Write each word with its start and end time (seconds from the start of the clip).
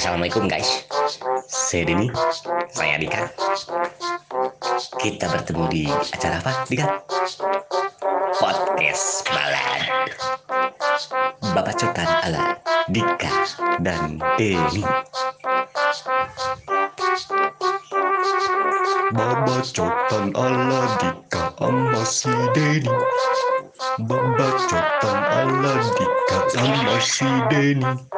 Assalamualaikum 0.00 0.48
guys. 0.48 0.88
Saya 1.44 1.84
Denny. 1.84 2.08
Saya 2.72 2.96
Dika. 2.96 3.28
Kita 4.96 5.28
bertemu 5.28 5.68
di 5.68 5.84
acara 5.92 6.40
apa 6.40 6.64
Dika? 6.64 6.88
Podcast 8.40 9.28
Balad. 9.28 9.84
Babacotan 11.52 12.08
ala 12.24 12.56
Dika 12.88 13.44
dan 13.84 14.16
Denny. 14.40 14.80
Babacotan 19.12 20.32
ala 20.32 20.82
Dika 20.96 21.52
sama 21.60 22.02
si 22.08 22.32
Denny. 22.56 22.88
Babacotan 24.08 25.18
ala 25.28 25.74
Dika 25.92 26.38
sama 26.56 26.96
si 27.04 27.28
Denny 27.52 28.09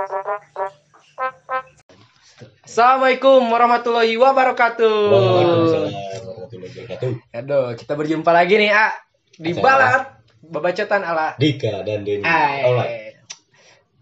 Assalamualaikum 2.72 3.52
warahmatullahi 3.52 4.16
wabarakatuh. 4.16 4.96
Waalaikumsalam 5.12 5.92
warahmatullahi 5.92 6.72
wabarakatuh. 6.72 7.36
Aduh, 7.36 7.66
kita 7.76 7.92
berjumpa 8.00 8.32
lagi 8.32 8.56
nih, 8.56 8.72
A. 8.72 8.96
Di 9.36 9.52
Acara. 9.52 9.60
Balat 9.60 10.02
Babacotan 10.40 11.04
ala 11.04 11.36
Dika 11.36 11.84
dan 11.84 12.00
Denny. 12.00 12.24
Alright. 12.24 13.20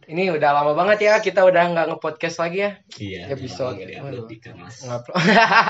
Ini 0.07 0.31
udah 0.31 0.63
lama 0.63 0.79
banget 0.79 1.03
ya, 1.03 1.19
kita 1.19 1.43
udah 1.51 1.67
nggak 1.67 1.87
nge-podcast 1.91 2.39
lagi 2.39 2.63
ya. 2.63 2.79
Iya. 2.95 3.35
Episode. 3.35 3.75
Nggak 3.75 4.07
Waduh. 4.07 4.27
Dika 4.31 4.55
mas. 4.55 4.87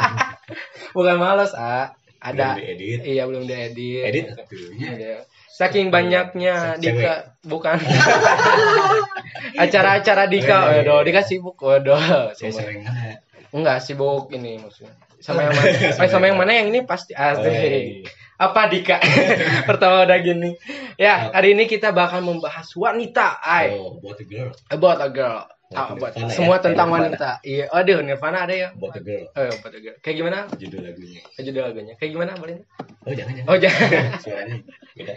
Bukan 0.92 1.16
males, 1.16 1.56
A. 1.56 1.96
Ada. 2.20 2.60
Belum 2.60 2.68
diedit. 2.68 3.00
Iya, 3.00 3.22
belum 3.24 3.48
diedit. 3.48 4.04
Edit 4.12 4.24
satu. 4.36 4.60
Iya. 5.60 5.68
Saking 5.68 5.86
banyaknya 5.92 6.54
Se- 6.56 6.80
cewek. 6.80 7.04
Dika, 7.04 7.14
bukan. 7.44 7.76
Acara-acara 9.60 10.24
Dika, 10.24 10.48
Iya, 10.48 10.56
iya, 10.56 10.76
waduh, 10.80 10.98
iya. 11.00 11.06
Dika 11.06 11.22
sibuk, 11.22 11.56
waduh. 11.60 12.32
Saya 12.32 12.50
sering. 12.50 12.80
Enggak 13.52 13.82
sibuk 13.82 14.30
ini 14.32 14.56
maksudnya. 14.56 14.94
Sama 15.20 15.44
yang 15.44 15.52
mana? 15.58 15.68
Eh, 16.00 16.08
sama 16.08 16.24
yang 16.26 16.38
mana 16.38 16.52
yang 16.54 16.66
ini 16.72 16.80
pasti. 16.82 17.12
Oh, 17.12 17.44
iya. 17.44 18.08
Apa 18.40 18.72
Dika? 18.72 18.96
Pertama 19.68 20.08
udah 20.08 20.18
gini. 20.18 20.56
Ya, 20.96 21.28
hari 21.28 21.52
ini 21.52 21.68
kita 21.68 21.92
bakal 21.92 22.24
membahas 22.24 22.72
wanita. 22.72 23.36
Ay, 23.38 23.76
Oh, 23.76 24.00
what 24.00 24.16
a 24.16 24.24
girl. 24.24 24.48
about 24.72 24.96
a 25.04 25.12
girl. 25.12 25.44
Ah, 25.70 25.94
About 25.94 26.02
buat 26.02 26.12
Nirvana 26.18 26.34
semua 26.34 26.56
ya? 26.58 26.62
tentang 26.66 26.88
Nirvana. 26.90 27.06
wanita. 27.14 27.30
Iya, 27.46 27.64
aduh 27.70 27.98
Nirvana 28.02 28.38
ada 28.42 28.54
ya. 28.58 28.68
What 28.74 28.98
a 28.98 29.02
girl. 29.06 29.24
Eh, 29.30 29.50
about 29.54 29.70
a 29.70 29.78
girl. 29.78 29.96
Kayak 30.02 30.16
gimana? 30.18 30.38
Judul 30.58 30.80
lagunya. 30.82 31.22
Judul 31.38 31.62
lagunya. 31.62 31.94
Kayak 31.94 32.10
gimana, 32.10 32.32
Boleh? 32.34 32.56
Oh 33.06 33.14
jangan 33.14 33.32
jangan. 33.32 33.46
Oh, 33.46 33.56
jangan. 33.56 33.88
Suaranya 34.26 34.56
beda. 34.98 35.14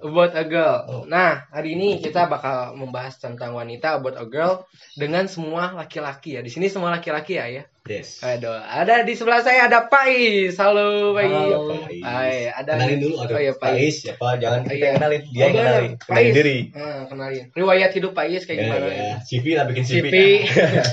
About 0.00 0.32
a 0.32 0.44
girl. 0.48 0.76
Oh. 0.88 1.02
Nah, 1.04 1.44
hari 1.52 1.76
ini 1.76 2.00
kita 2.00 2.24
bakal 2.24 2.72
membahas 2.72 3.20
tentang 3.20 3.52
wanita 3.52 4.00
about 4.00 4.16
a 4.16 4.24
girl 4.24 4.64
dengan 4.96 5.28
semua 5.28 5.76
laki-laki 5.76 6.34
ya. 6.34 6.42
Di 6.42 6.48
sini 6.48 6.72
semua 6.72 6.88
laki-laki 6.88 7.36
ya, 7.36 7.52
ya. 7.52 7.62
Yes. 7.82 8.22
Aduh, 8.22 8.54
ada 8.54 9.02
di 9.02 9.18
sebelah 9.18 9.42
saya 9.42 9.66
ada 9.66 9.90
Pais. 9.90 10.54
Halo, 10.54 11.18
Pais. 11.18 11.26
Halo. 11.26 11.82
Hai, 11.98 12.46
ada 12.46 12.78
Kenalin 12.78 13.02
dulu 13.02 13.14
atau 13.18 13.34
Oh 13.34 13.42
iya, 13.42 13.52
Pak 13.52 13.74
Is, 13.74 14.06
siapa? 14.06 14.38
Jangan 14.38 14.62
kita 14.62 14.70
Iya. 14.72 14.84
yang 14.86 14.94
kenalin, 14.96 15.20
dia 15.20 15.26
Oh, 15.26 15.42
yang 15.42 15.50
kenalin. 15.52 15.82
bener. 15.90 15.98
Kenalin 15.98 16.22
Pais. 16.22 16.32
diri. 16.32 16.58
Nah, 16.70 17.00
kenalin. 17.10 17.44
Riwayat 17.50 17.90
hidup 17.90 18.12
Pais 18.14 18.42
kayak 18.46 18.54
Ya, 18.54 18.64
gimana? 18.64 18.86
ya. 18.86 19.14
CV 19.20 19.44
lah 19.58 19.64
bikin 19.66 19.82
CV. 19.82 19.98
CV. 19.98 20.14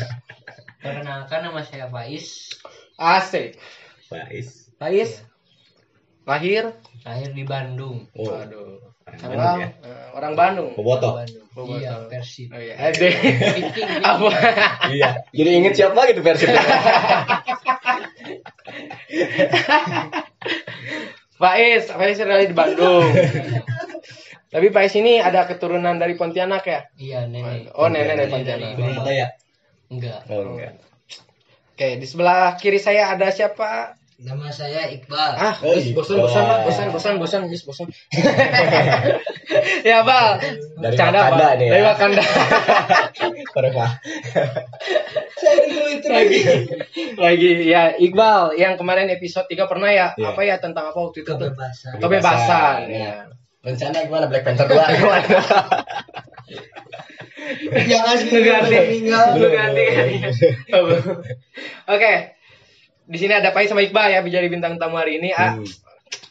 Perkenalkan 0.81 1.39
nama 1.43 1.61
saya 1.61 1.85
Faiz, 1.87 2.25
Asik. 2.95 3.59
Pak 4.09 4.33
Is. 4.33 4.49
Pais. 4.73 5.11
Lahir. 6.25 6.73
lahir 7.01 7.29
di 7.31 7.43
Bandung. 7.43 8.09
Oh, 8.13 8.33
Aduh. 8.33 8.81
Orang 9.09 9.17
Tanggal 9.19 9.37
Bandung 9.39 9.61
ya. 9.61 9.69
eh, 9.89 10.07
orang 10.13 10.33
Bandung. 10.37 10.69
Bobotoh. 10.75 11.11
Bandung. 11.19 11.45
Bobotoh. 11.51 11.79
Iya, 11.81 11.93
Persib. 12.07 12.47
Oh 12.53 12.59
iya, 12.59 12.73
ada. 12.77 13.07
Viking, 13.57 13.89
Apa? 14.01 14.29
Iya. 14.93 15.09
Jadi 15.33 15.49
inget 15.55 15.73
siapa 15.75 15.99
gitu 16.07 16.21
versi 16.21 16.45
Pais, 21.39 21.83
Pais 21.87 22.17
dari 22.19 22.45
di 22.47 22.55
Bandung. 22.55 23.07
Tapi 24.49 24.67
Pais 24.73 24.93
ini 24.97 25.21
ada 25.21 25.45
keturunan 25.45 25.95
dari 25.95 26.17
Pontianak 26.17 26.63
ya? 26.65 26.79
Iya, 26.97 27.19
nenek. 27.29 27.71
Oh, 27.77 27.87
nenek 27.87 28.07
dari 28.17 28.27
Nenek 28.27 28.33
Pontianak. 28.33 29.05
ya? 29.13 29.27
Enggak. 29.89 30.19
Oh 30.27 30.57
enggak. 30.57 30.73
Oke, 31.73 31.87
di 31.95 32.05
sebelah 32.09 32.59
kiri 32.59 32.75
saya 32.75 33.07
ada 33.13 33.31
siapa? 33.31 33.95
Nama 34.19 34.51
saya 34.51 34.91
Iqbal. 34.91 35.31
Ah, 35.31 35.55
Oh, 35.63 35.71
Gus, 35.71 35.95
bosan, 35.95 36.19
bosan, 36.19 36.43
bosan, 36.67 36.87
bosan, 36.91 37.13
bosan, 37.23 37.41
Gus, 37.47 37.63
bosan. 37.63 37.87
ya, 39.87 40.03
Bal. 40.03 40.43
Dari 40.75 40.95
Canda, 40.99 41.23
Wakanda 41.23 41.39
Bal. 41.39 41.55
nih 41.55 41.65
ya. 41.65 41.71
Dari 41.71 41.83
Wakanda. 41.87 42.23
Parah 43.55 43.71
Pak. 43.71 43.91
lagi, 46.11 46.39
lagi, 47.15 47.49
ya, 47.63 47.95
Iqbal. 47.95 48.59
Yang 48.59 48.73
kemarin 48.75 49.07
episode 49.07 49.47
3 49.47 49.71
pernah 49.71 49.87
ya, 49.87 50.11
Iya. 50.11 50.35
apa 50.35 50.41
ya, 50.43 50.55
tentang 50.59 50.91
apa 50.91 50.99
waktu 50.99 51.23
itu? 51.23 51.31
Kebebasan. 51.31 52.03
Kebebasan, 52.03 52.77
ya. 52.91 52.99
ya. 52.99 53.13
Rencana 53.63 54.03
gimana 54.03 54.27
Black 54.27 54.43
Panther 54.43 54.67
2? 54.67 54.75
Jangan 57.87 58.15
Lu 58.19 58.39
ganti, 58.41 58.77
lu 58.99 59.15
Belum. 59.35 59.51
ganti. 59.51 59.85
Oke, 61.87 62.13
di 63.09 63.17
sini 63.17 63.33
ada 63.33 63.49
Pai 63.49 63.65
sama 63.65 63.81
Iqbal 63.81 64.07
ya, 64.11 64.19
menjadi 64.21 64.45
bintang 64.47 64.77
tamu 64.77 64.95
hari 64.95 65.17
ini. 65.17 65.33
Ah, 65.33 65.57
Hmm. 65.57 65.65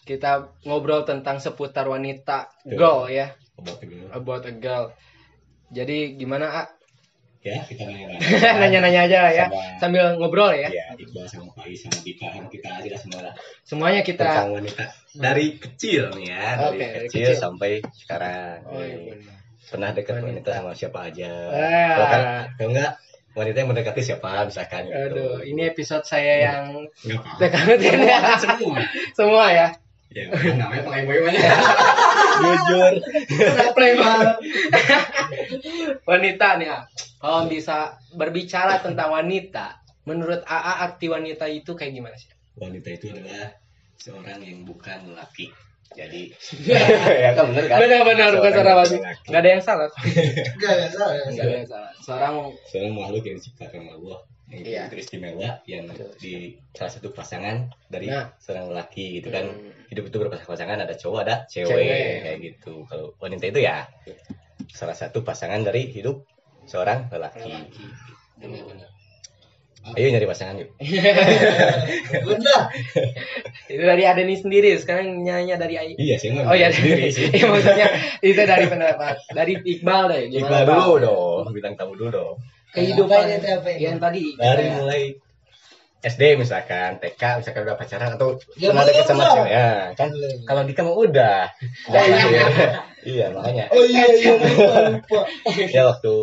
kita 0.00 0.30
ngobrol 0.62 1.02
tentang 1.02 1.36
seputar 1.36 1.84
wanita, 1.84 2.48
Betul. 2.62 2.78
girl 2.78 3.00
ya, 3.08 3.34
About 3.56 3.76
the 3.76 3.86
girl. 3.86 4.08
about 4.10 4.42
a 4.42 4.54
girl. 4.54 4.84
Jadi 5.68 6.14
gimana, 6.14 6.46
Ah? 6.48 6.66
Ya, 7.38 7.62
kita 7.62 7.84
nanya-nanya. 7.84 8.18
Nanya-nanya 8.60 9.00
aja 9.04 9.18
ya, 9.28 9.46
Sama- 9.46 9.78
sambil 9.78 10.04
ngobrol 10.16 10.50
ya. 10.52 10.68
Iya, 10.68 10.96
Iqbal 10.96 11.24
sama 11.24 11.50
Faiz 11.52 11.80
sama 11.80 11.98
kan 12.02 12.44
kita 12.46 12.68
aja 12.72 12.88
lah 12.88 12.98
semua 12.98 13.20
lah 13.22 13.34
Semuanya 13.62 14.00
kita 14.02 14.24
tentang 14.24 14.50
wanita 14.54 14.84
dari 15.14 15.46
kecil 15.54 16.02
nih 16.14 16.26
ya, 16.28 16.44
dari, 16.56 16.66
Oke, 16.68 16.86
dari 16.88 17.06
kecil, 17.06 17.26
kecil. 17.28 17.36
sampai 17.36 17.70
sekarang. 17.94 18.58
Oh, 18.64 18.80
iya, 18.80 18.96
benar. 19.12 19.34
Pernah 19.68 19.90
deket 19.92 20.12
Wanita. 20.14 20.26
wanita. 20.26 20.50
sama 20.52 20.72
siapa 20.72 20.98
aja? 21.04 21.30
Ah. 21.46 21.88
Kalau 21.90 22.06
kan, 22.08 22.22
enggak 22.58 22.92
wanita 23.38 23.56
yang 23.62 23.70
mendekati 23.70 24.02
siapa 24.02 24.50
misalkan 24.50 24.90
gitu. 24.90 24.98
Aduh, 25.14 25.38
ini 25.46 25.70
episode 25.70 26.02
saya 26.02 26.34
yang 26.50 26.90
Enggak 27.06 27.22
apa-apa. 27.22 27.38
dekatin 27.38 27.98
ya. 28.02 28.18
semua. 28.42 28.76
Semua 29.14 29.44
ya. 29.54 29.68
Ya, 30.08 30.24
namanya 30.56 30.82
playboy 30.88 31.20
mana? 31.20 31.36
Jujur. 32.42 32.92
Playboy. 33.76 34.24
wanita 36.08 36.46
nih, 36.58 36.68
ah. 36.72 36.82
Kalau 37.20 37.44
bisa 37.46 38.00
berbicara 38.16 38.80
tentang 38.80 39.12
wanita, 39.12 39.84
menurut 40.08 40.40
AA 40.48 40.72
arti 40.88 41.06
wanita 41.12 41.44
itu 41.52 41.76
kayak 41.76 41.92
gimana 41.92 42.16
sih? 42.16 42.30
Wanita 42.56 42.88
itu 42.88 43.12
adalah 43.12 43.52
seorang 44.00 44.40
yang 44.42 44.64
bukan 44.64 45.12
laki. 45.12 45.52
Jadi 45.96 46.22
ya 47.24 47.30
kan 47.32 47.44
bener 47.52 47.64
kan? 47.66 47.78
Bukan 47.78 47.88
Seorang 47.88 48.16
yang 48.18 48.30
lagi. 48.30 48.36
bukan 48.36 48.64
laki. 48.76 48.96
Gak 49.28 49.40
ada 49.40 49.48
yang 49.48 49.62
salah. 49.62 49.88
Enggak, 49.88 50.72
enggak 50.76 50.90
salah. 50.92 51.14
Gak 51.28 51.44
ada 51.44 51.54
yang 51.56 51.68
salah. 51.68 51.90
Seorang 52.00 52.34
Seorang 52.68 52.92
makhluk 52.94 53.22
yang 53.24 53.36
diciptakan 53.36 53.80
oleh 53.82 53.94
Allah 53.96 54.18
yang 54.48 54.62
Iya. 54.64 54.82
begitu 54.88 54.96
istimewa 55.04 55.48
yang 55.68 55.84
di 56.16 56.34
salah 56.72 56.88
satu 56.88 57.12
pasangan 57.12 57.56
dari 57.86 58.08
Nah. 58.08 58.32
seorang 58.40 58.72
lelaki 58.72 59.20
gitu 59.20 59.28
kan 59.28 59.44
Hmm. 59.44 59.76
hidup 59.92 60.08
itu 60.08 60.16
berpasangan 60.18 60.78
ada 60.80 60.94
cowok 60.94 61.20
ada 61.20 61.34
cewek, 61.44 61.68
Cewek. 61.68 62.16
kayak 62.24 62.38
gitu 62.40 62.72
kalau 62.88 63.12
wanita 63.20 63.44
itu 63.44 63.60
ya 63.60 63.84
salah 64.72 64.96
satu 64.96 65.20
pasangan 65.20 65.60
dari 65.60 65.92
hidup 65.92 66.24
seorang 66.64 67.08
lelaki, 67.08 67.52
Benar-benar. 68.36 68.88
Ayo 69.94 70.06
nyari 70.08 70.26
pasangan 70.26 70.54
yuk 70.56 70.70
Benar. 72.20 72.62
itu 73.66 73.82
dari 73.82 74.02
Adeni 74.02 74.34
sendiri. 74.34 74.76
Sekarang 74.76 75.06
nyanyi 75.18 75.54
dari 75.54 75.74
Ai. 75.74 75.92
iya 75.94 76.16
sih 76.16 76.32
Oh 76.34 76.52
iya, 76.52 76.68
sendiri 76.68 77.08
sih 77.08 77.28
Iya, 77.34 77.46
maksudnya 77.46 77.86
itu 78.20 78.40
dari 78.40 78.66
pendapat 78.66 79.16
dari 79.30 79.52
Iqbal 79.56 80.02
deh. 80.08 80.22
Iqbal 80.34 80.62
Bal? 80.62 80.76
dulu 80.78 80.94
dong 81.00 81.44
bintang 81.50 81.74
tamu 81.74 81.94
dulu 81.94 82.10
dong 82.10 82.34
Kehidupan 82.68 83.16
Apa 83.18 83.28
ini, 83.30 83.48
apa 83.50 83.70
yang 83.74 83.96
tadi. 83.96 84.24
dari 84.34 84.62
kayak- 84.62 84.76
mulai 84.76 85.02
SD 85.98 86.22
misalkan 86.36 87.02
TK 87.02 87.22
misalkan 87.36 87.62
udah 87.64 87.74
pacaran 87.74 88.10
atau 88.14 88.38
Ya, 88.54 88.70
pernah 88.70 88.86
deket 88.86 89.04
sama 89.04 89.24
cewek 89.34 89.50
ya 89.50 89.68
kan 89.92 90.08
kalau 90.44 90.62
Dika 90.62 90.82
mah 90.82 90.94
udah 90.94 91.38
iya 91.90 92.46
iya 93.02 93.26
makanya 93.34 93.64
Oh 93.68 93.82
iya, 93.82 94.06
iya, 94.08 94.30
lupa, 94.32 94.78
lupa. 94.94 95.20
ya 95.66 95.82
waktu 95.84 96.14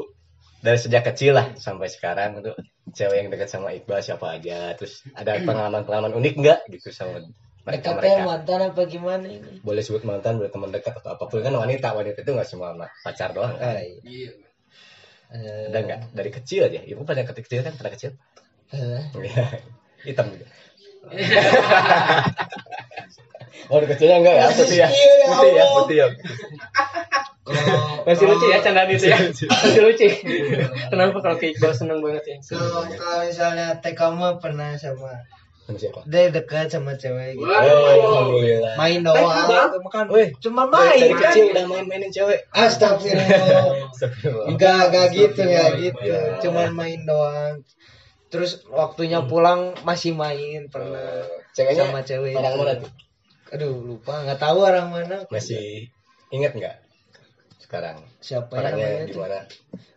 dari 0.66 0.80
sejak 0.82 1.04
kecil 1.14 1.32
lah 1.38 1.48
sampai 1.66 1.88
sekarang 1.96 2.42
itu 2.42 2.52
cewek 2.98 3.18
yang 3.22 3.30
dekat 3.34 3.50
sama 3.54 3.70
Iqbal 3.78 4.02
siapa 4.02 4.26
aja 4.36 4.74
terus 4.78 5.06
ada 5.14 5.38
pengalaman-pengalaman 5.48 6.14
unik 6.20 6.34
nggak 6.42 6.60
gitu 6.74 6.90
sama 6.90 7.22
mereka 7.66 7.98
mereka 7.98 8.26
mantan 8.30 8.62
apa 8.70 8.82
gimana 8.86 9.26
ini? 9.26 9.52
boleh 9.62 9.82
sebut 9.86 10.04
mantan 10.10 10.38
boleh 10.42 10.52
teman 10.54 10.70
dekat 10.74 10.94
atau 11.02 11.12
apa 11.18 11.24
pun 11.30 11.42
kan 11.46 11.54
wanita 11.54 11.88
wanita 11.98 12.18
itu 12.26 12.32
nggak 12.34 12.50
cuma 12.54 12.68
ma- 12.78 12.94
pacar 13.06 13.30
doang 13.34 13.54
kan? 13.58 13.78
Iya. 14.06 14.32
Eh, 15.34 15.66
ada 15.74 15.80
nggak? 15.82 16.00
Dari 16.14 16.30
kecil 16.30 16.62
aja 16.70 16.80
ibu 16.86 17.02
pada 17.02 17.26
kecil 17.26 17.62
kan 17.66 17.74
pada 17.74 17.90
kecil. 17.94 18.12
Eh, 18.74 19.02
Iya. 19.22 19.46
hitam 20.06 20.30
juga 20.34 20.46
oh 23.72 23.80
kecilnya 23.82 24.18
enggak 24.22 24.36
ya 24.36 24.46
putih 24.54 24.78
ya 24.78 24.88
Iya, 24.90 25.14
ya 25.22 25.28
putih 25.34 25.52
ya 25.54 25.66
putih 25.74 25.96
ya 25.98 26.08
Kalau 27.46 28.10
Masih 28.10 28.26
lucu 28.26 28.46
ya 28.50 28.58
candaan 28.58 28.90
itu 28.90 29.06
ya. 29.06 29.22
Masih 29.22 29.82
lucu. 29.86 30.10
Kenapa 30.90 31.18
kalau 31.22 31.38
ke 31.38 31.54
Iqbal 31.54 31.78
seneng 31.78 32.02
banget 32.02 32.26
ya? 32.26 32.38
Kalau 32.42 32.90
kalau 32.90 33.22
misalnya 33.22 33.78
TK 33.86 34.02
mah 34.18 34.42
pernah 34.42 34.74
sama 34.78 35.14
siapa? 35.74 36.06
dia 36.06 36.30
dekat 36.30 36.70
sama 36.70 36.94
cewek 36.94 37.42
gitu. 37.42 37.50
Oh, 37.50 37.58
alhamdulillah. 37.58 38.78
Main 38.78 39.02
doang 39.02 39.26
makan. 39.82 40.06
Wih, 40.14 40.30
Cuma 40.38 40.70
main 40.70 40.94
dari 40.94 41.18
kan. 41.18 41.34
kecil 41.34 41.46
udah 41.58 41.66
main-mainin 41.66 42.14
cewek. 42.14 42.46
Astagfirullah. 42.54 43.90
Enggak, 44.54 44.94
enggak 44.94 45.08
gitu 45.10 45.42
ya 45.42 45.74
gitu. 45.74 46.14
Cuman 46.46 46.70
main 46.78 47.02
doang. 47.06 47.66
Terus 48.28 48.66
waktunya 48.68 49.22
pulang 49.22 49.74
masih 49.82 50.12
main 50.14 50.68
pernah 50.68 51.24
Ceweknya 51.54 51.88
sama 51.88 52.02
cewek. 52.02 52.34
orang 52.36 52.56
mana 52.58 52.74
tuh? 52.82 52.92
Aduh, 53.54 53.74
lupa, 53.86 54.26
nggak 54.26 54.40
tahu 54.40 54.58
orang 54.60 54.88
mana. 54.90 55.18
Masih 55.30 55.88
inget 56.30 56.52
nggak? 56.52 56.76
Sekarang 57.62 58.04
Siapa 58.20 58.52
ya 58.52 58.60
orangnya 58.62 58.88
namanya 58.88 59.06
di 59.06 59.16
mana? 59.16 59.40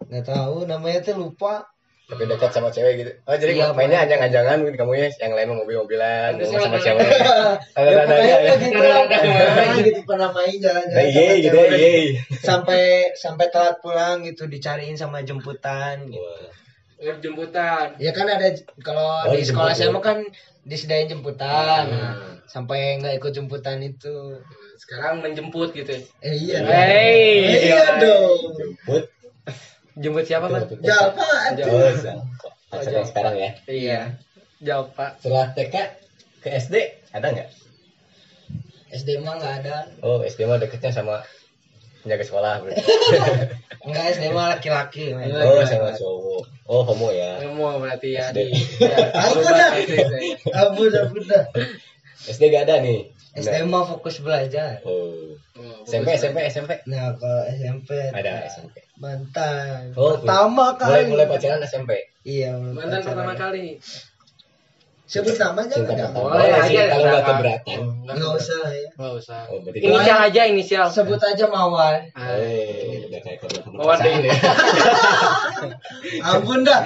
Nggak 0.09 0.25
tahu 0.25 0.57
namanya 0.65 0.99
tuh 1.03 1.17
lupa. 1.17 1.67
Tapi 2.09 2.25
dekat 2.25 2.49
sama 2.49 2.73
cewek 2.73 2.93
gitu. 2.97 3.13
Oh, 3.29 3.37
jadi 3.37 3.53
Iya, 3.53 3.77
mainnya 3.77 4.01
Pak. 4.01 4.05
anjang-anjangan 4.09 4.57
mungkin 4.65 4.77
kamu 4.81 4.93
ya, 4.97 5.09
yang 5.21 5.33
lain 5.37 5.47
mah 5.47 5.57
mobil-mobilan, 5.61 6.31
ngomong 6.41 6.57
sama 6.59 6.79
cewek. 6.81 7.05
Ada 7.05 7.85
Ya, 7.85 8.01
ada 8.01 8.15
ada 8.17 8.17
ya. 8.17 8.53
gitu. 8.57 8.81
Pernah 8.81 9.77
gitu 9.79 10.01
pernah 10.09 10.29
main 10.33 10.49
Nah, 10.49 10.61
jalan-jalan 10.63 11.05
iya 11.05 11.21
sama 11.29 11.37
gitu 11.37 11.53
ya, 11.53 11.69
cewek. 11.69 11.77
iya. 11.77 12.21
Sampai 12.41 12.83
sampai 13.13 13.47
telat 13.53 13.77
pulang 13.81 14.25
gitu 14.25 14.49
dicariin 14.49 14.97
sama 14.97 15.21
jemputan 15.21 16.09
gitu. 16.09 16.25
Jemputan. 16.99 17.95
Ya 17.97 18.11
kan 18.11 18.27
ada 18.27 18.51
kalau 18.83 19.07
Oh, 19.25 19.33
di 19.33 19.43
sekolah 19.43 19.71
ya? 19.71 19.79
saya 19.79 19.89
mah 19.91 20.03
kan 20.03 20.19
disediain 20.63 21.07
jemputan. 21.07 21.87
Hmm. 21.87 21.95
Nah, 21.95 22.15
sampai 22.45 22.99
nggak 22.99 23.17
ikut 23.17 23.33
jemputan 23.33 23.79
itu. 23.81 24.43
Sekarang 24.77 25.23
menjemput 25.23 25.71
gitu 25.73 25.87
ya. 25.89 26.01
Eh 26.21 26.35
iya. 26.35 26.59
Hey, 26.61 27.15
dong. 27.47 27.63
iya 27.63 27.83
dong. 27.99 28.39
Jemput. 28.53 29.05
Jemput 29.95 30.25
siapa, 30.25 30.47
Bang? 30.47 30.67
Jalpa 30.79 31.23
Oh, 31.23 31.91
Zalpa. 31.95 32.49
Pacaran 32.69 33.05
sekarang 33.05 33.35
ya. 33.37 33.51
Iya. 33.65 34.01
Jawab, 34.59 34.91
Pak. 34.93 35.23
Setelah 35.23 35.55
TK 35.55 35.75
ke 36.39 36.49
SD 36.53 36.75
ada 37.11 37.31
nggak? 37.31 37.49
SD 38.91 39.21
mah 39.21 39.39
nggak 39.39 39.55
ada. 39.63 39.77
Oh, 40.01 40.19
SD 40.21 40.45
mah 40.45 40.59
deketnya 40.59 40.91
sama 40.91 41.23
penjaga 42.05 42.25
sekolah 42.25 42.53
berarti. 42.63 42.83
Enggak 43.89 44.05
SD 44.19 44.25
mah 44.35 44.47
laki-laki. 44.59 45.15
Oh, 45.15 45.65
sama 45.65 45.95
cowok. 45.97 46.43
Oh, 46.69 46.83
homo 46.85 47.09
ya. 47.09 47.41
Kamu 47.41 47.81
berarti 47.81 48.19
ya 48.19 48.29
SD. 48.31 48.39
ya, 48.85 48.97
Aku 49.17 49.41
dah. 49.41 49.71
SD 49.81 49.95
saya. 49.97 50.21
Ampun, 50.67 50.93
ampun 50.93 51.25
dah. 51.25 51.45
SD 52.29 52.43
gak 52.53 52.69
ada 52.69 52.85
nih. 52.85 53.09
SD 53.39 53.65
mah 53.65 53.87
fokus 53.87 54.19
belajar. 54.21 54.83
Oh. 54.83 55.39
SMP, 55.89 56.15
SMP, 56.15 56.39
SMP. 56.51 56.71
Nah, 56.87 57.17
kalau 57.17 57.43
SMP 57.49 57.91
Ada 58.13 58.47
SMP. 58.51 58.75
mantan. 59.01 59.95
Oh, 59.95 60.19
pertama 60.19 60.75
Mulai 60.77 61.03
kali. 61.07 61.11
mulai 61.11 61.27
pacaran 61.27 61.63
SMP. 61.65 61.93
Iya, 62.27 62.55
mulai 62.59 62.75
Mantan 62.85 63.01
pertama 63.07 63.35
kali. 63.35 63.79
Sebut 65.09 65.41
nama 65.41 65.65
enggak? 65.65 65.89
pertama. 65.89 66.13
Boleh 66.13 66.53
aja, 66.53 66.81
kalau 66.93 67.05
nggak 67.09 67.25
keberatan. 67.25 67.79
Enggak 68.05 68.33
usah 68.37 68.57
lah 68.61 68.73
ya. 68.77 68.89
Enggak 68.93 69.13
usah. 69.17 69.41
Oh, 69.49 69.59
berarti 69.65 69.79
Inisial 69.81 70.19
aja 70.21 70.41
inisial. 70.45 70.87
Sebut 70.93 71.17
aja 71.17 71.45
Mawar. 71.49 71.95
Ah, 72.13 72.37
Eh, 72.37 73.09
udah 73.09 73.21
kayak 73.25 73.39
kabar 73.41 73.73
Mawar 73.73 73.97
deh. 73.99 74.13
ya. 74.21 74.37
Ampun 76.29 76.61
dah. 76.61 76.85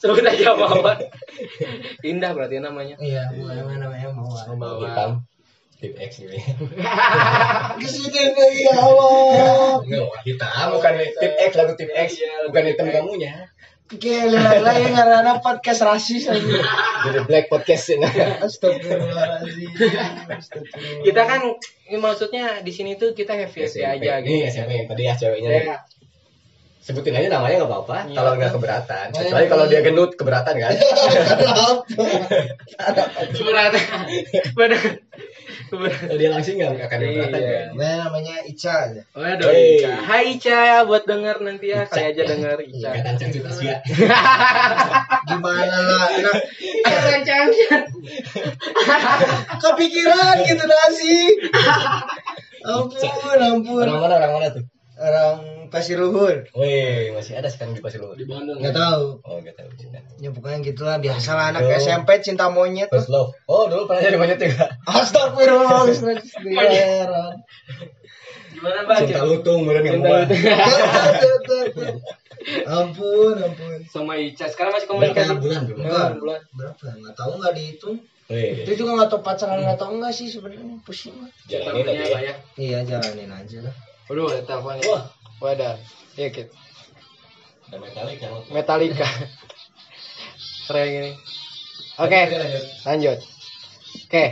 Sebut 0.00 0.24
aja 0.24 0.56
Mawar. 0.56 0.98
Indah 2.00 2.30
berarti 2.32 2.56
namanya. 2.58 2.96
Iya, 2.96 3.28
bukan 3.28 3.76
namanya 3.76 4.08
Mawar. 4.10 4.44
Mawar. 4.56 4.80
Hitam. 4.88 5.10
Tip 5.80 5.96
X 5.96 6.10
gitu 6.20 6.32
ya. 6.36 6.44
Ke 7.80 7.86
sini 7.88 8.20
lagi 8.36 8.68
awal. 8.68 9.80
Enggak, 9.80 10.12
hitam. 10.24 10.66
Bukan 10.76 10.92
tip 11.16 11.32
X 11.40 11.50
lagu 11.56 11.72
tip 11.72 11.88
X. 11.88 12.20
Bukan 12.48 12.62
hitam 12.68 12.88
kamunya. 12.88 13.48
Gila 13.90 14.62
lah 14.62 14.74
yang 14.78 14.94
ngarana 14.94 15.42
podcast 15.42 15.82
rasis 15.82 16.30
aja. 16.30 16.38
Jadi 17.10 17.18
black 17.26 17.50
podcast 17.50 17.90
ini. 17.90 18.06
Astagfirullahaladzim. 18.38 19.66
Astagfirullah. 20.30 21.02
Kita 21.02 21.22
kan 21.26 21.58
ini 21.90 21.98
maksudnya 21.98 22.62
di 22.62 22.70
sini 22.70 22.94
tuh 22.94 23.18
kita 23.18 23.34
happy 23.34 23.66
happy 23.66 23.82
aja 23.82 24.22
gitu. 24.22 24.30
Ini 24.30 24.46
SMP 24.46 24.70
yang 24.78 24.86
tadi 24.86 25.02
ya 25.10 25.14
ceweknya. 25.18 25.48
nih. 25.50 25.64
Ya, 25.66 25.78
Sebutin 26.80 27.18
aja 27.18 27.28
namanya 27.34 27.66
nggak 27.66 27.70
apa-apa. 27.70 27.98
Iya. 28.06 28.14
Kalau 28.14 28.30
nggak 28.38 28.52
keberatan. 28.54 29.06
Kecuali 29.10 29.46
kalau 29.50 29.64
dia 29.66 29.80
gendut 29.82 30.10
keberatan 30.14 30.54
kan. 30.54 30.70
keberatan. 33.34 33.82
Dia 36.18 36.28
langsing 36.28 36.58
nggak 36.58 36.82
akan 36.82 36.98
Iya. 37.00 37.24
kan. 37.30 37.66
Nah, 37.78 37.92
namanya 38.04 38.34
Ica 38.42 38.74
aja. 38.90 39.02
Waduh, 39.12 39.48
Hey. 39.48 39.78
Ica. 39.78 39.92
Hai 40.02 40.22
Ica 40.34 40.56
ya 40.58 40.78
buat 40.82 41.06
denger 41.06 41.36
nanti 41.40 41.66
ya, 41.70 41.86
kali 41.86 42.04
aja 42.10 42.22
denger 42.26 42.58
Ica. 42.62 42.90
Ikatan 42.90 43.14
Cangcut 43.16 43.44
Asia. 43.46 43.76
Gimana 45.26 45.76
lah? 45.78 46.06
Nah, 46.10 46.36
Jangan 46.86 47.20
jangan. 47.22 47.82
kepikiran 49.58 50.34
gitu 50.42 50.64
nasi. 50.64 51.16
Ampun, 52.60 53.38
ampun. 53.40 53.84
Orang 53.88 53.98
mana 54.00 54.14
orang 54.20 54.32
mana 54.36 54.48
tuh? 54.52 54.64
Orang 55.00 55.36
Pasiruhur. 55.70 56.44
Wih, 56.52 57.14
masih 57.14 57.38
ada 57.38 57.46
sekarang 57.46 57.72
di 57.72 57.80
Pasiluhur. 57.80 58.12
Di 58.14 58.26
Bandung. 58.26 58.58
Nggak 58.58 58.74
tahu. 58.74 59.22
Oh, 59.22 59.38
nggak 59.38 59.54
tahu. 59.54 59.68
Ya 60.18 60.28
pokoknya 60.28 60.58
gitulah 60.62 60.98
biasa 60.98 61.30
lah 61.32 61.46
anak 61.50 61.62
Oh. 61.62 61.72
SMP 61.72 62.20
cinta 62.20 62.50
monyet 62.50 62.90
tuh. 62.90 62.98
First 62.98 63.08
love. 63.08 63.30
Oh, 63.46 63.64
dulu 63.64 63.86
pernah 63.86 64.02
jadi 64.02 64.18
monyet 64.18 64.36
juga. 64.36 64.66
Astagfirullah. 64.84 65.86
Gimana 68.50 68.80
Bang? 68.84 69.00
Cinta 69.06 69.22
lutung, 69.24 69.62
bener 69.64 69.82
Cinta 69.86 70.02
mau. 70.02 70.20
lutung. 71.22 71.96
ampun, 72.76 73.34
ampun. 73.38 73.78
Sama 73.86 74.18
Ica. 74.18 74.48
Sekarang 74.48 74.74
masih 74.74 74.90
Berapa 74.90 75.12
komunikasi. 75.14 75.34
bulan 75.38 75.60
tuh? 75.64 75.76
Enggak. 75.78 76.08
bulan. 76.18 76.40
Berapa? 76.52 76.82
Nggak 76.98 77.14
tahu 77.14 77.32
nggak 77.38 77.54
dihitung. 77.54 77.96
Wih, 78.26 78.62
Itu 78.62 78.72
juga 78.76 78.90
nggak 78.96 79.10
tahu 79.10 79.20
pacaran 79.22 79.58
nggak 79.60 79.78
tahu 79.78 79.92
nggak 79.98 80.12
sih 80.14 80.26
sebenarnya 80.26 80.78
pusing. 80.82 81.14
lah. 81.14 81.30
jalanin 81.46 81.86
aja 81.88 82.18
ya? 82.20 82.34
Iya 82.54 82.78
jalanin 82.84 83.30
aja 83.30 83.58
lah. 83.64 83.74
Waduh, 84.10 84.26
ada 84.26 84.42
teleponnya. 84.42 84.82
Wah. 84.90 85.04
Wadah. 85.38 85.78
Iya, 86.18 86.28
Kit. 86.34 86.50
Ada 87.70 87.78
metalik 87.78 88.16
kan. 88.18 88.30
Metallica. 88.50 89.06
Keren 90.66 90.86
gini. 90.90 91.10
Oke, 91.94 92.20
lanjut. 92.82 93.18
Oke. 94.10 94.24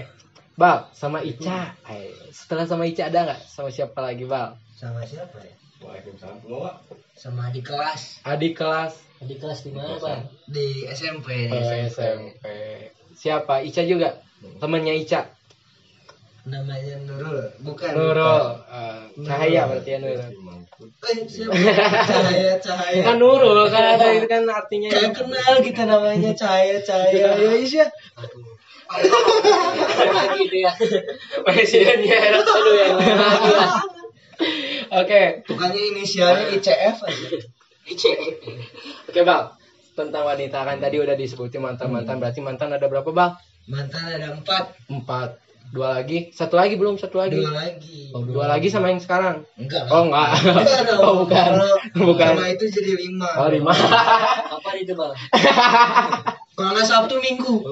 Bal, 0.59 0.91
sama 0.91 1.23
Ica. 1.23 1.79
Ay, 1.87 2.11
setelah 2.35 2.67
sama 2.67 2.91
Ica 2.91 3.07
ada 3.07 3.31
nggak? 3.31 3.41
Sama 3.47 3.71
siapa 3.71 4.03
lagi, 4.03 4.27
Bal? 4.27 4.59
Sama 4.75 5.07
siapa 5.07 5.39
ya? 5.47 5.55
Waalaikumsalam. 5.79 6.43
Sama 7.15 7.55
di 7.55 7.63
kelas. 7.63 8.27
Adik 8.27 8.59
kelas 8.59 8.99
Di 9.23 9.39
kelas 9.39 9.63
di 9.63 9.71
mana 9.71 9.95
bang? 10.03 10.27
Di 10.51 10.91
SMP. 10.91 11.47
Di 11.47 11.55
oh, 11.55 11.87
SMP. 11.87 12.45
Siapa? 13.15 13.63
Ica 13.63 13.87
juga? 13.87 14.19
Temennya 14.59 14.99
Ica. 14.99 15.38
Namanya 16.47 16.95
Nurul. 17.03 17.51
Bukan. 17.67 17.91
Nurul. 17.93 18.45
Eh, 18.71 19.01
cahaya 19.27 19.67
berarti 19.67 19.91
ya 19.91 19.99
Nurul. 19.99 20.31
Eh, 21.11 21.19
siapa? 21.27 21.53
Cahaya, 22.07 22.55
cahaya. 22.63 23.03
Kan 23.03 23.17
Nurul 23.19 23.67
kan 23.67 23.85
ada 23.99 24.07
itu 24.15 24.27
kan 24.31 24.47
artinya. 24.47 24.91
Kayak 24.95 25.13
kenal 25.19 25.55
kita 25.59 25.83
namanya 25.89 26.31
Cahaya, 26.39 26.79
Cahaya. 26.79 27.35
Ya 27.35 27.57
Isya. 27.59 27.87
gitu 30.39 30.57
ya. 30.65 30.73
Presidennya 31.45 32.17
era 32.17 32.41
dulu 32.41 32.71
ya. 32.73 32.89
Oke. 35.03 35.23
Bukannya 35.45 35.83
inisialnya 35.93 36.55
ICF 36.57 36.97
aja. 37.05 37.29
Oke, 39.09 39.21
Bang. 39.27 39.45
Tentang 39.99 40.23
wanita 40.23 40.63
kan 40.63 40.79
tadi 40.79 40.97
udah 41.03 41.19
disebutin 41.19 41.59
mantan-mantan. 41.59 42.23
Berarti 42.23 42.41
mantan 42.41 42.71
ada 42.71 42.87
berapa, 42.87 43.11
Bang? 43.11 43.35
Mantan 43.67 44.05
ada 44.15 44.33
empat. 44.33 44.65
Empat. 44.89 45.48
Dua 45.69 46.01
lagi. 46.01 46.33
Satu 46.33 46.57
lagi 46.57 46.81
belum, 46.81 46.97
satu 46.97 47.21
lagi. 47.21 47.45
Dua 47.45 47.53
lagi. 47.53 48.09
Oh, 48.17 48.25
dua 48.25 48.49
lagi 48.49 48.73
sama 48.73 48.89
yang 48.89 49.05
sekarang. 49.05 49.45
Enggak. 49.61 49.85
Oh, 49.93 50.09
enggak. 50.09 50.29
Enggak 50.41 50.83
dong. 50.89 51.01
Oh, 51.09 51.15
bukan. 51.25 51.51
Bukan. 51.93 52.33
Sama 52.41 52.49
itu 52.49 52.65
jadi 52.73 52.93
lima. 52.97 53.29
Oh, 53.37 53.49
lima. 53.53 53.73
Apa 53.77 54.71
itu 54.81 54.93
bang? 54.97 55.13
Kalau 56.59 56.75
nggak 56.75 56.91
Sabtu 56.91 57.23
Minggu. 57.23 57.63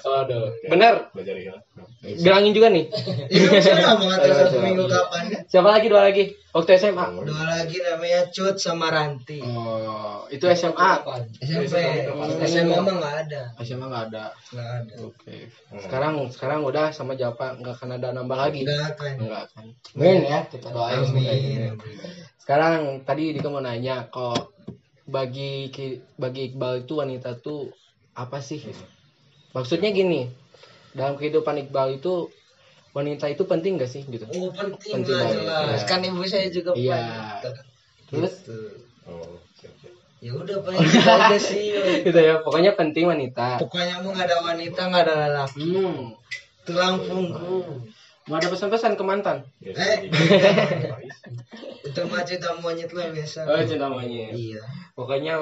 Aduh. 0.00 0.48
Bener. 0.64 1.12
Belajar 1.12 1.36
ya. 1.36 1.54
Bilangin 2.00 2.56
juga 2.56 2.72
nih. 2.72 2.88
Itu 3.28 3.52
bisa 3.52 3.76
nggak 3.76 3.96
mengatakan 4.00 4.32
Ayo, 4.32 4.40
Sabtu 4.40 4.56
coba. 4.56 4.64
Minggu 4.64 4.84
kapan? 4.88 5.22
ya? 5.28 5.38
Siapa 5.44 5.68
lagi 5.68 5.86
dua 5.92 6.02
lagi? 6.08 6.24
Waktu 6.56 6.70
SMA. 6.80 7.06
Dua 7.20 7.44
lagi 7.44 7.76
namanya 7.84 8.20
Cut 8.32 8.56
sama 8.56 8.88
Ranti. 8.88 9.44
Oh, 9.44 10.24
itu 10.32 10.40
SMA. 10.56 10.90
SMP. 11.44 11.76
SMA 12.48 12.80
mah 12.80 12.94
nggak 12.96 13.16
ada. 13.28 13.42
SMA 13.60 13.86
nggak 13.92 14.04
ada. 14.08 14.24
Nggak 14.56 14.70
ada. 14.72 14.94
Oke. 15.04 15.36
Sekarang 15.76 16.14
sekarang 16.32 16.60
udah 16.64 16.96
sama 16.96 17.20
Japa 17.20 17.60
nggak 17.60 17.76
akan 17.76 17.90
ada 18.00 18.08
nambah 18.16 18.38
lagi. 18.40 18.64
Nggak 18.64 18.96
akan. 18.96 19.12
Enggak 19.20 19.42
akan. 19.52 19.64
Amin 20.00 20.20
ya, 20.24 20.40
kita 20.48 20.68
doain 20.72 21.04
Amin. 21.04 21.76
Sekarang 22.40 23.04
tadi 23.04 23.36
Dika 23.36 23.52
mau 23.52 23.60
nanya 23.60 24.08
kok 24.08 24.56
bagi 25.04 25.68
bagi 26.16 26.40
Iqbal 26.48 26.88
itu 26.88 26.94
wanita 26.96 27.36
tuh 27.42 27.68
apa 28.12 28.38
sih? 28.38 28.60
Maksudnya 29.50 29.90
gini, 29.90 30.30
dalam 30.92 31.14
kehidupan 31.14 31.58
Iqbal 31.60 31.96
itu 31.96 32.30
wanita 32.90 33.26
itu 33.26 33.42
penting 33.44 33.76
gak 33.76 33.88
sih 33.88 34.02
gitu? 34.02 34.26
Oh 34.26 34.50
penting 34.50 35.02
Penting 35.02 35.14
lah 35.14 35.26
jelas. 35.28 35.76
Iya. 35.76 35.86
Kan 35.86 36.00
ibu 36.02 36.22
saya 36.24 36.48
juga 36.48 36.74
Iya. 36.74 36.98
Gitu. 37.38 37.50
Terus 38.10 38.34
Gitu. 38.40 38.58
Oh. 39.06 39.38
Ya 40.20 40.36
udah 40.36 40.60
paling 40.60 40.84
gitu 40.84 41.00
aja 41.00 41.38
sih. 41.38 41.72
gitu 42.06 42.18
ya, 42.18 42.44
pokoknya 42.44 42.76
penting 42.76 43.08
wanita. 43.08 43.56
Pokoknya 43.56 44.04
mau 44.04 44.12
nggak 44.12 44.28
ada 44.28 44.38
wanita 44.44 44.80
nggak 44.84 45.02
ada 45.02 45.14
lelaki. 45.26 45.64
Hmm. 45.72 46.12
Tulang 46.62 47.00
punggung. 47.00 47.64
Hmm. 47.64 47.80
Mau 48.28 48.36
ada 48.36 48.46
pesan-pesan 48.46 48.94
ke 48.94 49.02
mantan? 49.02 49.42
Ya, 49.58 49.72
Eh. 49.72 50.06
jadi- 50.06 50.92
Itu 51.82 52.00
mah 52.06 52.22
cinta 52.22 52.52
monyet 52.54 52.92
lah 52.92 53.08
biasa. 53.08 53.42
Oh, 53.42 53.64
cinta 53.64 53.88
monyet. 53.88 54.30
Iya. 54.30 54.60
Pokoknya 54.92 55.40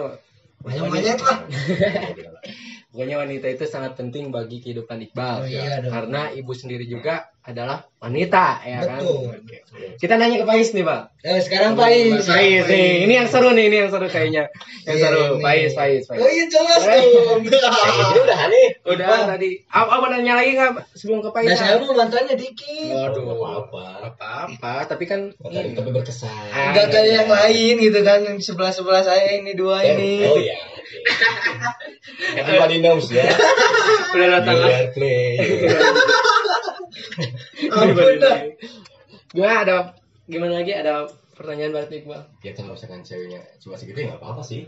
Banyak 0.64 0.84
monyet 0.90 1.18
lah. 1.22 1.38
pokoknya 2.88 3.16
wanita 3.18 3.46
itu 3.46 3.64
sangat 3.64 3.94
penting 3.94 4.28
bagi 4.28 4.58
kehidupan 4.58 5.04
Iqbal. 5.04 5.36
Oh, 5.38 5.46
iya 5.46 5.78
dong. 5.78 5.92
Karena 5.92 6.30
ibu 6.30 6.50
sendiri 6.50 6.84
juga 6.84 7.28
adalah 7.40 7.80
wanita, 7.96 8.60
ya 8.60 8.78
kan? 8.82 9.00
Betul. 9.00 9.40
Kita 9.96 10.14
nanya 10.14 10.40
ke 10.40 10.46
Pais 10.46 10.68
nih, 10.70 10.84
Pak. 10.84 11.02
Eh, 11.20 11.40
sekarang 11.40 11.72
Pais. 11.74 12.20
Pais 12.22 12.64
nih. 12.66 13.08
Ini 13.08 13.12
yang 13.14 13.28
seru 13.28 13.50
nih, 13.50 13.64
ini 13.66 13.76
yang 13.78 13.88
seru 13.88 14.04
kayaknya. 14.04 14.52
Yang 14.84 14.96
Iya, 14.96 15.04
seru. 15.08 15.22
ini. 15.32 15.40
Pais, 15.40 15.72
Pais, 15.72 16.02
Pais. 16.04 16.20
Oh 16.20 16.28
iya 16.28 16.44
jelas 16.44 16.80
Eh. 16.82 16.92
dong. 16.92 17.40
Ini 17.48 18.18
udah 18.20 18.40
nih. 18.46 18.66
Udah 18.84 19.08
tadi. 19.26 19.50
Apa, 19.64 19.90
apa 19.96 20.06
nanya 20.12 20.32
lagi 20.36 20.50
nggak 20.54 20.72
sebelum 20.92 21.20
ke 21.20 21.30
Pais? 21.32 21.48
Nah 21.48 21.56
saya 21.56 21.74
mau 21.78 21.92
mantannya 21.92 22.36
dikit. 22.36 22.92
Waduh. 22.92 23.24
apa-apa. 23.32 23.84
Apa-apa, 24.12 24.74
tapi 24.86 25.04
kan 25.04 25.32
Tapi, 25.32 25.72
tapi 25.72 25.88
berkesan. 25.88 26.28
Ah, 26.52 26.72
Enggak 26.72 26.86
kayak 26.90 27.08
yang 27.16 27.28
lain 27.28 27.74
gitu 27.80 28.00
kan 28.02 28.18
yang 28.24 28.36
sebelah 28.38 28.72
sebelah 28.72 29.00
saya 29.00 29.40
ini 29.40 29.52
dua 29.52 29.80
ini. 29.82 30.20
Oh 30.24 30.36
iya. 30.36 30.56
Everybody 32.38 32.76
knows 32.80 33.08
ya. 33.12 33.28
udah 34.14 34.28
datang 34.40 34.56
play. 34.96 35.38
Ampun 37.68 38.16
dah. 38.20 38.38
Gimana 39.32 39.56
ada 39.64 39.76
gimana 40.28 40.60
lagi 40.60 40.72
ada 40.72 41.08
pertanyaan 41.36 41.72
buat 41.76 41.88
Iqbal? 41.92 42.20
Ya 42.42 42.52
kalau 42.56 42.74
misalkan 42.74 43.04
ceweknya 43.04 43.40
cuma 43.60 43.76
segitu 43.76 44.04
ya 44.04 44.14
nggak 44.14 44.20
apa-apa 44.20 44.42
sih. 44.42 44.66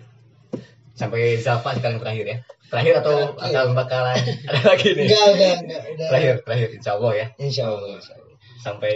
Sampai 0.94 1.40
Zalfa 1.40 1.74
sekali 1.76 1.96
terakhir 1.96 2.26
ya. 2.28 2.38
Terakhir 2.70 2.94
atau 3.02 3.14
akan 3.40 3.72
bakalan 3.74 4.20
ada 4.48 4.60
lagi 4.62 4.88
nih. 4.94 5.08
Enggak 5.08 5.26
enggak 5.32 5.56
enggak 5.64 5.80
udah. 5.82 6.08
Terakhir, 6.12 6.34
terakhir 6.44 6.68
insya 6.76 6.92
Allah 6.96 7.12
ya. 7.16 7.26
Insya 7.40 7.64
Allah. 7.72 7.96
insya 7.96 8.14
Allah. 8.14 8.36
Sampai 8.60 8.94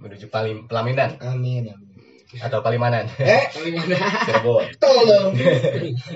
menuju 0.00 0.26
paling 0.30 0.66
pelaminan 0.70 1.18
Amin 1.22 1.70
amin. 1.70 1.89
Atau 2.38 2.62
palimanan. 2.62 3.10
Eh 3.18 3.50
Gimana? 3.50 3.96
Cirebon. 4.26 4.66
tolong. 4.78 5.34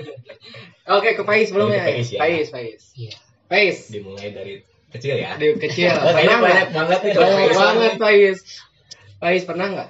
Oke, 0.95 1.17
ke 1.17 1.23
Pais 1.25 1.49
belum 1.51 1.73
Ke 1.73 1.75
ya? 1.75 1.83
Pais, 1.83 2.07
ya. 2.13 2.19
Pais, 2.21 2.47
Pais. 2.53 2.83
Iya. 2.95 3.15
Pais. 3.51 3.77
Dimulai 3.91 4.29
dari 4.31 4.53
kecil 4.95 5.15
ya. 5.19 5.35
Di 5.35 5.57
kecil. 5.59 5.91
Oh, 6.05 6.13
pernah 6.13 6.39
banyak 6.39 6.69
banget 6.71 6.99
nih. 7.03 7.13
Banyak 7.17 7.51
banget 7.57 7.93
Pais. 7.99 8.39
Pais 9.19 9.43
pernah 9.43 9.67
nggak? 9.73 9.89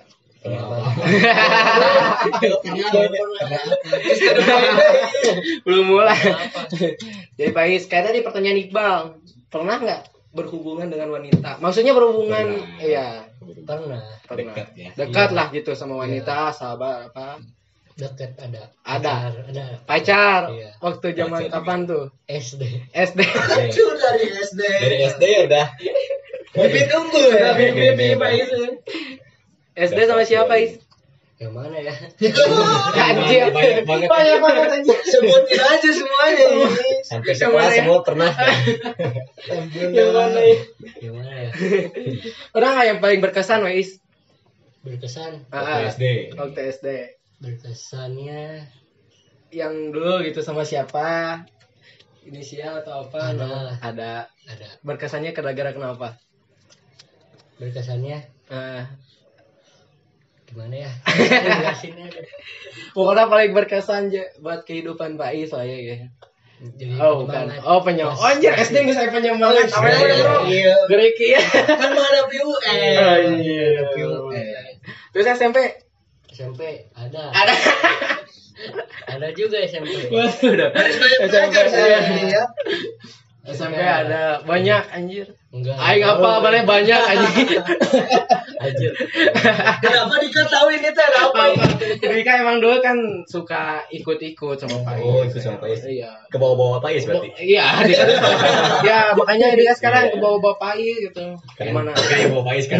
Belum 5.65 5.85
mulai. 5.89 6.21
Jadi 7.37 7.51
Pais, 7.51 7.83
kayak 7.89 8.13
tadi 8.13 8.19
pertanyaan 8.21 8.61
Iqbal. 8.65 8.99
Pernah 9.49 9.75
nggak 9.81 10.01
berhubungan 10.35 10.87
dengan 10.91 11.17
wanita? 11.17 11.57
Maksudnya 11.63 11.97
berhubungan, 11.97 12.61
iya. 12.77 13.24
Pernah. 13.41 14.01
Pernah. 14.25 14.53
Dekat 14.53 14.67
ya. 14.77 14.89
Dekat 14.95 15.29
lah 15.35 15.47
gitu 15.51 15.71
sama 15.75 16.05
wanita, 16.05 16.53
sahabat 16.55 17.11
apa? 17.11 17.41
Dekat 17.95 18.35
ada. 18.39 18.71
Ada. 18.83 19.15
Ada. 19.47 19.65
Pacar. 19.87 20.51
Iya. 20.51 20.75
Waktu 20.83 21.07
zaman 21.15 21.47
Pacar 21.47 21.51
kapan 21.63 21.79
tuh? 21.87 22.05
SD. 22.27 22.91
SD. 22.91 23.19
Itu 23.71 23.83
dari 23.95 24.25
SD. 24.35 24.61
Dari 24.61 24.97
SD 25.09 25.23
ya 25.23 25.41
udah. 25.47 25.67
Bibit 26.55 26.87
unggul 26.91 27.29
ya. 27.35 27.51
Bibit 27.55 28.15
Pais. 28.19 28.49
SD 29.75 29.99
sama 30.07 30.23
siapa, 30.23 30.55
Is? 30.55 30.79
Yang 31.35 31.51
mana 31.51 31.77
ya? 31.83 31.91
Anjir. 33.11 33.51
Banyak 33.51 33.83
banget. 33.83 34.07
Banyak 34.07 34.37
banget 34.39 34.69
anjir. 34.71 34.99
Sebutin 35.03 35.59
aja 35.59 35.89
semuanya 35.91 36.45
ini. 36.47 36.65
Sampai 37.03 37.33
sekolah 37.35 37.71
ya? 37.75 37.83
semua 37.83 37.99
pernah. 38.07 38.31
Yang 39.91 40.11
mana 40.15 40.39
ya? 40.39 40.57
Yang 41.03 41.13
mana 41.19 41.31
ya? 41.35 41.49
Pernah 42.55 42.69
nggak 42.71 42.87
yang 42.87 42.99
paling 43.03 43.19
berkesan, 43.19 43.67
Wais? 43.67 43.99
Berkesan. 44.87 45.43
Ah, 45.51 45.83
SD. 45.91 46.31
Waktu 46.39 46.59
SD. 46.71 46.87
Berkesannya 47.43 48.71
Yang 49.51 49.73
dulu 49.91 50.23
gitu 50.23 50.39
sama 50.39 50.63
siapa? 50.63 51.43
Inisial 52.23 52.79
atau 52.79 53.11
apa? 53.11 53.35
Ada. 53.35 53.43
Nama? 53.43 53.71
Ada. 53.83 54.11
ada. 54.47 54.67
Berkesannya 54.87 55.35
gara-gara 55.35 55.75
kenapa? 55.75 56.15
Berkesannya 57.59 58.31
Ah, 58.45 58.87
gimana 60.45 60.75
ya? 60.85 60.91
Pokoknya 62.95 63.25
paling 63.27 63.51
berkesan 63.51 64.07
je- 64.07 64.31
buat 64.39 64.63
kehidupan 64.63 65.17
Pak 65.17 65.31
Is 65.35 65.51
lah 65.51 65.65
ya. 65.65 65.77
ya. 65.77 65.97
Jadi 66.55 66.95
Oh, 66.97 67.27
bukan. 67.27 67.51
Oh, 67.61 67.83
penyemangat. 67.83 68.15
Oh, 68.15 68.31
anjir, 68.31 68.55
SD 68.55 68.87
nggak 68.87 68.95
saya 68.95 69.09
penyemangat. 69.11 69.67
Apa 69.67 69.91
Iya, 69.91 70.15
bro? 70.15 70.37
Iya. 70.47 70.75
Geriki 70.87 71.25
ya. 71.35 71.41
Kan 71.43 71.91
menghadapi 71.91 72.37
UN. 72.39 72.95
Anjir. 72.95 73.73
Menghadapi 73.75 74.01
UN. 74.07 74.73
Terus 75.11 75.25
SMP 75.29 75.57
SMP 76.31 76.61
ada. 76.95 77.31
ada. 77.31 77.53
Ada 79.07 79.27
juga 79.35 79.59
SMP. 79.61 79.91
Waduh, 80.11 80.71
saya 81.71 81.99
ya. 82.23 82.43
SMP 83.45 83.77
ada 83.77 84.39
banyak 84.41 84.83
anjir. 84.91 85.27
Enggak. 85.55 85.75
Aing 85.79 86.03
apa 86.03 86.29
boleh 86.43 86.61
banyak 86.67 86.99
anjir. 86.99 87.63
Anjir. 88.59 88.91
Kenapa 89.79 90.19
diketahui 90.19 90.83
ini 90.83 90.89
teh 90.91 91.07
apa 91.15 91.41
ini? 91.55 91.65
Rika 92.03 92.43
emang 92.43 92.59
dulu 92.59 92.83
kan 92.83 92.97
suka 93.23 93.87
ikut-ikut 93.87 94.59
sama 94.59 94.83
Pak 94.83 94.99
Oh, 94.99 95.23
ikut 95.23 95.39
sama 95.39 95.63
Pak 95.63 95.71
Is. 95.71 95.87
Iya. 95.87 96.11
Ke 96.27 96.35
bawah-bawah 96.35 96.83
Pak 96.83 96.91
Is 96.91 97.07
berarti. 97.07 97.31
Iya, 97.39 97.63
dia 97.87 98.03
ya 98.91 98.99
makanya 99.15 99.55
dia 99.55 99.71
sekarang 99.71 100.11
ke 100.11 100.17
bawah 100.19 100.43
bapak 100.43 100.75
Is 100.75 101.07
gitu. 101.07 101.23
Gimana? 101.55 101.95
Kayak 101.95 102.35
bawah 102.35 102.51
Pak 102.51 102.55
Is 102.59 102.67
kan. 102.67 102.79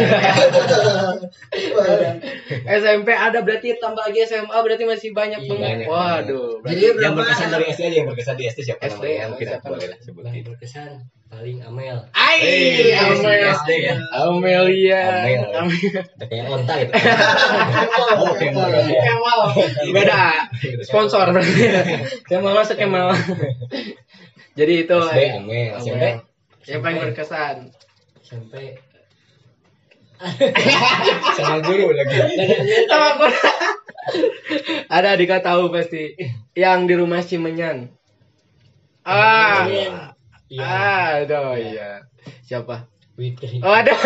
SMP 2.67 3.09
ada 3.15 3.39
berarti 3.39 3.79
tambah 3.79 4.03
lagi 4.03 4.19
SMA 4.27 4.51
berarti 4.51 4.83
masih 4.83 5.09
banyak 5.15 5.39
Iya, 5.47 5.51
banget. 5.55 5.87
Waduh. 5.87 6.59
Jadi 6.67 6.83
Berarti 6.91 7.03
yang 7.07 7.13
berkesan 7.15 7.47
dari 7.55 7.65
SD 7.71 7.81
aja 7.87 7.95
yang 8.03 8.07
berkesan 8.11 8.35
di 8.35 8.43
SD 8.51 8.59
siapa 8.67 8.81
SD, 8.83 8.99
namanya? 8.99 9.25
Mungkin 9.31 9.47
boleh 9.63 9.87
sebutin. 10.03 10.43
berkesan 10.43 10.91
paling 11.25 11.59
Amel. 11.61 11.97
Ai, 12.13 12.37
Eh, 12.39 12.95
Amel. 12.95 13.51
SD 13.51 13.69
ya. 13.83 13.95
Amelia. 14.23 15.01
Amel. 15.19 15.43
Amel. 15.51 16.03
Kayak 16.21 16.45
onta 16.47 16.73
gitu. 16.79 16.93
Oh, 18.15 18.33
Kemal. 18.37 18.69
Kemal. 18.85 19.39
Beda. 19.91 20.47
Sponsor 20.85 21.25
berarti. 21.33 21.63
Kemal 22.29 22.53
masuk 22.55 22.77
Kemal. 22.77 23.11
Jadi 24.55 24.73
itu 24.87 24.95
SD 24.95 25.19
Amel, 25.35 25.75
Amel. 25.75 25.83
SMP. 25.83 26.03
Yang 26.65 26.81
paling 26.81 26.99
berkesan. 27.03 27.55
SMP 28.23 28.53
Sama 31.35 31.59
guru 31.61 31.91
lagi. 31.91 32.17
Sama 32.87 33.07
aku. 33.13 33.25
Ada 34.87 35.19
Dika 35.19 35.43
tahu 35.43 35.69
pasti. 35.69 36.15
Yang 36.55 36.79
di 36.87 36.93
rumah 36.95 37.21
Cimenyan. 37.21 37.91
Ah. 39.03 40.14
Iya. 40.49 41.25
Aduh 41.25 41.57
iya. 41.57 41.89
Siapa? 42.45 42.85
Witri. 43.15 43.63
Oh 43.63 43.71
ada. 43.71 43.95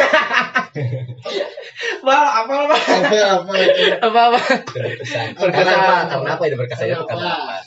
Bal, 2.05 2.25
apa 2.45 2.53
apa? 2.69 2.77
Apa 2.77 3.41
apa 3.41 3.53
Apa 4.05 4.19
apa? 4.31 4.39
Berkesan. 4.69 5.33
Karena 5.35 5.73
apa? 5.73 5.95
Karena 6.07 6.29
apa 6.37 6.43
itu 6.45 6.55
berkesannya? 6.55 6.95
Karena 7.09 7.29
apa? 7.33 7.57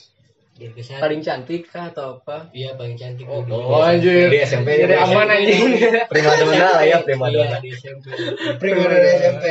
Berkesan. 0.55 0.99
Paling 1.03 1.21
cantik 1.21 1.67
kah 1.67 1.91
atau 1.91 2.23
apa? 2.23 2.47
Iya 2.55 2.79
paling 2.79 2.95
cantik 2.95 3.27
Oh, 3.27 3.43
oh 3.43 3.83
anjir. 3.83 4.31
Di 4.31 4.39
SMP. 4.41 4.87
Jadi 4.87 4.95
aman 4.95 5.27
anjing. 5.29 5.67
Prima 6.07 6.33
donna 6.39 6.69
lah 6.79 6.85
ya, 6.87 7.03
prima 7.03 7.27
Iya 7.27 7.43
donna. 7.43 7.59
di 7.59 7.71
SMP. 7.75 8.07
SMP. 9.19 9.47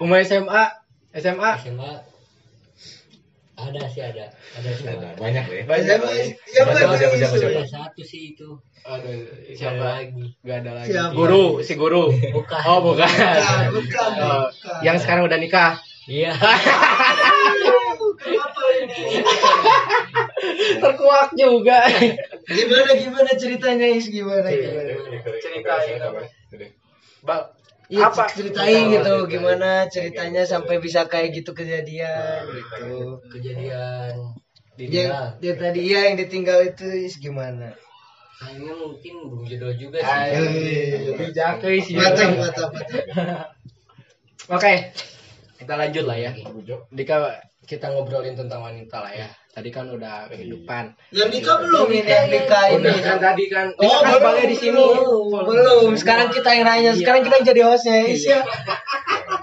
Pemain 0.00 0.24
SMA, 0.24 0.62
SMA. 1.12 1.50
SMA 1.60 1.92
ada 3.58 3.82
sih 3.90 4.02
ada. 4.06 4.24
Ada 4.30 4.70
sih. 4.70 4.86
Ada, 4.86 5.08
Banyak 5.18 5.44
ya. 5.50 5.62
Banyak. 5.66 5.98
Siapa 5.98 6.06
Siapa, 6.46 6.70
siapa 6.78 6.94
siapa, 6.94 7.14
siapa, 7.18 7.36
siapa? 7.42 7.62
Satu 7.66 8.02
sih 8.06 8.38
itu. 8.38 8.48
Ada 8.86 9.10
siapa? 9.52 9.84
lagi. 9.98 10.24
Gak 10.46 10.56
ada 10.62 10.70
lagi. 10.78 10.90
Siapa? 10.94 11.12
Guru, 11.12 11.44
si 11.66 11.74
guru. 11.74 12.14
Bukan. 12.14 12.60
Oh, 12.64 12.78
bukan. 12.86 13.10
Bukan, 13.10 13.66
bukan, 13.74 14.10
Oh, 14.22 14.46
bukan. 14.48 14.80
Yang 14.86 14.96
sekarang 15.02 15.26
udah 15.26 15.38
nikah. 15.42 15.82
Iya. 16.08 16.32
Terkuak 20.80 21.30
juga. 21.36 21.78
Gimana 22.48 22.90
gimana 22.96 23.30
ceritanya 23.36 23.86
Is 23.92 24.08
gimana 24.08 24.48
gimana? 24.48 24.92
Ceritain 25.42 26.00
apa? 26.00 26.22
Bang, 27.26 27.44
Iya 27.88 28.12
Apa? 28.12 28.28
ceritain 28.28 28.92
gitu 28.92 29.00
Ceritain. 29.00 29.32
gimana 29.32 29.70
ceritanya 29.88 30.42
sampai 30.44 30.76
bisa 30.76 31.08
kayak 31.08 31.40
gitu 31.40 31.56
kejadian 31.56 32.44
gitu. 32.52 33.16
kejadian 33.32 34.36
di 34.76 34.84
Dia, 34.92 35.34
dia 35.40 35.54
tadi 35.56 35.88
iya 35.88 36.12
yang 36.12 36.16
ditinggal 36.20 36.68
itu 36.68 36.84
Is 36.84 37.16
gimana? 37.16 37.72
Kayaknya 38.38 38.72
mungkin 38.78 39.14
belum 39.26 39.42
jodoh 39.50 39.72
juga 39.74 39.98
sih. 39.98 40.14
Ayo, 40.30 40.42
bijak 41.18 41.58
euy 41.64 41.80
si 41.82 41.98
Mantap 41.98 42.38
mantap 42.38 42.70
mantap. 42.70 43.50
Oke. 44.46 44.74
Kita 45.58 45.74
lanjut 45.74 46.04
lah 46.04 46.16
ya 46.16 46.30
Dika 46.88 47.16
kita 47.64 47.90
ngobrolin 47.90 48.32
tentang 48.32 48.62
wanita 48.62 48.96
lah 48.98 49.12
ya 49.12 49.26
tadi 49.50 49.68
kan 49.68 49.84
udah 49.86 50.26
kehidupan 50.26 50.94
Yang 51.10 51.28
Dika 51.34 51.52
belum 51.58 51.88
ini 51.90 52.06
yang 52.06 52.28
Dika 52.28 52.60
ini. 52.70 52.78
udah 52.80 52.94
kan 53.02 53.18
tadi 53.20 53.44
kan 53.46 53.66
Oh, 53.74 53.82
Dika 53.82 53.98
kan 54.14 54.32
belum. 54.32 54.46
di 54.46 54.56
sini 54.56 54.84
Belum. 55.28 55.90
Sekarang 55.92 56.28
kita 56.30 56.50
yang 56.50 56.64
nanya. 56.64 56.92
Sekarang 56.92 57.20
kita 57.20 57.34
yang 57.36 57.46
jadi 57.48 57.62
hostnya. 57.64 57.98
Isya. 58.06 58.38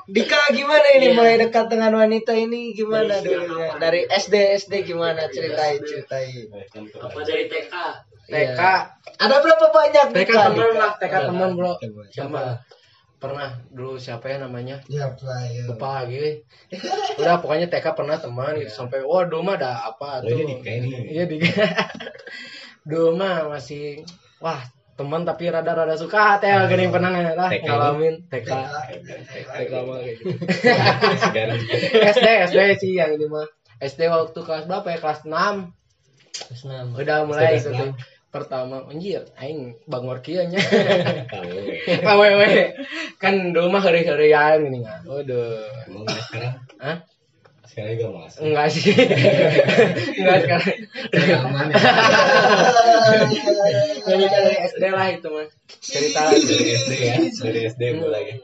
Dika 0.08 0.40
gimana 0.52 0.88
ini 0.94 1.12
mulai 1.12 1.36
dekat 1.38 1.66
dengan 1.68 1.92
wanita 1.94 2.32
ini 2.32 2.72
gimana 2.72 3.20
dulunya? 3.20 3.76
Dari 3.76 4.06
SD 4.06 4.34
SD 4.58 4.74
gimana 4.86 5.28
ceritain 5.28 5.78
ceritain. 5.80 6.48
Apa 6.96 7.20
dari 7.22 7.46
TK? 7.46 7.74
TK 8.26 8.60
Ada 9.18 9.36
berapa 9.38 9.68
banyak 9.68 10.06
TK 10.12 10.20
Dika? 10.26 10.42
teman 10.48 10.72
lah 10.74 10.92
TK 10.96 11.12
Iya. 11.12 11.20
teman 11.28 11.50
bro 11.54 11.74
sama 12.10 12.42
pernah 13.16 13.50
dulu 13.72 13.96
siapa 13.96 14.28
ya 14.28 14.38
namanya? 14.40 14.84
Ya, 14.86 15.08
ya. 15.10 15.64
lupa 15.66 16.04
lagi 16.04 16.44
udah 17.16 17.40
pokoknya 17.40 17.68
TK 17.68 17.86
pernah 17.96 18.18
teman 18.18 18.60
gitu 18.60 18.70
sampai 18.70 19.02
wah 19.02 19.24
mah 19.42 19.56
ada 19.56 19.72
apa 19.88 20.20
Oh, 20.22 20.28
tuh? 20.28 20.36
iya 21.08 21.24
dulu 22.86 23.16
mah 23.16 23.50
masih 23.50 24.04
wah 24.38 24.62
teman 24.96 25.24
tapi 25.24 25.52
rada-rada 25.52 25.96
suka 25.96 26.40
teh 26.40 26.48
gini 26.68 26.88
pernah 26.88 27.12
nggak 27.12 27.36
lah 27.36 27.50
TK. 27.52 27.66
ngalamin. 27.66 28.16
TK 28.32 28.48
TK. 28.48 29.48
TK 29.50 29.74
mah 29.84 29.96
kayak 29.98 30.16
gitu. 30.16 30.28
Segar. 31.24 31.48
SD 32.16 32.28
SD 32.48 32.58
sih 32.80 32.92
yang 32.96 33.12
ini 33.12 33.28
mah. 33.28 33.44
SD 33.76 34.08
waktu 34.08 34.40
kelas 34.40 34.64
berapa 34.66 34.88
ya? 34.88 34.98
Kelas 35.00 35.28
6 35.28 35.36
Terus 36.36 36.62
enam. 36.64 36.86
udah 36.96 37.18
mulai 37.28 37.56
itu 37.56 37.72
kelas 37.72 37.76
tuh 37.76 37.92
pertama 38.36 38.84
anjir 38.92 39.24
aing 39.40 39.80
bangor 39.88 40.20
kieu 40.20 40.44
nya 40.44 40.60
awewe 42.12 42.76
kan 43.16 43.56
dulu 43.56 43.72
mah 43.72 43.80
hari-harian 43.80 44.60
gini 44.68 44.84
kan 44.84 45.08
waduh 45.08 45.64
Emang 45.88 46.04
udah 46.04 46.20
sekarang? 46.28 46.54
Hah? 46.84 46.98
Sekarang 47.66 47.96
juga 47.96 48.10
masih. 48.20 48.40
enggak 48.44 48.68
sih 48.72 48.84
enggak 50.20 50.38
sekarang 50.44 50.76
Aman 51.48 51.66
ya. 51.72 51.76
Dari 54.06 54.56
SD 54.70 54.84
lah 54.92 55.08
itu 55.12 55.28
mah 55.32 55.48
cerita 55.80 56.20
Dari 56.36 56.66
SD 56.76 56.92
ya. 57.00 57.16
Dari 57.40 57.60
SD 57.72 57.82
mulai 58.00 58.24
ya. 58.28 58.36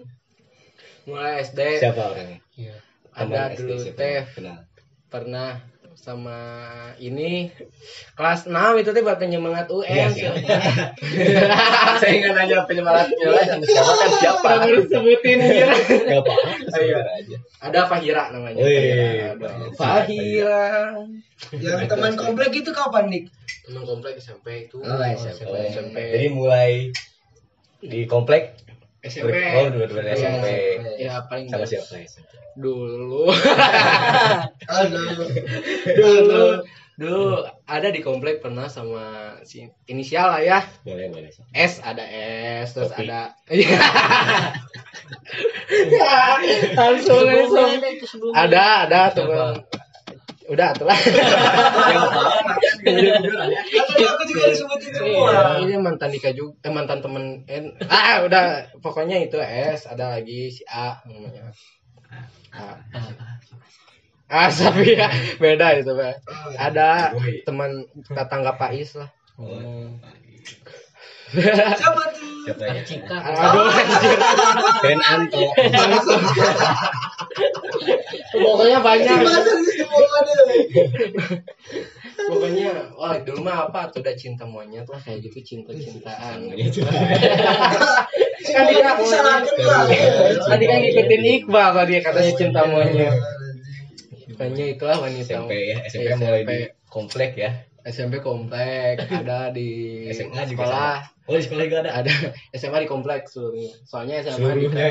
mulai 1.04 1.34
SD 1.44 1.60
Siapa 1.84 2.02
orangnya? 2.16 2.40
Iya. 2.56 2.76
ada 3.12 3.52
dulu 3.60 3.76
teh 3.92 4.24
pernah 5.12 5.60
sama 5.94 6.40
ini 6.98 7.52
kelas 8.14 8.46
6 8.46 8.54
itu 8.78 8.90
teh 8.90 9.02
buat 9.02 9.16
penyemangat 9.16 9.68
UN 9.68 10.10
Iya? 10.10 10.32
Saya 12.02 12.14
nggak 12.18 12.34
nanya 12.34 12.58
penyemangat 12.64 13.12
penyemangat 13.12 13.46
sama 13.46 13.64
siapa 13.66 13.92
kan 13.94 14.10
siapa? 14.18 14.50
harus 14.62 14.86
sebutin 14.88 15.38
ya 15.40 15.68
Gak 15.68 16.22
apa-apa. 16.22 16.50
Ayo. 16.74 16.98
sebut 16.98 17.06
aja. 17.06 17.38
ada 17.62 17.80
Fahira 17.86 18.24
namanya 18.32 18.58
Wih, 18.58 19.36
Fahira. 19.76 20.66
Yang 21.54 21.82
teman 21.88 22.14
komplek 22.16 22.52
itu 22.56 22.72
kapan 22.72 23.06
dik? 23.08 23.26
teman 23.62 23.84
komplek 23.84 24.14
SMP 24.18 24.66
itu 24.66 24.78
Oh, 24.80 24.98
SMP. 24.98 25.46
Oh, 25.46 25.60
SMP 25.62 25.98
Jadi 26.10 26.28
mulai 26.30 26.72
di 27.80 28.06
komplek 28.06 28.58
SMP 29.02 29.34
Oh, 29.34 29.68
dua-duanya 29.70 30.14
Iya, 30.14 30.30
SMP. 30.30 30.48
ya 30.98 31.14
paling 31.26 31.48
Sama 31.50 31.66
siapa 31.66 31.94
ya? 31.98 32.08
dulu 32.62 33.32
Aduh. 34.68 35.24
dulu 35.96 36.44
dulu 37.00 37.26
ada 37.66 37.88
di 37.90 38.04
komplek 38.04 38.44
pernah 38.44 38.68
sama 38.68 39.34
si 39.42 39.64
inisial 39.88 40.28
lah 40.30 40.42
ya 40.44 40.60
Boleh, 40.84 41.08
boleh. 41.10 41.32
S 41.52 41.80
ada 41.80 42.04
S 42.62 42.76
terus 42.76 42.92
Kopi. 42.92 43.08
ada 43.08 43.34
Iya. 43.48 43.80
langsung 46.78 47.24
langsung 47.24 47.70
ada 48.36 48.86
ada 48.86 49.00
teman 49.16 49.64
udah 50.52 50.70
tuh. 50.76 50.88
Lah 50.92 51.00
Tadi 52.84 54.04
aku 54.04 54.24
juga 54.28 54.46
disebutin 54.52 54.92
semua. 54.92 55.32
Iya, 55.32 55.64
ini 55.64 55.74
mantan 55.80 56.12
Dika 56.12 56.36
juga 56.36 56.60
eh, 56.68 56.72
mantan 56.74 57.00
temen 57.00 57.48
eh, 57.48 57.72
ah 57.88 58.26
udah. 58.28 58.76
Pokoknya 58.84 59.24
itu 59.24 59.40
S 59.40 59.88
ada 59.88 60.20
lagi 60.20 60.52
si 60.52 60.68
A 60.68 61.00
namanya. 61.08 61.56
A. 62.52 62.84
Ah, 64.32 64.48
tapi 64.48 64.96
ya. 64.96 65.12
Beda 65.40 65.76
itu, 65.76 65.92
Pak. 65.92 66.24
Ada 66.56 67.16
teman 67.44 67.84
tetangga 68.08 68.56
Pais 68.56 68.96
lah. 68.96 69.12
Siapa 71.32 72.04
tuh? 72.12 72.32
Siapa 72.44 72.64
ya? 72.68 72.82
Cika. 72.84 73.18
Aduh, 73.22 73.70
anjir. 73.70 74.18
Ben 74.84 75.00
Anto. 75.00 75.42
Pokoknya 78.32 78.80
banyak. 78.84 79.18
Pokoknya, 82.22 82.70
wah 83.00 83.16
dulu 83.24 83.40
mah 83.46 83.72
apa 83.72 83.90
tuh 83.94 84.04
udah 84.04 84.16
cinta 84.18 84.44
monyet 84.44 84.86
lah 84.90 85.00
kayak 85.00 85.24
gitu 85.26 85.40
cinta-cintaan. 85.42 86.52
kan 88.52 88.64
dia 88.68 88.92
tadi 90.42 90.66
kan 90.68 90.78
ngikutin 90.82 91.24
Iqbal 91.40 91.70
tadi 91.78 91.94
katanya 92.04 92.32
cinta 92.36 92.62
monyet. 92.68 93.16
Makanya 94.42 94.66
itulah 94.74 94.98
wanita. 94.98 95.38
SMP 95.38 95.52
ya, 95.70 95.78
SMP 95.86 96.18
mulai 96.18 96.42
di 96.44 96.58
komplek 96.90 97.38
ya. 97.38 97.52
SMP 97.86 98.22
komplek 98.22 99.02
ada 99.20 99.50
di 99.50 100.06
SMA 100.14 100.46
juga 100.50 100.66
sekolah 100.68 100.98
Oh, 101.30 101.38
di 101.40 101.48
sekolah 101.48 101.64
juga 101.64 101.80
ada. 101.88 101.92
ada 102.04 102.12
SMA 102.60 102.84
di 102.84 102.90
komplek 102.92 103.24
seluruhnya. 103.30 103.72
Soalnya 103.88 104.20
SMA 104.26 104.52
di 104.58 104.68
Seluruhnya. 104.68 104.88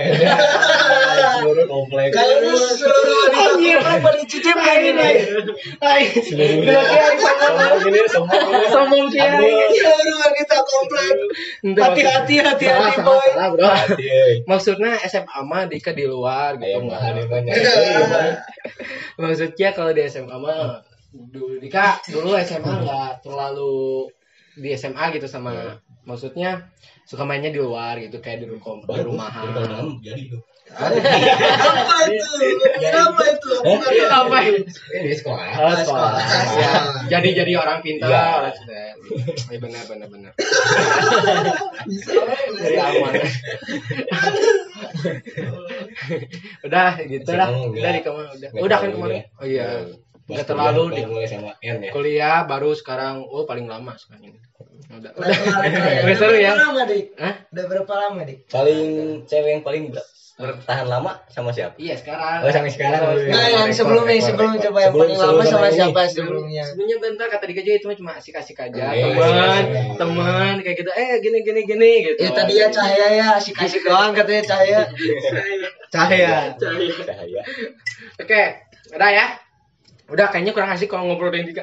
Seluruh 1.37 1.66
komplek. 1.68 2.09
Kayaknya 2.16 2.55
seluruh 2.81 3.14
wanita 3.29 3.44
komplek 3.61 3.98
pada 4.00 4.20
cicip 4.24 4.57
kayak 4.57 4.79
gini. 4.81 5.11
Hai, 5.85 6.03
Seluruhnya. 6.09 6.81
Sombong 7.20 7.76
gini, 7.85 8.00
sombong 8.09 8.46
sombong 8.72 9.05
kiai. 9.12 9.53
Seluruh 9.74 10.16
wanita 10.16 10.57
komplek. 10.64 11.14
Hati-hati, 11.76 12.35
hati-hati, 12.40 12.98
boy. 13.05 13.20
salah, 13.37 13.48
bro. 13.53 13.70
Maksudnya 14.48 14.96
SMA 15.12 15.38
mah 15.44 15.68
Dika 15.68 15.92
di 15.92 16.09
luar 16.09 16.57
gitu 16.57 16.88
banyak. 16.88 17.55
Maksudnya 19.20 19.68
kalau 19.76 19.92
di 19.92 20.09
SMA 20.09 20.37
mah 20.40 20.88
dulu 21.11 21.59
Dika 21.59 21.99
dulu 22.07 22.38
SMA 22.38 22.73
nggak 22.87 23.27
terlalu 23.27 24.07
di 24.61 24.70
SMA 24.79 25.05
gitu 25.14 25.27
sama 25.31 25.79
maksudnya 26.07 26.70
suka 27.07 27.27
mainnya 27.27 27.51
di 27.51 27.59
luar 27.59 27.99
gitu 27.99 28.23
kayak 28.23 28.42
di 28.42 28.46
rumah 28.46 28.83
di 28.87 29.03
rumahan. 29.03 29.46
Jadi 30.03 30.23
tuh. 30.31 30.40
Apa 30.70 32.07
itu? 32.07 32.31
Apa 32.94 33.23
itu? 33.27 33.53
Apa 34.07 34.37
ini? 34.46 34.62
Eh, 34.94 35.03
di 35.11 35.14
sekolah. 35.18 35.42
Oh, 35.59 35.75
sekolah. 35.75 36.14
sekolah. 36.14 36.23
Ya, 37.11 37.18
jadi 37.18 37.42
jadi 37.42 37.53
orang 37.59 37.83
pintar. 37.83 38.07
Iya. 38.07 38.23
orang 38.38 38.55
sudah. 38.55 38.94
Ya, 39.51 39.59
benar 39.59 39.83
benar 39.90 40.09
benar. 40.14 40.33
Jadi 42.55 42.77
aman. 42.79 43.12
udah 46.70 46.90
gitu 47.03 47.31
lah. 47.35 47.49
Masih 47.51 47.66
ngomong, 47.66 47.75
Udah 47.75 47.90
ya. 48.38 48.62
Udah. 48.62 48.79
Kan 48.79 48.90
kemarin. 48.94 49.16
ya. 49.18 49.25
Oh 49.42 49.46
iya. 49.46 49.66
Nggak 50.31 50.47
terlalu 50.47 50.83
kuliah, 50.87 51.07
di 51.21 51.27
sama 51.27 51.51
N 51.59 51.77
ya. 51.83 51.90
kuliah 51.90 52.37
baru 52.45 52.71
sekarang 52.73 53.23
oh 53.23 53.43
paling 53.43 53.66
lama 53.66 53.93
sekarang 53.95 54.31
ini. 54.31 54.38
Udah. 54.90 55.11
Udah 55.12 55.31
Udah. 56.03 56.14
seru 56.14 56.35
ya. 56.35 56.53
lama, 56.57 56.83
Dik? 56.83 57.05
Hah? 57.14 57.35
Udah 57.49 57.64
berapa 57.66 57.93
lama, 57.97 58.21
Dik? 58.23 58.38
Paling 58.47 58.83
cewek 59.25 59.51
yang 59.53 59.62
paling 59.62 59.85
ber- 59.90 60.09
bertahan 60.35 60.88
lama 60.88 61.21
sama 61.29 61.53
siapa? 61.53 61.77
Iya 61.77 61.95
sekarang. 61.95 62.40
Oh, 62.40 62.49
sampai 62.49 62.73
sekarang. 62.73 62.97
Nah, 62.97 63.21
iya. 63.21 63.61
yang 63.61 63.71
sebelumnya, 63.71 64.16
sebelum 64.19 64.57
coba 64.57 64.79
yang 64.83 64.95
paling 64.97 65.14
lama 65.14 65.43
sama 65.45 65.69
ini. 65.69 65.77
siapa 65.77 66.01
sebelumnya? 66.09 66.64
Sebenarnya 66.64 66.97
bentar 66.97 67.27
kata 67.29 67.45
Dika 67.45 67.61
juga 67.61 67.77
itu 67.77 67.87
cuma 68.01 68.12
asik-asik 68.16 68.57
aja, 68.57 68.73
Iya, 68.88 69.05
teman, 69.05 69.64
iya. 69.69 69.83
teman 70.01 70.55
kayak 70.59 70.77
gitu. 70.81 70.90
Eh 70.90 71.21
gini 71.21 71.38
gini 71.45 71.61
gini 71.62 71.90
gitu. 72.03 72.19
Ya 72.19 72.31
tadi 72.33 72.53
ya 72.57 72.66
cahaya 72.66 73.07
ya 73.12 73.27
asik-asik 73.37 73.85
doang 73.85 74.16
katanya 74.16 74.43
cahaya. 74.49 74.81
Cahaya. 75.93 76.55
Cahaya. 76.57 77.43
Oke, 78.16 78.43
udah 78.90 79.11
ya. 79.11 79.27
Udah 80.11 80.27
kayaknya 80.29 80.53
kurang 80.53 80.75
asik 80.75 80.90
kalau 80.90 81.07
ngobrolin 81.07 81.46
Dika. 81.46 81.62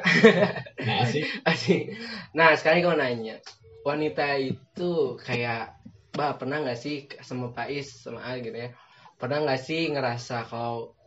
Nah, 0.80 1.04
sih. 1.04 1.22
asik. 1.50 1.92
Nah, 2.32 2.56
sekarang 2.56 2.80
gue 2.80 2.90
mau 2.90 2.98
nanya. 2.98 3.36
Wanita 3.84 4.40
itu 4.40 5.20
kayak 5.20 5.78
Bah, 6.18 6.34
pernah 6.34 6.58
nggak 6.58 6.74
sih 6.74 7.06
sama 7.22 7.54
Pais 7.54 7.86
sama 8.02 8.18
A 8.26 8.34
gitu 8.42 8.50
ya? 8.56 8.74
Pernah 9.22 9.46
nggak 9.46 9.60
sih 9.62 9.86
ngerasa 9.94 10.50
kalau 10.50 10.98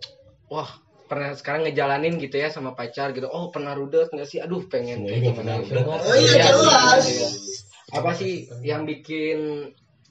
wah 0.47 0.71
pernah 1.11 1.35
sekarang 1.35 1.67
ngejalanin 1.67 2.15
gitu 2.23 2.39
ya 2.39 2.47
sama 2.47 2.71
pacar 2.71 3.11
gitu 3.11 3.27
oh 3.27 3.51
pernah 3.51 3.75
rudet 3.75 4.07
nggak 4.15 4.23
sih 4.23 4.39
aduh 4.39 4.63
pengen 4.71 5.03
Semuanya 5.03 5.11
kayak 5.11 5.23
gimana 5.27 5.35
pernah 5.35 5.57
gitu. 5.59 5.73
rudet. 5.75 5.99
Oh 6.07 6.15
iya, 6.15 6.43
jelas. 6.47 7.03
iya. 7.11 7.27
apa 7.91 8.11
sih 8.15 8.33
yang 8.63 8.87
bikin 8.87 9.39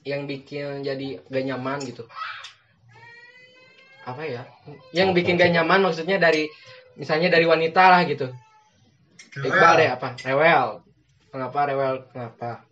yang 0.05 0.29
bikin 0.29 0.85
jadi 0.85 1.25
gak 1.25 1.45
nyaman 1.49 1.81
gitu 1.81 2.05
apa 4.05 4.21
ya 4.29 4.45
yang 4.93 5.17
bikin 5.17 5.41
gak 5.41 5.49
nyaman 5.49 5.81
maksudnya 5.81 6.21
dari 6.21 6.45
misalnya 6.99 7.31
dari 7.31 7.47
wanita 7.47 7.83
lah 7.87 8.01
gitu 8.07 8.27
Iqbal 9.31 9.73
deh 9.79 9.89
apa 9.91 10.07
rewel 10.27 10.83
kenapa 11.31 11.59
rewel 11.71 12.03
kenapa 12.11 12.67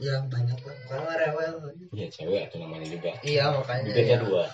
Ya 0.00 0.16
banyak 0.32 0.56
lah. 0.64 0.76
Karena 0.88 1.12
rewel. 1.12 1.76
Iya, 1.92 2.08
cewek 2.08 2.48
atau 2.48 2.64
namanya 2.64 2.88
juga. 2.88 3.12
Iya 3.20 3.52
makanya. 3.52 3.84
Bibirnya 3.84 4.16
ya. 4.16 4.24
dua. 4.24 4.44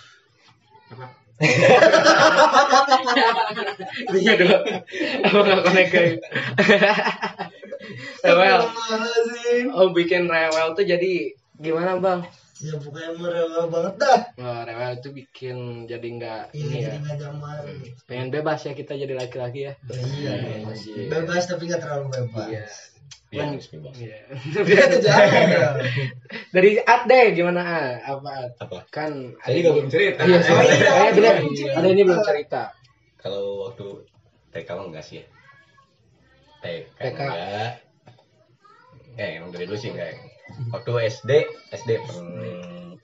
apa 0.86 1.06
Iya 4.26 4.32
dong. 4.42 4.62
Apa 5.22 5.38
nggak 5.38 5.62
connect 5.62 5.90
rewel? 8.26 8.60
Oh 9.70 9.94
bikin 9.94 10.26
rewel 10.26 10.74
tuh 10.74 10.82
jadi 10.82 11.30
gimana 11.62 12.02
bang? 12.02 12.26
Ya 12.56 12.72
pokoknya 12.74 13.10
merewel 13.14 13.68
banget 13.68 13.94
dah. 13.98 14.18
Wah, 14.34 14.64
rewel 14.64 14.96
itu 14.96 15.08
bikin 15.10 15.56
jadi 15.84 16.06
nggak 16.10 16.42
Iya, 16.50 16.62
ini 16.62 16.72
ya. 16.74 16.80
jadi 16.86 16.96
nggak 16.98 17.16
nyaman. 17.20 17.64
Pengen 18.04 18.28
bebas 18.30 18.60
ya 18.62 18.72
kita 18.72 18.92
jadi 18.94 19.12
laki-laki 19.12 19.68
ya. 19.68 19.72
Iya, 19.86 20.32
Iya. 20.66 21.04
bebas 21.12 21.44
tapi 21.44 21.68
nggak 21.68 21.80
terlalu 21.80 22.06
bebas. 22.10 22.48
Iya. 22.48 22.64
Iya, 23.26 23.42
harus 23.44 23.68
bebas. 23.68 23.94
iya. 23.98 24.18
Dari 26.48 26.70
Ad 26.80 27.02
deh 27.04 27.26
gimana? 27.32 27.62
Apa? 28.00 28.56
Apa? 28.56 28.78
Kan 28.88 29.36
juga 29.44 29.68
belum 29.74 29.88
cerita. 29.88 30.22
Iya, 30.22 30.38
Oh, 30.40 30.62
iya, 30.62 30.78
Saya 30.80 31.10
benar. 31.12 31.34
Ada 31.76 31.86
ini 31.86 32.02
belum 32.02 32.22
cerita. 32.22 32.62
Kalau 33.16 33.68
waktu 33.68 33.86
TK 34.50 34.68
mah 34.72 34.86
enggak 34.88 35.04
sih 35.04 35.20
ya. 35.20 35.24
TK, 36.62 36.86
TK. 36.96 37.20
enggak. 37.20 37.70
Eh, 39.16 39.30
emang 39.36 39.50
dari 39.50 39.64
dulu 39.64 39.76
sih 39.76 39.90
enggak. 39.90 40.16
Waktu 40.70 40.90
SD, 41.10 41.30
SD 41.72 41.90
hmm, 41.98 42.94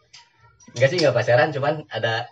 enggak 0.72 0.88
sih 0.88 0.98
enggak 0.98 1.14
pacaran, 1.14 1.50
cuman 1.50 1.82
ada 1.88 2.26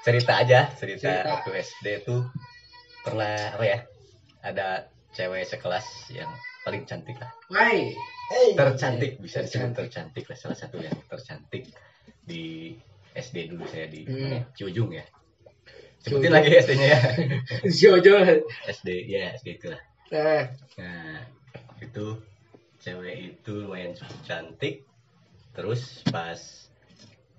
cerita 0.00 0.38
aja, 0.38 0.70
cerita, 0.72 1.10
Cerita. 1.12 1.30
waktu 1.32 1.50
SD 1.60 1.86
tuh 2.02 2.26
pernah 3.00 3.34
apa 3.52 3.64
ya? 3.64 3.78
Ada 4.40 4.86
cewek 5.12 5.44
sekelas 5.44 5.84
yang 6.10 6.30
paling 6.62 6.82
cantik 6.82 7.18
lah. 7.18 7.30
Eh, 7.52 8.54
Tercantik 8.54 9.18
bisa 9.18 9.42
disebut 9.42 9.74
Tercantik. 9.76 10.24
lah 10.24 10.38
salah 10.38 10.56
satu 10.56 10.78
yang 10.78 10.94
tercantik 11.04 11.68
di 12.22 12.74
SD 13.12 13.50
dulu 13.50 13.66
saya 13.66 13.86
di 13.86 14.06
Hmm. 14.06 14.30
ya? 14.32 14.40
Ciujung 14.56 14.90
ya. 14.90 15.04
Ciujung. 16.00 16.22
Sebutin 16.22 16.32
lagi 16.32 16.50
SD-nya 16.56 16.86
ya. 16.88 17.00
Jojo. 17.78 18.14
SD 18.66 18.88
ya 19.06 19.34
SD 19.36 19.48
itu 19.54 19.66
lah. 19.70 19.82
Nah, 20.10 20.42
Nah, 20.80 21.20
itu 21.78 22.06
cewek 22.82 23.16
itu 23.32 23.52
lumayan 23.56 23.94
cantik. 24.22 24.82
Terus 25.52 26.02
pas 26.06 26.38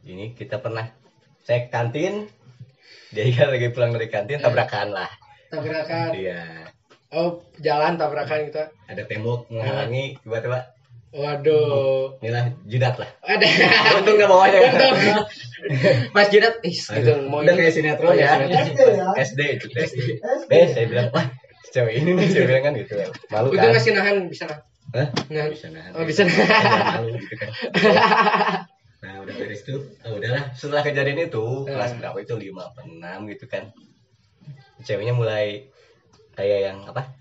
ini 0.04 0.32
kita 0.32 0.58
pernah 0.58 0.88
cek 1.44 1.68
kantin, 1.68 2.32
dia 3.10 3.28
kan 3.30 3.52
lagi 3.52 3.68
pulang 3.70 3.92
dari 3.92 4.08
kantin 4.08 4.40
tabrakan 4.40 4.90
lah. 4.90 5.12
tabrakan. 5.50 6.16
Iya, 6.16 6.72
Oh, 7.10 7.46
jalan 7.62 7.94
tabrakan 7.94 8.50
gitu. 8.50 8.58
ada 8.90 9.04
tembok 9.06 9.46
menghalangi 9.48 10.18
tiba-tiba 10.18 10.66
Waduh. 11.14 12.18
inilah 12.20 12.58
jidat 12.66 12.98
lah. 12.98 13.06
Ada. 13.22 13.46
Untung 14.02 14.18
nggak 14.18 14.26
bawanya. 14.26 14.60
Untung. 14.66 14.98
Mas 16.10 16.28
Jidat, 16.28 16.58
ih, 16.62 16.74
gitu 16.74 17.12
mau 17.30 17.40
Udah 17.40 17.54
kayak 17.54 17.70
sinetron 17.70 18.18
ya. 18.18 18.34
Sinetron. 18.34 18.66
SD 18.66 18.82
ya. 18.90 19.08
SD 19.16 19.40
itu 19.54 19.66
SD. 19.70 20.00
SD 20.42 20.52
saya 20.74 20.86
bilang 20.90 21.08
wah 21.14 21.30
cewek 21.70 21.94
ini 22.02 22.18
nih 22.18 22.28
saya 22.28 22.46
bilang 22.50 22.64
kan 22.66 22.74
gitu 22.76 22.94
malu 23.30 23.48
Itu 23.50 23.62
kan. 23.62 23.72
masih 23.72 23.92
nahan 23.94 24.16
bisa 24.26 24.44
nahan. 24.50 24.62
Hah? 24.94 25.08
Nahan. 25.28 25.50
bisa 25.52 25.68
nahan 25.70 25.92
Oh, 25.98 26.06
bisa. 26.06 26.22
Nahan. 26.24 27.02
malu 27.02 27.18
gitu 27.18 27.36
kan 27.36 27.50
nah 29.04 29.20
udah 29.20 29.36
beres 29.36 29.68
tuh 29.68 29.84
oh, 30.08 30.16
udahlah. 30.16 30.56
Setelah 30.56 30.80
kejadian 30.80 31.28
itu 31.28 31.68
kelas 31.68 31.92
Hmm. 31.92 32.00
berapa 32.00 32.18
itu? 32.24 32.34
Lima 32.40 32.72
apa 32.72 32.88
enam 32.88 33.28
gitu 33.28 33.52
kan. 33.52 33.76
Ceweknya 34.80 35.12
mulai 35.12 35.68
kayak 36.34 36.60
yang 36.72 36.78
apa? 36.88 37.12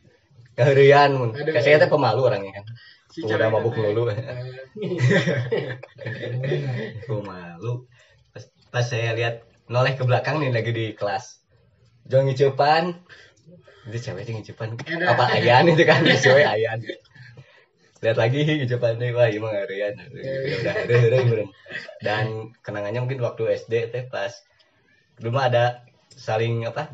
Keherian 0.54 1.11
saya 1.58 1.82
teh 1.82 1.90
pemalu 1.90 2.22
orangnya 2.22 2.62
kan. 2.62 2.64
Si 3.11 3.26
udah 3.26 3.50
mabuk 3.50 3.74
Eh, 3.74 3.82
pemalu. 7.11 7.72
Pas, 8.30 8.44
pas 8.70 8.87
saya 8.87 9.11
lihat 9.12 9.42
noleh 9.66 9.98
ke 9.98 10.06
belakang 10.06 10.38
nih 10.38 10.54
lagi 10.54 10.70
di 10.70 10.87
kelas. 10.94 11.42
Jangan 12.06 12.30
ngicupan. 12.30 12.94
Itu 13.90 13.98
cewek 13.98 14.22
Ada. 14.87 15.11
apa 15.11 15.35
ayan 15.35 15.66
itu 15.66 15.82
kan? 15.82 15.98
Cewek 16.22 16.46
ayan 16.46 16.78
lihat 18.02 18.18
lagi 18.18 18.66
nih 18.66 19.10
wah 19.14 19.30
emang 19.30 19.54
harian 19.54 19.94
Iya. 20.10 20.58
udah 20.58 20.74
udah 21.06 21.20
udah 21.22 21.48
dan 22.02 22.50
kenangannya 22.66 23.00
mungkin 23.06 23.22
waktu 23.22 23.54
SD 23.62 23.94
teh 23.94 24.04
pas 24.10 24.34
dulu 25.22 25.38
mah 25.38 25.46
ada 25.46 25.64
saling 26.18 26.66
apa 26.66 26.90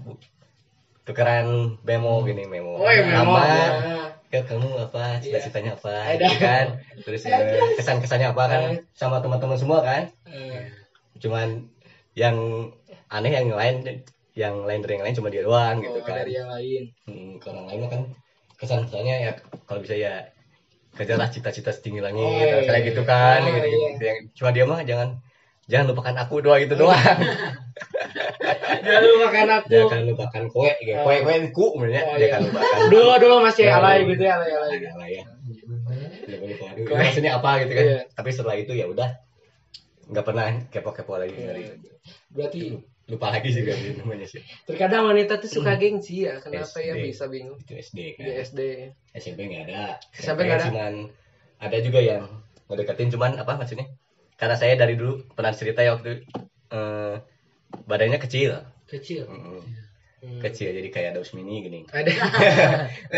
tukeran 1.08 1.80
memo 1.88 2.20
gini 2.20 2.44
memo. 2.44 2.76
Oh, 2.76 2.92
ya 2.92 3.00
memo. 3.00 3.32
Nama, 3.32 3.40
Ya. 3.48 3.64
ya 4.28 4.40
kamu 4.44 4.68
apa 4.76 5.24
cita-citanya 5.24 5.80
apa 5.80 6.20
gitu 6.20 6.36
kan. 6.36 6.66
Terus 7.00 7.24
kesan 7.80 8.04
kesannya 8.04 8.28
apa 8.36 8.44
kan 8.44 8.62
sama 8.92 9.24
teman-teman 9.24 9.56
semua 9.56 9.80
kan. 9.80 10.12
Eh, 10.28 10.68
cuman 11.16 11.64
yang 12.12 12.36
aneh 13.08 13.32
yang 13.32 13.48
lain 13.56 14.04
yang 14.36 14.68
lain 14.68 14.84
dari 14.84 15.00
yang 15.00 15.04
lain 15.08 15.16
cuma 15.16 15.32
dia 15.32 15.42
doang 15.42 15.80
gitu 15.80 15.98
oh, 15.98 16.04
kan. 16.04 16.20
dari 16.20 16.36
yang 16.36 16.52
lain. 16.52 16.82
hmm, 17.08 17.40
orang 17.48 17.64
lain 17.72 17.80
kan 17.88 18.02
kesan 18.60 18.84
kesannya 18.84 19.16
ya 19.24 19.32
kalau 19.64 19.80
bisa 19.80 19.96
ya 19.96 20.28
kejarlah 20.98 21.28
cita-cita 21.28 21.70
setinggi 21.70 22.00
langit 22.00 22.18
Oh, 22.18 22.34
iya, 22.34 22.61
kayak 22.61 22.74
iya. 22.76 22.88
gitu 22.88 23.02
kan 23.04 23.38
Oh, 23.40 23.48
gitu, 23.48 23.68
iya. 23.68 23.88
gitu. 23.88 24.02
Yang- 24.04 24.22
cuma 24.34 24.50
dia 24.50 24.64
mah 24.64 24.80
jangan 24.82 25.08
jangan 25.64 25.87
lupakan 25.87 26.14
aku 26.18 26.34
doa 26.40 26.56
gitu 26.58 26.74
doang 26.76 26.98
Jangan 28.78 29.00
lu 29.00 29.14
makan 29.20 29.48
aku. 29.54 29.68
jangan 29.70 30.04
lupakan 30.06 30.42
kowe 30.48 30.70
gitu. 30.76 30.96
Oh. 30.96 31.04
kowe 31.04 31.16
kowe 31.20 31.34
ku 31.50 31.64
sebenarnya 31.72 32.02
Oh, 32.04 32.16
jangan 32.16 32.40
iya. 32.40 32.46
lupakan 32.46 32.78
Dulu 32.88 33.11
dulu 33.18 33.37
masih 33.40 33.64
Ya, 33.64 33.74
alay 33.76 33.96
iya. 33.96 34.08
gitu 34.08 34.22
ya, 34.22 34.32
alay 34.34 34.50
alay. 34.50 34.70
Ada 34.74 34.90
lah 34.94 35.08
ya 35.08 35.24
Jangan 36.28 36.48
aduh, 36.72 36.84
Kowe. 36.84 36.96
maksudnya 36.98 37.32
apa 37.34 37.50
gitu 37.61 37.72
kan 37.72 37.84
Iya. 37.84 38.00
tapi 38.11 38.28
setelah 38.28 38.56
itu 38.56 38.72
ya 38.72 38.87
udah 38.87 39.08
nggak 40.08 40.24
pernah 40.24 40.46
kepo-kepo 40.68 41.14
lagi 41.16 41.37
dari 41.37 41.64
Berarti 42.28 42.61
lupa 43.08 43.32
lagi 43.32 43.48
sih 43.48 43.64
gak 43.64 43.76
namanya 44.04 44.28
sih 44.28 44.44
terkadang 44.68 45.08
wanita 45.08 45.40
tuh 45.40 45.48
suka 45.48 45.80
gengsi 45.80 46.28
ya. 46.28 46.44
Kenapa 46.44 46.76
ya 46.76 46.92
SD. 46.92 47.02
bisa 47.08 47.24
bingung? 47.32 47.56
itu 47.56 47.72
SD 47.72 47.98
kan 48.20 48.24
Di 48.28 48.32
SD. 48.44 48.60
SMP 49.16 49.38
nggak 49.48 49.62
ada 49.72 49.82
SMP 50.12 50.44
nggak 50.44 50.60
ada? 50.60 50.66
cuman 50.68 50.92
ada 51.58 51.76
juga 51.80 52.00
yang 52.04 52.24
ngedeketin 52.68 53.08
cuman 53.16 53.40
apa 53.40 53.56
maksudnya 53.56 53.88
karena 54.36 54.54
saya 54.60 54.76
dari 54.76 54.94
dulu 54.94 55.24
pernah 55.32 55.56
cerita 55.56 55.80
ya 55.80 55.96
waktu 55.96 56.20
eh, 56.68 57.14
badannya 57.88 58.20
kecil 58.20 58.60
Kecil. 58.84 59.24
Mm-mm. 59.28 59.60
Hmm. 60.18 60.42
kecil 60.42 60.74
jadi 60.74 60.88
kayak 60.90 61.10
daus 61.14 61.30
mini 61.30 61.62
gini 61.62 61.80
Ada 61.94 62.10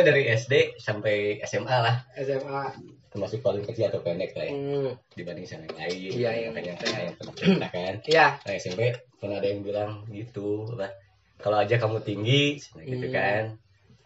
dari 0.07 0.29
SD 0.37 0.77
sampai 0.77 1.41
SMA 1.49 1.73
lah 1.73 2.05
SMA. 2.15 2.77
Termasuk 3.11 3.39
paling 3.41 3.63
kecil 3.63 3.87
atau 3.87 4.01
pendek 4.01 4.33
lah 4.33 4.47
ya 4.47 4.53
Hmm. 4.53 4.91
dibanding 5.13 5.43
sama 5.45 5.67
yang 5.67 5.77
lain 5.77 5.99
Iya, 6.15 6.31
yang 6.39 6.51
makanya 6.51 6.75
pendek. 6.75 6.89
kayak 6.89 7.03
yang 7.03 7.15
pernah 7.17 7.35
cerita 7.39 7.67
kan 7.69 7.95
Iya. 8.07 8.27
nah, 8.39 8.53
SMP 8.55 8.81
pernah 9.17 9.37
ada 9.37 9.49
yang 9.49 9.61
bilang 9.61 9.91
gitu 10.09 10.49
apa 10.71 10.89
kalau 11.37 11.57
aja 11.59 11.75
kamu 11.75 11.99
tinggi 12.01 12.43
gitu 12.61 13.07
Hmm. 13.07 13.13
kan 13.13 13.43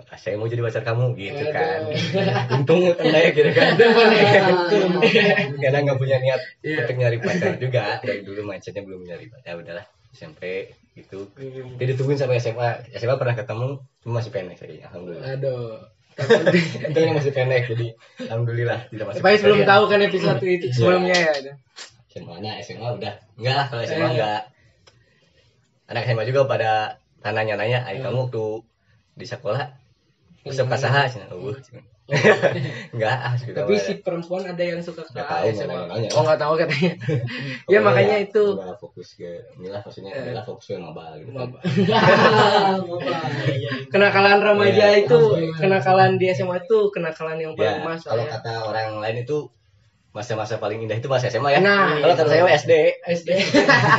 "Ah, 0.05 0.17
saya 0.17 0.35
mau 0.35 0.45
jadi 0.45 0.59
pacar 0.61 0.83
kamu 0.83 1.15
gitu 1.15 1.39
Aduh. 1.39 1.55
kan 1.55 1.81
untung 2.53 2.81
pendek 2.93 3.31
gitu 3.33 3.51
kan 3.51 3.73
karena 5.63 5.79
nggak 5.81 5.99
punya 5.99 6.17
niat 6.19 6.41
Iya. 6.61 6.83
untuk 6.83 6.97
nyari 6.97 7.19
pacar 7.19 7.53
juga 7.57 7.85
dari 8.01 8.21
dulu 8.21 8.41
mindsetnya 8.43 8.83
belum 8.83 9.05
nyari 9.05 9.27
pacar 9.29 9.51
ya 9.51 9.57
udahlah 9.57 9.87
SMP 10.11 10.43
gitu 10.95 11.27
Hmm. 11.35 11.75
jadi 11.75 11.93
ditungguin 11.93 12.17
sampai 12.17 12.39
SMA 12.39 12.69
SMA 12.93 13.15
pernah 13.15 13.35
ketemu 13.35 13.69
cuma 14.01 14.13
masih 14.19 14.31
pendek 14.31 14.57
jadi 14.57 14.75
alhamdulillah 14.85 15.27
Aduh. 15.33 15.79
Untungnya 16.85 17.13
masih 17.13 17.33
pendek 17.33 17.67
jadi 17.69 17.87
alhamdulillah 18.23 18.87
tidak 18.89 19.05
masuk 19.09 19.21
Tapi 19.21 19.37
belum 19.41 19.61
tahu 19.65 19.83
kan 19.91 20.01
episode 20.01 20.41
itu 20.41 20.67
sebelumnya 20.71 21.17
ya. 21.17 21.53
SMA 22.09 22.35
nah 22.39 22.55
SMA 22.61 22.89
udah. 22.95 23.15
Enggak 23.35 23.55
lah 23.55 23.67
kalau 23.67 23.83
SMA 23.83 23.99
Eh. 24.01 24.13
enggak. 24.15 24.43
Anak 25.85 26.03
SMA 26.07 26.25
juga 26.25 26.41
pada 26.47 26.71
nanya-nanya 27.21 27.83
ay 27.83 27.99
Hmm. 27.99 28.05
kamu 28.07 28.19
waktu 28.29 28.45
di 29.15 29.27
sekolah 29.27 29.65
usap 30.45 30.67
kasaha 30.69 31.09
cina 31.09 31.27
uh 31.29 31.57
enggak 32.93 33.17
ah 33.17 33.33
Tapi 33.33 33.81
si 33.81 33.97
perempuan 34.05 34.45
ada 34.45 34.61
yang 34.61 34.77
suka 34.85 35.09
ke 35.09 35.17
tahu. 35.17 35.57
Oh 36.13 36.21
nggak 36.21 36.37
tahu 36.37 36.53
katanya. 36.61 36.93
ya 37.73 37.81
makanya 37.81 38.21
ya, 38.21 38.29
itu. 38.29 38.45
udah 38.61 38.77
fokus 38.77 39.17
ke 39.17 39.41
inilah 39.57 39.81
maksudnya 39.81 40.13
Eh. 40.13 40.21
adalah 40.21 40.45
fokus 40.45 40.69
ke 40.69 40.77
mabal 40.77 41.17
gitu 41.17 41.33
kan. 41.33 41.49
kenakalan 43.93 44.39
remaja 44.45 44.73
Ya, 44.75 44.91
itu, 45.01 45.17
kenakalan 45.57 46.21
di 46.21 46.29
SMA 46.37 46.61
itu 46.69 46.79
kenakalan 46.93 47.41
yang 47.41 47.53
paling 47.57 47.81
ya 47.81 47.97
kalau 48.05 48.25
ya. 48.27 48.37
kata 48.37 48.53
orang 48.69 49.01
lain 49.01 49.17
itu 49.25 49.49
masa-masa 50.15 50.63
paling 50.63 50.79
indah 50.87 50.95
itu 50.95 51.11
masa 51.11 51.27
SMA 51.27 51.59
ya 51.59 51.59
Nah, 51.59 51.99
kalau 51.99 52.15
kata 52.15 52.31
saya 52.31 52.47
SD 52.55 52.73
SD. 53.03 53.29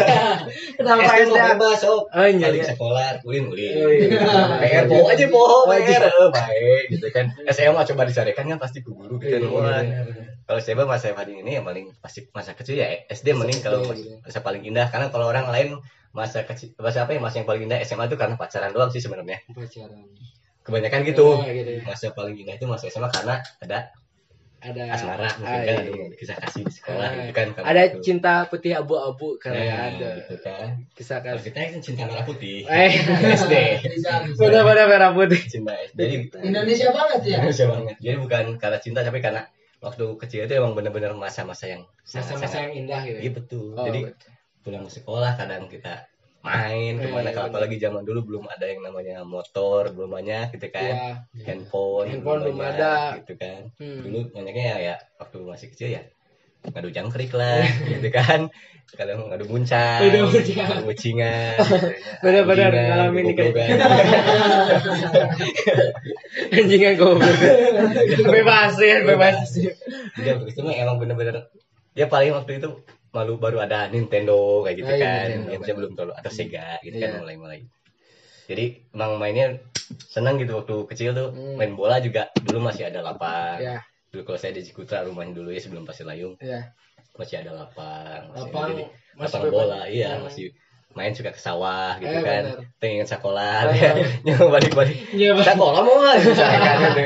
Kenapa 0.80 1.02
SD 1.12 1.28
SD? 1.28 1.32
mah 1.36 1.44
bebas 1.60 1.78
sob 1.84 2.08
Oh 2.08 2.24
iya. 2.24 2.48
balik 2.48 2.64
iya. 2.64 2.72
sekolah 2.72 3.08
ulin 3.28 3.52
ulin 3.52 3.72
Oh, 3.76 3.92
iya. 3.92 4.08
PR 4.64 4.84
po 4.88 4.98
aja 5.12 5.26
po 5.28 5.44
iya. 5.76 6.00
PR 6.00 6.04
eh, 6.08 6.30
baik 6.32 6.84
gitu 6.96 7.08
kan 7.12 7.26
SMA 7.52 7.82
coba 7.92 8.02
dicarikan 8.08 8.48
kan 8.48 8.58
pasti 8.64 8.80
ke 8.80 8.90
guru 8.96 9.20
gitu 9.20 9.44
Iya, 9.44 9.84
iya, 9.84 10.02
kalau 10.48 10.60
saya 10.64 10.88
masa 10.88 11.12
paling 11.12 11.44
ini 11.44 11.60
yang 11.60 11.68
paling 11.68 11.92
pasti 12.00 12.24
masa 12.32 12.56
kecil 12.56 12.80
ya 12.80 12.88
SD 13.12 13.36
mending 13.36 13.60
kalau 13.60 13.84
masa, 13.84 14.00
iya. 14.24 14.40
paling 14.40 14.64
indah 14.64 14.88
karena 14.88 15.12
kalau 15.12 15.28
orang 15.28 15.52
lain 15.52 15.84
masa 16.16 16.48
kecil 16.48 16.72
masa 16.80 17.04
apa 17.04 17.12
ya 17.12 17.20
masa 17.20 17.44
yang 17.44 17.48
paling 17.52 17.68
indah 17.68 17.84
SMA 17.84 18.08
itu 18.08 18.16
karena 18.16 18.40
pacaran 18.40 18.72
doang 18.72 18.88
sih 18.88 19.04
sebenarnya 19.04 19.44
Pacaran. 19.52 20.00
kebanyakan 20.64 21.00
gitu 21.04 21.44
gitu 21.44 21.72
masa 21.84 22.16
paling 22.16 22.40
indah 22.40 22.56
itu 22.56 22.64
masa 22.72 22.88
SMA 22.88 23.12
karena 23.12 23.44
ada 23.60 23.92
ada 24.64 24.84
asmara 24.92 25.28
mungkin 25.38 25.60
ah, 25.60 25.62
kan 25.62 25.78
iya. 25.78 25.94
ada 25.94 26.16
kisah 26.18 26.38
kasih 26.42 26.62
di 26.66 26.74
sekolah 26.74 27.06
Ah, 27.06 27.12
gitu 27.18 27.32
kan 27.36 27.48
kalau 27.54 27.66
ada 27.70 27.84
gitu. 27.86 27.98
cinta 28.02 28.34
putih 28.50 28.72
abu-abu 28.74 29.38
karena 29.38 29.62
Nah, 29.62 29.84
ada. 29.94 30.10
gitu 30.24 30.36
kan. 30.42 30.68
Kisah 30.98 31.18
kasih 31.22 31.44
kita 31.52 31.58
kan 31.70 31.82
cinta 31.84 32.04
merah 32.10 32.26
putih. 32.26 32.66
Eh. 32.66 32.92
SD. 33.44 33.56
Benar-benar 34.40 34.86
merah 34.90 35.10
putih. 35.14 35.42
Cinta 35.46 35.74
SD. 35.76 36.00
Jadi 36.00 36.16
Indonesia 36.50 36.88
banget 36.90 37.20
ya? 37.28 37.38
Indonesia 37.44 37.66
banget. 37.70 37.96
Jadi 38.02 38.16
bukan 38.18 38.46
karena 38.58 38.78
cinta 38.82 39.00
tapi 39.06 39.20
karena 39.22 39.42
waktu 39.86 40.06
kecil 40.18 40.40
itu 40.50 40.54
emang 40.58 40.74
bener-bener 40.74 41.14
masa-masa 41.14 41.70
yang 41.70 41.86
masa-masa 42.10 42.58
yang 42.66 42.74
indah 42.74 43.02
gitu 43.06 43.20
iya 43.22 43.32
betul. 43.32 43.78
Oh, 43.78 43.86
jadi 43.86 44.02
betul. 44.10 44.30
pulang 44.66 44.86
sekolah 44.90 45.32
kadang 45.38 45.70
kita 45.70 46.10
main 46.46 46.94
Iya, 46.96 47.02
ke 47.02 47.08
mana 47.10 47.28
iya, 47.28 47.34
kalau 47.34 47.48
apalagi 47.50 47.76
zaman 47.82 48.06
dulu 48.06 48.20
belum 48.22 48.46
ada 48.46 48.66
yang 48.70 48.86
namanya 48.86 49.26
motor 49.26 49.90
belum 49.90 50.14
banyak 50.14 50.54
gitu 50.54 50.70
kan. 50.70 50.94
Iya. 51.34 51.44
handphone 51.44 52.08
Handphone 52.14 52.40
belum 52.46 52.58
banyak, 52.62 52.78
ada. 52.78 53.18
gitu 53.26 53.34
kan. 53.36 53.62
Hmm. 53.82 54.00
dulu 54.06 54.20
banyaknya 54.30 54.64
ya, 54.64 54.78
ya 54.80 54.96
waktu 55.18 55.38
masih 55.42 55.68
kecil 55.74 55.90
ya 55.92 56.04
ngadu 56.66 56.90
jangkrik 56.90 57.30
lah 57.34 57.66
gitu 57.98 58.10
kan. 58.14 58.54
Kadang 58.86 59.34
ngadu 59.34 59.50
muncang 59.50 59.98
Ngadu 60.06 60.30
mucingan 60.86 61.58
ngalamin 62.22 63.26
goblogan. 63.34 63.78
anjingan 66.54 66.94
goblok. 66.96 67.38
Bebas 68.34 68.74
ya 68.78 69.02
bebas. 69.02 69.38
Jadi 70.16 70.28
waktu 70.32 70.50
itu 70.54 70.62
emang 70.62 70.98
bener-bener 71.02 71.50
ya 71.96 72.06
paling 72.06 72.36
waktu 72.36 72.62
itu 72.62 72.70
malu 73.16 73.34
baru 73.36 73.58
ada 73.60 73.88
Nintendo 73.88 74.36
kayak 74.62 74.76
gitu 74.76 74.86
Oh, 74.86 74.94
iya, 74.94 75.02
kan. 75.02 75.26
Nintendo. 75.26 75.50
yang 75.50 75.62
saya 75.64 75.76
belum 75.76 75.92
terlalu 75.94 76.14
atau 76.14 76.30
Sega 76.30 76.68
gitu 76.82 76.96
Iya. 76.96 77.06
kan 77.08 77.24
mulai-mulai. 77.24 77.60
Jadi 78.46 78.66
emang 78.92 79.12
mainnya 79.16 79.48
senang 80.06 80.36
gitu 80.36 80.54
waktu 80.56 80.76
kecil 80.86 81.12
tuh. 81.12 81.30
Hmm. 81.32 81.56
main 81.56 81.72
bola 81.74 81.98
juga 81.98 82.28
dulu 82.38 82.60
masih 82.62 82.86
ada 82.86 83.00
lapang 83.00 83.58
ya 83.58 83.80
dulu 84.08 84.22
kalau 84.26 84.38
saya 84.38 84.52
di 84.52 84.62
Cikutra 84.62 85.02
rumahnya 85.02 85.34
dulu 85.34 85.50
ya 85.50 85.60
sebelum 85.60 85.84
Pasir 85.84 86.04
Layung. 86.04 86.36
Ya 86.38 86.76
masih 87.14 87.40
ada 87.40 87.52
lapang 87.54 88.28
masih 88.30 88.44
Lapang, 88.46 88.68
jadi 88.70 88.84
masih 89.14 89.34
lapang 89.34 89.44
bola. 89.50 89.82
Iya 89.88 90.10
Hmm. 90.14 90.24
masih 90.24 90.46
main 90.92 91.12
suka 91.12 91.28
ke 91.30 91.40
sawah 91.40 91.96
gitu 91.98 92.08
Eh, 92.10 92.22
kan. 92.22 92.44
pengen 92.78 93.04
sekolah. 93.04 93.68
Ya 93.76 93.92
nyoba 94.22 94.48
balik-balik. 94.54 94.96
Iya, 95.12 95.32
Bang. 95.34 95.44
sekolah 95.50 95.80
mau 95.82 95.96
nggak 95.98 96.16
kan. 96.32 96.80
Gitu. 96.96 97.04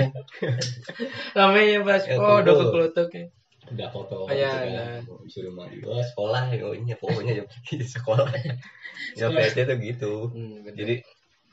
namanya 1.32 1.78
pas 1.84 2.04
Ya, 2.04 2.15
oh 2.15 2.38
udah 2.38 2.54
kekelutuk 2.56 3.10
ya 3.12 3.26
udah 3.69 3.89
foto 3.89 4.15
Oh, 4.23 4.32
iya, 4.32 4.49
gitu 4.62 4.67
iya. 4.69 4.84
disuruh 5.23 5.53
mandi 5.53 5.77
oh 5.84 6.01
sekolah 6.01 6.49
ini 6.53 6.93
pokoknya 6.93 7.34
jam 7.39 7.47
segini 7.53 7.86
sekolah 7.86 8.27
ya 9.15 9.27
PSD 9.27 9.58
tuh 9.63 9.77
gitu 9.77 10.13
Hmm, 10.29 10.65
bener. 10.65 10.75
jadi 10.75 10.95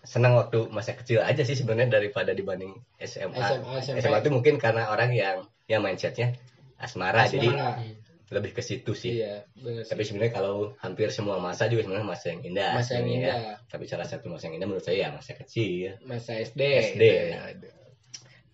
senang 0.00 0.38
waktu 0.38 0.70
masa 0.70 0.94
kecil 0.94 1.18
aja 1.18 1.42
sih 1.42 1.52
sebenarnya 1.52 1.98
daripada 1.98 2.30
dibanding 2.30 2.70
SMA 2.96 3.34
SMA, 3.34 3.72
SMP. 3.82 3.98
SMA 4.00 4.18
itu 4.20 4.30
mungkin 4.30 4.54
karena 4.56 4.86
orang 4.86 5.10
yang 5.10 5.42
yang 5.66 5.82
mindsetnya 5.82 6.30
asmara, 6.76 7.26
jadi 7.26 7.50
Asmara. 7.50 7.82
lebih 8.28 8.52
ke 8.52 8.62
situ 8.62 8.92
sih 8.92 9.18
iya 9.18 9.42
sih. 9.54 9.82
tapi 9.86 10.02
sebenarnya 10.02 10.32
kalau 10.32 10.74
hampir 10.78 11.10
semua 11.10 11.38
masa 11.38 11.66
juga 11.66 11.86
sebenarnya 11.86 12.06
masa 12.06 12.26
yang 12.30 12.42
indah 12.44 12.70
Masa 12.74 12.92
yang 12.96 13.06
ya. 13.06 13.14
indah. 13.18 13.38
tapi 13.66 13.84
salah 13.86 14.06
satu 14.06 14.30
masa 14.30 14.46
yang 14.46 14.58
indah 14.58 14.68
menurut 14.68 14.82
saya 14.82 14.98
ya 14.98 15.08
masa 15.10 15.34
kecil 15.34 15.98
masa 16.02 16.38
SD 16.38 16.60
SD. 16.94 17.02
gitu 17.02 17.66
ya. 17.66 17.74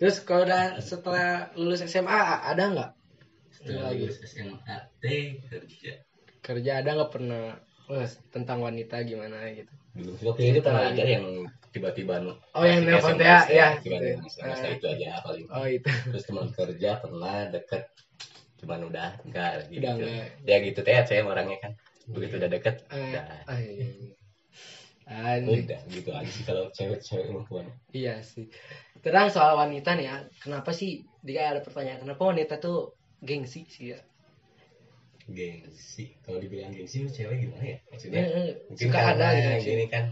terus 0.01 0.25
kalau 0.25 0.43
udah 0.45 0.81
setelah 0.81 1.53
lulus 1.55 1.85
SMA 1.85 2.17
ada 2.43 2.65
nggak 2.65 2.91
Setelah 3.63 3.95
lagi 3.95 4.05
SMA 4.11 4.77
T 4.99 5.05
kerja. 5.47 5.93
Kerja 6.43 6.73
ada 6.83 6.91
nggak 6.99 7.13
pernah 7.15 7.55
wah, 7.87 8.07
tentang 8.29 8.59
wanita 8.61 9.07
gimana 9.07 9.39
gitu? 9.55 9.71
Waktu 10.27 10.43
itu 10.51 10.61
pernah 10.61 10.91
ada 10.91 11.05
yang 11.05 11.47
tiba-tiba 11.71 12.21
Oh, 12.53 12.65
yang 12.67 12.83
SMS, 12.85 13.17
ya, 13.23 13.39
ya, 13.49 13.69
gitu. 13.79 14.19
masa 14.19 14.67
Ah. 14.67 14.75
itu 14.75 14.87
aja 14.89 15.23
paling 15.23 15.47
oh 15.49 15.67
itu. 15.67 15.87
Terus 16.11 16.25
teman 16.27 16.49
kerja 16.51 16.91
pernah 16.99 17.49
deket. 17.49 17.83
Cuman 18.59 18.91
udah 18.91 19.09
enggak 19.23 19.71
gitu. 19.71 19.81
Udah 19.87 19.93
enggak. 19.95 20.27
ya 20.43 20.57
gitu 20.61 20.81
teh 20.83 20.95
saya 21.07 21.23
orangnya 21.23 21.59
kan. 21.63 21.73
Begitu 22.11 22.35
udah 22.43 22.51
deket 22.51 22.75
Eh, 22.91 22.99
udah. 22.99 23.25
ah, 23.47 23.59
iya. 23.59 23.87
Ah, 25.03 25.35
ini- 25.37 25.67
udah 25.67 25.81
gitu 25.91 26.11
aja 26.11 26.31
sih 26.31 26.45
kalau 26.47 26.71
cewek-cewek 26.71 27.27
perempuan. 27.31 27.67
Iya 27.91 28.23
sih. 28.23 28.47
Terang 29.03 29.29
soal 29.29 29.55
wanita 29.55 29.95
nih 29.95 30.07
ya 30.09 30.17
kenapa 30.41 30.71
sih 30.71 31.03
dia 31.21 31.53
ada 31.53 31.61
pertanyaan 31.61 32.03
kenapa 32.03 32.23
wanita 32.23 32.59
tuh 32.59 32.95
gengsi 33.23 33.63
sih 33.65 33.95
ya 33.95 34.01
gengsi 35.25 36.19
kalau 36.21 36.43
dibilang 36.43 36.75
gengsi 36.75 37.07
cewek 37.07 37.47
gimana 37.47 37.65
ya 37.65 37.79
maksudnya 37.89 38.21
Eh, 38.21 38.31
eh, 38.35 38.51
mungkin 38.67 38.87
suka 38.91 38.99
karena 38.99 39.27
ada 39.31 39.53
gitu 39.55 39.71
gini 39.71 39.87
kan 39.87 40.05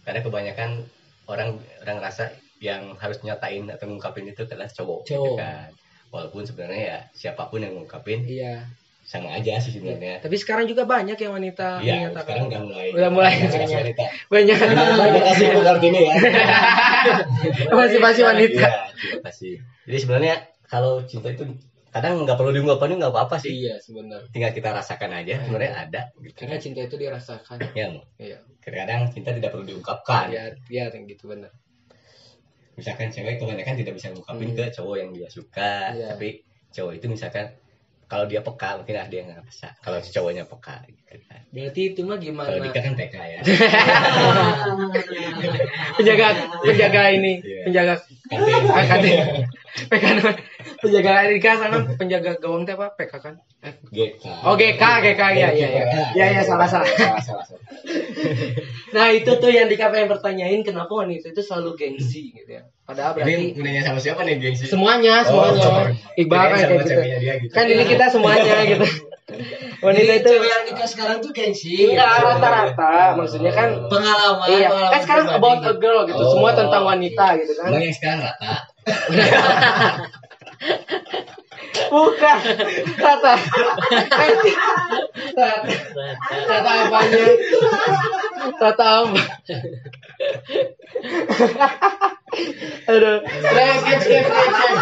karena 0.00 0.20
kebanyakan 0.22 0.70
orang 1.26 1.50
orang 1.82 1.98
rasa 1.98 2.30
yang 2.60 2.94
harus 2.96 3.18
nyatain 3.20 3.66
atau 3.66 3.88
ngungkapin 3.88 4.26
itu 4.26 4.44
adalah 4.44 4.68
cowok, 4.68 5.00
gitu 5.04 5.16
Cowok. 5.16 5.36
kan 5.36 5.68
walaupun 6.10 6.42
sebenarnya 6.44 6.82
ya 6.84 6.98
siapa 7.10 7.48
pun 7.48 7.58
yang 7.58 7.74
ngungkapin 7.74 8.22
iya 8.22 8.66
sama 9.00 9.32
aja 9.32 9.58
sih 9.58 9.72
sebenarnya 9.72 10.20
tapi 10.20 10.36
sekarang 10.36 10.68
juga 10.68 10.86
banyak 10.86 11.16
yang 11.16 11.32
wanita 11.34 11.80
Iya, 11.80 11.94
menyatakan 12.06 12.22
sekarang 12.22 12.44
udah 12.46 12.60
mulai. 12.62 12.86
Udah 12.94 13.10
mulai. 13.10 13.34
Masih 13.42 13.76
wanita. 13.76 14.04
banyak 14.28 14.56
Terima 14.60 15.22
kasih 15.24 15.46
Bu 15.56 15.60
Kartini 15.60 16.00
ya. 16.00 16.14
masih 17.72 17.98
masih 17.98 18.22
wanita 18.22 18.60
Iya, 18.60 18.70
terima 18.94 19.20
kasih. 19.26 19.52
Jadi 19.90 19.98
sebenarnya 19.98 20.34
kalau 20.68 21.02
cinta 21.02 21.26
itu 21.28 21.42
kadang 21.90 22.22
nggak 22.22 22.38
perlu 22.38 22.54
diungkapin 22.54 22.98
nggak 22.98 23.10
apa-apa 23.10 23.36
sih. 23.42 23.50
iya 23.52 23.74
sebenarnya 23.82 24.30
Tinggal 24.30 24.54
kita 24.54 24.70
rasakan 24.70 25.10
aja. 25.10 25.42
Sebenarnya 25.42 25.72
ada. 25.74 26.00
Gitu. 26.16 26.34
karena 26.38 26.56
cinta 26.56 26.80
itu 26.86 26.96
dirasakan 26.96 27.56
Ya, 27.74 27.86
iya 28.16 28.38
kadang 28.62 29.10
cinta 29.10 29.34
tidak 29.34 29.50
perlu 29.50 29.66
diungkapkan. 29.66 30.30
iya 30.30 30.54
iya 30.70 30.84
yang 30.88 31.04
gitu 31.04 31.26
benar 31.30 31.50
Misalkan 32.78 33.12
cewek 33.12 33.36
kebanyakan 33.36 33.74
tidak 33.76 33.94
bisa 33.98 34.08
ngungkapin 34.08 34.48
Hmm. 34.52 34.56
ke 34.56 34.64
cowok 34.72 34.96
yang 34.96 35.10
dia 35.12 35.28
suka, 35.28 35.92
Iya. 35.92 36.06
tapi 36.16 36.28
cowok 36.72 36.92
itu 36.96 37.06
misalkan 37.12 37.46
kalau 38.08 38.24
dia 38.24 38.40
peka 38.40 38.80
mungkin 38.80 38.96
ada 38.96 39.12
yang 39.12 39.28
ngerasa. 39.28 39.68
Kalau 39.84 39.98
si 40.00 40.10
cowoknya 40.10 40.48
peka 40.48 40.80
gitu 40.88 40.96
kan. 40.96 40.99
Berarti 41.50 41.80
itu 41.90 42.00
mah 42.06 42.14
gimana 42.16 42.46
Kalau 42.48 42.62
Dika 42.62 42.80
kan 42.80 42.94
TK 42.94 43.14
ya. 43.18 43.40
penjaga 45.96 46.26
penjaga 46.62 47.02
ini 47.10 47.32
Iya. 47.40 47.62
penjaga 47.66 47.94
ah, 48.70 48.84
kantin. 48.86 49.16
PK 49.90 50.04
penjaga 50.80 51.10
Rika 51.26 51.52
sana 51.56 51.76
penjaga 51.94 52.38
gawang 52.38 52.62
teh 52.62 52.72
apa 52.72 52.94
PK 52.94 53.12
kan 53.18 53.34
eh, 53.60 53.74
GK. 53.90 54.22
oh 54.42 54.54
GK 54.54 54.78
GK 54.78 55.20
ya 55.32 55.48
ya 55.50 55.68
ya 55.68 55.82
ya 56.14 56.26
ya 56.30 56.42
salah 56.42 56.66
salah 56.66 56.86
salah 56.88 57.18
salah. 57.18 57.44
salah. 57.44 57.62
nah 58.94 59.06
itu 59.08 59.30
tuh 59.32 59.50
yang 59.50 59.66
Dika 59.66 59.90
pengen 59.90 60.06
pertanyain 60.08 60.62
kenapa 60.62 60.90
wanita 60.90 61.30
itu 61.30 61.40
selalu 61.40 61.74
gengsi 61.74 62.30
gitu 62.32 62.50
ya 62.50 62.62
padahal 62.82 63.18
Ini 63.18 63.54
berarti 63.54 63.60
nanya 63.60 63.82
sama 63.84 63.98
siapa 63.98 64.22
nih 64.22 64.38
gengsi? 64.38 64.66
semuanya 64.66 65.22
semuanya 65.22 65.66
Oh, 65.66 65.86
Iqbal 66.16 66.44
kan 66.46 66.58
sama 66.60 66.82
kayak 66.82 67.18
gitu 67.18 67.32
gitu. 67.40 67.52
kan 67.52 67.64
ini 67.66 67.84
kita 67.84 68.04
semuanya 68.10 68.54
gitu 68.64 68.86
wanita 69.86 70.12
itu 70.20 70.28
cewek 70.28 70.48
yang 70.48 70.62
nikah 70.68 70.88
sekarang 70.88 71.16
tuh 71.22 71.32
gengsi. 71.32 71.94
Enggak 71.94 72.20
rata-rata. 72.20 73.16
Maksudnya 73.16 73.52
kan 73.54 73.68
pengalaman 73.88 74.48
iya. 74.50 74.68
pengalaman 74.68 74.92
kan 74.92 75.00
sekarang 75.06 75.26
about 75.34 75.60
a 75.64 75.74
girl 75.78 76.02
gitu 76.06 76.20
Oh. 76.20 76.30
semua 76.36 76.52
tentang 76.52 76.84
wanita 76.84 77.26
gitu 77.40 77.52
kan. 77.56 77.68
Yang 77.72 77.96
sekarang 77.98 78.20
rata. 78.26 78.52
bukan. 81.90 82.38
Rata 82.98 83.34
rata 85.36 85.50
rata 86.48 86.70
apanya? 86.86 87.24
Rata 88.60 88.86
apa? 89.04 89.20
Aduh. 92.90 93.18
Udah 93.26 93.68
skip 93.82 93.98
skip 94.04 94.24
skip 94.24 94.50
skip. 94.54 94.72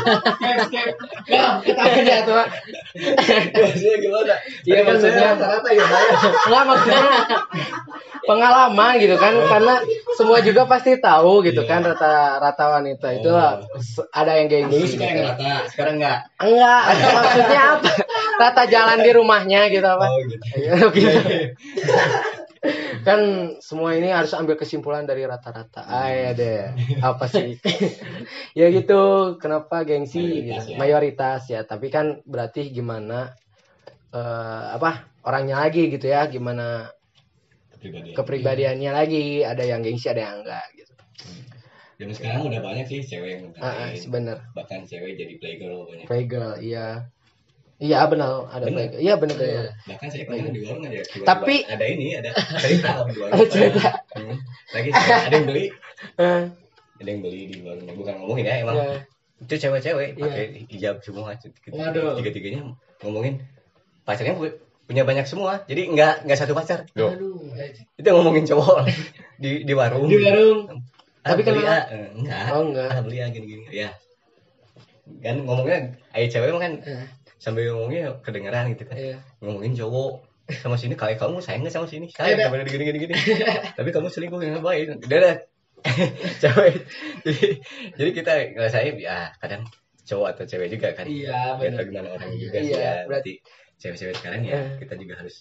Skip 0.69 0.89
nggak 1.29 1.53
ketahuan 1.65 2.05
ya 2.05 2.19
tuh 2.25 2.37
Maksudnya 3.57 3.97
gimana? 4.01 4.35
Iya, 4.65 4.81
maksudnya- 4.85 5.37
rata 5.39 5.69
ya 5.73 5.85
saya. 5.89 6.11
Enggak 6.49 6.63
maksudnya 6.69 7.01
pengalaman 8.29 8.93
gitu 9.01 9.17
kan 9.17 9.35
karena 9.49 9.75
semua 10.19 10.43
juga 10.43 10.67
pasti 10.67 10.99
tahu 10.99 11.47
gitu 11.47 11.63
Iya. 11.63 11.71
kan 11.71 11.81
rata-rata 11.87 12.65
wanita 12.75 13.07
itu 13.15 13.31
Oh. 13.31 13.63
ada 14.11 14.33
yang 14.35 14.51
Dulu 14.51 14.59
gengsi 14.67 14.99
suka 14.99 15.07
gitu. 15.07 15.15
yang 15.15 15.27
rata, 15.31 15.53
sekarang 15.71 15.95
enggak. 16.03 16.19
enggak 16.37 16.83
maksudnya 17.17 17.63
apa 17.73 17.91
rata 18.37 18.63
jalan 18.67 18.99
di 18.99 19.11
rumahnya 19.15 19.61
gitu 19.71 19.87
apa 19.87 20.05
Oh 20.05 20.19
gitu. 20.27 20.45
Iya, 20.59 20.75
gitu. 20.91 21.21
kan 23.07 23.21
semua 23.63 23.95
ini 23.95 24.11
harus 24.11 24.35
ambil 24.35 24.59
kesimpulan 24.59 25.07
dari 25.07 25.23
rata-rata 25.23 25.87
ah 25.87 26.11
ya 26.11 26.35
deh 26.35 26.75
apa 27.01 27.25
sih 27.31 27.55
ya 28.59 28.67
gitu 28.69 29.01
kenapa 29.39 29.87
gengsi 29.87 30.19
Mayoritas 30.19 30.67
gitu. 30.67 30.75
ya. 30.75 30.77
mayoritas 30.77 31.41
ya 31.47 31.61
tapi 31.63 31.87
kan 31.89 32.19
berarti 32.27 32.69
gimana 32.69 33.39
eh, 34.11 34.65
apa 34.75 35.07
orangnya 35.23 35.63
lagi 35.63 35.87
gitu 35.87 36.11
ya 36.11 36.27
gimana 36.27 36.91
Kepribadian. 37.79 38.15
kepribadiannya 38.15 38.91
lagi 38.93 39.25
ada 39.41 39.63
yang 39.63 39.81
gengsi 39.81 40.07
ada 40.07 40.23
yang 40.25 40.37
enggak 40.43 40.67
gitu 40.75 40.93
Zaman 41.97 42.13
sekarang 42.13 42.43
udah 42.45 42.61
banyak 42.61 42.87
sih 42.87 43.01
cewek 43.01 43.31
yang 43.33 43.43
ah, 43.57 43.71
ah, 43.81 43.91
sebener 43.93 44.39
Bahkan 44.53 44.83
cewek 44.85 45.15
jadi 45.15 45.35
playgirl 45.37 45.79
banyak. 45.85 46.07
playgirl 46.07 46.53
iya 46.59 47.07
iya 47.77 48.03
benar 48.05 48.47
ada 48.49 48.63
Bener. 48.65 48.75
playgirl 48.91 49.01
iya 49.01 49.15
benar 49.15 49.37
benar 49.37 49.67
Bahkan 49.85 50.07
saya 50.09 50.23
kemarin 50.25 50.43
di 50.49 50.61
warung 50.61 50.83
aja. 50.85 50.99
tiba-tiba 51.01 51.27
Tapi- 51.27 51.63
ada 51.65 51.85
ini, 51.85 52.07
ada 52.13 52.31
cerita 52.63 52.91
di 53.05 53.15
warung. 53.17 53.35
Ada 53.35 53.45
cerita. 53.49 53.87
Hmm. 54.13 54.37
Lagi 54.69 54.89
ada 54.91 55.31
yang 55.33 55.47
beli, 55.47 55.65
Eh, 56.23 56.43
ada 56.99 57.09
yang 57.09 57.21
beli 57.21 57.41
di 57.49 57.59
warung. 57.61 57.87
Bukan 57.89 58.15
ngomongin 58.17 58.45
ya, 58.45 58.55
emang 58.61 58.75
ya. 58.77 58.99
itu 59.39 59.55
cewek-cewek 59.57 60.09
Iya. 60.13 60.23
pakai 60.25 60.45
hijab 60.67 60.97
semua 61.01 61.31
Waduh. 61.69 62.19
tiga 62.19 62.31
tiganya 62.31 62.61
ngomongin 62.99 63.39
pacarnya 64.03 64.35
punya 64.89 65.05
banyak 65.05 65.29
semua. 65.29 65.69
Jadi 65.69 65.93
nggak 65.93 66.25
nggak 66.25 66.39
satu 66.41 66.57
pacar. 66.57 66.89
Aduh. 66.97 67.53
itu 67.95 68.09
ngomongin 68.09 68.49
cowok. 68.49 68.89
Di 69.43 69.63
di 69.63 69.73
warung. 69.77 70.09
Di 70.09 70.17
warung. 70.17 70.81
Ah, 71.23 71.37
Tapi 71.37 71.45
kenapa- 71.45 71.69
ah. 71.69 71.85
Eh, 71.93 72.09
enggak. 72.17 72.43
Oh, 72.51 72.63
enggak. 72.65 72.89
ah, 72.89 72.99
beli 73.05 73.21
ah 73.21 73.29
gini 73.29 73.47
gini 73.47 73.65
ya. 73.69 73.93
Kan 75.21 75.45
ngomongnya 75.45 75.93
ayo 76.13 76.27
cewek 76.27 76.51
kan 76.57 76.73
Eh, 76.81 77.05
sambil 77.37 77.69
ngomongnya 77.71 78.17
kedengeran 78.25 78.73
gitu 78.73 78.89
kan. 78.89 78.97
Iya. 78.97 79.17
ngomongin 79.39 79.77
cowok. 79.77 80.25
Sama 80.49 80.81
sini 80.81 80.97
kayak 80.97 81.21
kamu 81.21 81.45
sayang 81.45 81.61
nggak 81.61 81.77
sama 81.77 81.85
sini? 81.85 82.09
Sayang 82.09 82.41
Ada. 82.41 82.49
sama 82.49 82.65
gini 82.65 82.83
gini 82.89 82.99
gini. 83.05 83.15
Tapi 83.79 83.89
kamu 83.93 84.09
selingkuh 84.09 84.41
yang 84.41 84.57
ngapain 84.59 84.97
udah 84.97 85.19
dah 85.21 85.37
cewek. 86.43 86.75
Jadi 87.23 87.47
jadi 87.95 88.11
kita 88.17 88.33
ngerasain 88.57 88.97
ya 88.97 89.29
kadang 89.37 89.69
cowok 90.09 90.29
atau 90.33 90.45
cewek 90.49 90.73
juga 90.73 90.97
kan. 90.97 91.05
Iya, 91.05 91.61
benar. 91.61 91.85
gimana 91.85 92.09
orang 92.17 92.33
juga 92.35 92.59
sih 92.59 92.73
Iya, 92.73 92.81
ya 92.81 92.93
berarti 93.05 93.33
cewek-cewek 93.79 94.15
sekarang 94.15 94.43
ya 94.43 94.55
Eh. 94.57 94.69
kita 94.79 94.95
juga 94.95 95.15
harus 95.17 95.39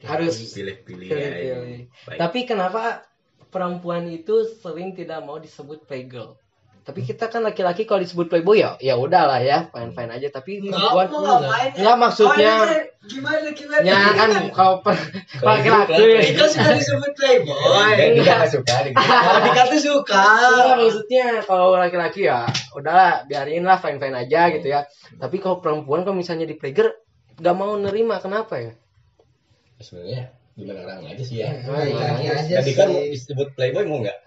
Harus 0.00 0.36
pilih-pilih 0.52 1.08
ya 1.08 1.56
baik. 2.04 2.18
Tapi 2.18 2.38
kenapa 2.44 3.08
perempuan 3.46 4.04
itu 4.06 4.44
sering 4.54 4.92
tidak 4.92 5.20
mau 5.20 5.38
disebut 5.38 5.82
playgirl? 5.82 6.36
Tapi 6.84 7.00
kita 7.00 7.32
kan 7.32 7.40
laki-laki 7.40 7.82
kalau 7.82 7.98
disebut 7.98 8.28
playboy 8.28 8.60
ya 8.60 8.76
ya 8.76 8.92
udahlah 8.94 9.40
ya 9.40 9.72
fine 9.72 9.90
fine 9.90 10.12
aja 10.12 10.28
tapi 10.28 10.60
perempuan 10.60 11.08
enggak 11.72 11.96
maksudnya 11.96 12.52
Gimana 13.00 13.48
gimana? 13.50 13.80
ya 13.80 13.96
kan 14.12 14.30
kalau 14.52 14.84
per- 14.84 15.00
Kalau 15.34 15.48
laki-laki 15.56 16.04
Dika 16.28 16.44
suka 16.46 16.70
disebut 16.74 17.12
playboy. 17.14 17.56
Enggak, 17.56 18.20
dia 18.20 18.34
nggak 18.36 18.52
suka 18.52 18.74
gitu. 18.84 18.96
Oh, 19.00 19.38
Dika 19.40 19.62
tuh 19.64 19.80
suka. 19.80 20.20
Enggak, 20.20 20.76
maksudnya 20.78 21.26
kalau 21.42 21.66
laki-laki 21.72 22.20
ya 22.22 22.44
udahlah 22.74 23.24
biarin 23.24 23.64
lah 23.64 23.80
fine 23.80 23.96
fine 23.96 24.16
aja 24.18 24.52
gitu 24.52 24.68
ya 24.68 24.84
tapi 25.16 25.40
kalau 25.40 25.64
perempuan 25.64 26.04
kalau 26.04 26.12
misalnya 26.12 26.44
di 26.44 26.52
playgirl 26.52 26.92
nggak 27.36 27.56
mau 27.56 27.74
nerima 27.74 28.18
kenapa 28.18 28.54
ya 28.56 28.72
sebenarnya 29.76 30.22
gimana 30.54 30.80
orang 30.82 31.00
aja 31.08 31.22
sih 31.22 31.38
ya 31.38 31.50
iya. 31.50 31.94
Laki 32.14 32.26
aja 32.26 32.54
tadi 32.62 32.72
kan 32.72 32.88
disebut 33.10 33.48
playboy 33.52 33.84
mau 33.84 33.98
nggak 34.00 34.18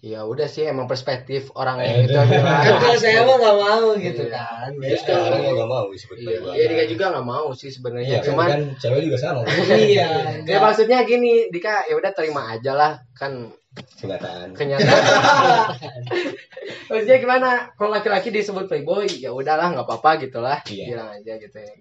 ya 0.00 0.20
udah 0.20 0.44
sih 0.44 0.64
emang 0.64 0.84
perspektif 0.84 1.48
orang 1.54 1.80
Eh, 1.80 2.04
itu 2.04 2.12
udah. 2.12 2.24
Kan 2.28 2.76
kalau 2.76 2.96
saya 2.96 3.24
mah 3.24 3.36
nggak 3.36 3.56
mau 3.58 3.88
gitu 3.96 4.22
Iya. 4.22 4.36
kan. 4.36 4.70
ya 4.76 4.96
sekarang 4.96 5.24
orang 5.26 5.40
nggak 5.54 5.70
mau 5.70 5.86
disebut 5.88 6.16
Iya, 6.16 6.24
playboy 6.26 6.52
iya 6.52 6.64
Dika 6.68 6.84
juga 6.88 7.04
nggak 7.08 7.26
mau 7.26 7.46
sih 7.50 7.70
sebenarnya. 7.72 8.04
Iya, 8.06 8.18
kan, 8.18 8.26
Cuman 8.28 8.48
kan 8.48 8.60
cewek 8.76 9.00
juga 9.00 9.16
sama 9.16 9.40
Iya. 9.88 10.08
ya 10.44 10.58
maksudnya 10.60 10.98
gini, 11.04 11.48
Dika 11.48 11.84
ya 11.84 11.94
udah 11.96 12.12
terima 12.12 12.52
aja 12.52 12.72
lah 12.72 12.92
kan 13.12 13.48
kenyataan 13.96 14.52
kenyataan. 14.52 14.92
maksudnya 16.88 17.16
gimana? 17.18 17.50
Kalau 17.72 17.90
laki-laki 17.90 18.28
disebut 18.28 18.64
playboy 18.66 19.08
ya 19.08 19.32
udahlah 19.32 19.72
nggak 19.72 19.84
apa-apa 19.84 20.10
gitulah, 20.20 20.58
Iya. 20.64 20.84
bilang 20.90 21.08
aja 21.12 21.32
gitu 21.38 21.56
ya. 21.56 21.72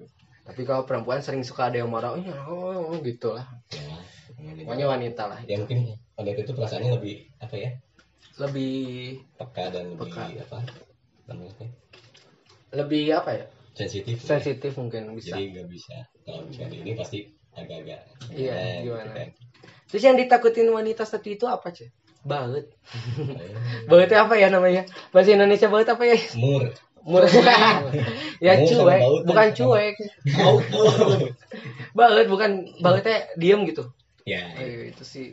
Tapi 0.44 0.62
kalau 0.64 0.84
perempuan 0.84 1.24
sering 1.24 1.42
suka 1.42 1.72
ada 1.72 1.80
yang 1.80 1.88
marah, 1.88 2.14
oh, 2.14 2.20
oh, 2.20 2.92
oh, 2.92 2.98
gitu 3.00 3.32
lah. 3.32 3.48
ya, 3.72 3.80
Pokoknya 4.64 4.88
wanita 4.88 5.24
lah. 5.26 5.40
ya 5.44 5.56
mungkin 5.56 5.96
wanita 6.14 6.40
itu 6.42 6.52
perasaannya 6.52 6.92
lebih 6.94 7.16
apa 7.40 7.56
ya 7.56 7.70
Lebih 8.34 8.76
peka 9.40 9.64
dan 9.72 9.94
lebih 9.94 10.10
Peka. 10.10 10.24
apa 10.44 10.58
namanya 11.30 11.68
lebih 12.74 13.04
apa 13.14 13.32
ya? 13.34 13.46
sensitif 13.74 14.20
Sensitif 14.20 14.74
mungkin 14.76 15.16
bisa. 15.16 15.34
jadi 15.34 15.44
nggak 15.50 15.68
bisa 15.68 15.96
kalau 16.22 16.44
misalnya 16.44 16.78
ini 16.78 16.92
pasti 16.94 17.20
agak-agak 17.54 18.02
Iya, 18.30 18.54
eh, 18.54 18.76
gimana? 18.84 19.14
gitu. 19.14 19.42
Terus 19.90 20.04
yang 20.04 20.18
ditakutin 20.18 20.68
wanita 20.68 21.06
seperti 21.06 21.38
itu 21.38 21.46
apa 21.46 21.70
sih? 21.70 21.86
Eh, 21.86 22.66
Bautnya 23.86 24.26
apa 24.26 24.34
ya 24.36 24.48
namanya? 24.48 24.84
Bahasa 25.10 25.32
Indonesia 25.32 25.68
baut 25.68 25.86
apa 25.86 26.04
ya? 26.04 26.18
mur. 26.36 26.68
ya 28.46 28.52
Mau 28.60 28.68
sama 28.68 28.96
cuek, 28.96 29.00
kan 29.00 29.24
bukan 29.28 29.48
cuek. 29.52 29.96
Baut 31.98 32.28
bukan 32.32 32.52
bautnya 32.80 33.28
diem 33.36 33.68
gitu. 33.68 33.92
ya 34.24 34.40
Eh, 34.56 34.96
itu 34.96 35.04
sih. 35.04 35.28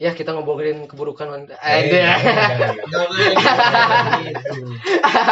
Ya 0.00 0.16
kita 0.16 0.32
ngobrolin 0.32 0.88
keburukan 0.88 1.28
wanita. 1.28 1.60
Eh, 1.60 1.84
Eh, 1.84 2.00
jangan. 2.00 2.72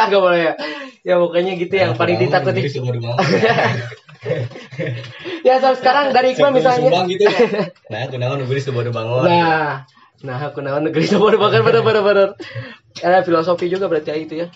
Nggak 0.13 0.21
boleh 0.21 0.41
ya. 0.45 0.53
Ya 1.01 1.15
pokoknya 1.17 1.57
gitu 1.57 1.73
yang 1.73 1.97
paling 1.97 2.21
ditakuti. 2.21 2.69
Ya 5.41 5.57
so, 5.57 5.73
sekarang 5.73 6.13
dari 6.13 6.37
Iqbal 6.37 6.53
misalnya. 6.53 7.01
Gitu 7.09 7.25
ya. 7.25 7.73
Nah, 7.89 8.05
nunggu 8.37 8.53
di 8.53 8.61
sebuah 8.61 8.93
bangun. 8.93 9.25
Nah, 9.25 9.89
nah 10.19 10.35
aku 10.35 10.59
naon 10.59 10.83
negeri 10.83 11.07
sabor 11.11 11.39
bakar 11.39 11.63
bener 11.63 11.79
bener 11.79 12.03
bener. 12.03 12.29
Ada 12.99 13.23
filosofi 13.23 13.71
juga 13.71 13.87
berarti 13.87 14.11
ya 14.11 14.17
itu 14.19 14.33
ya. 14.43 14.47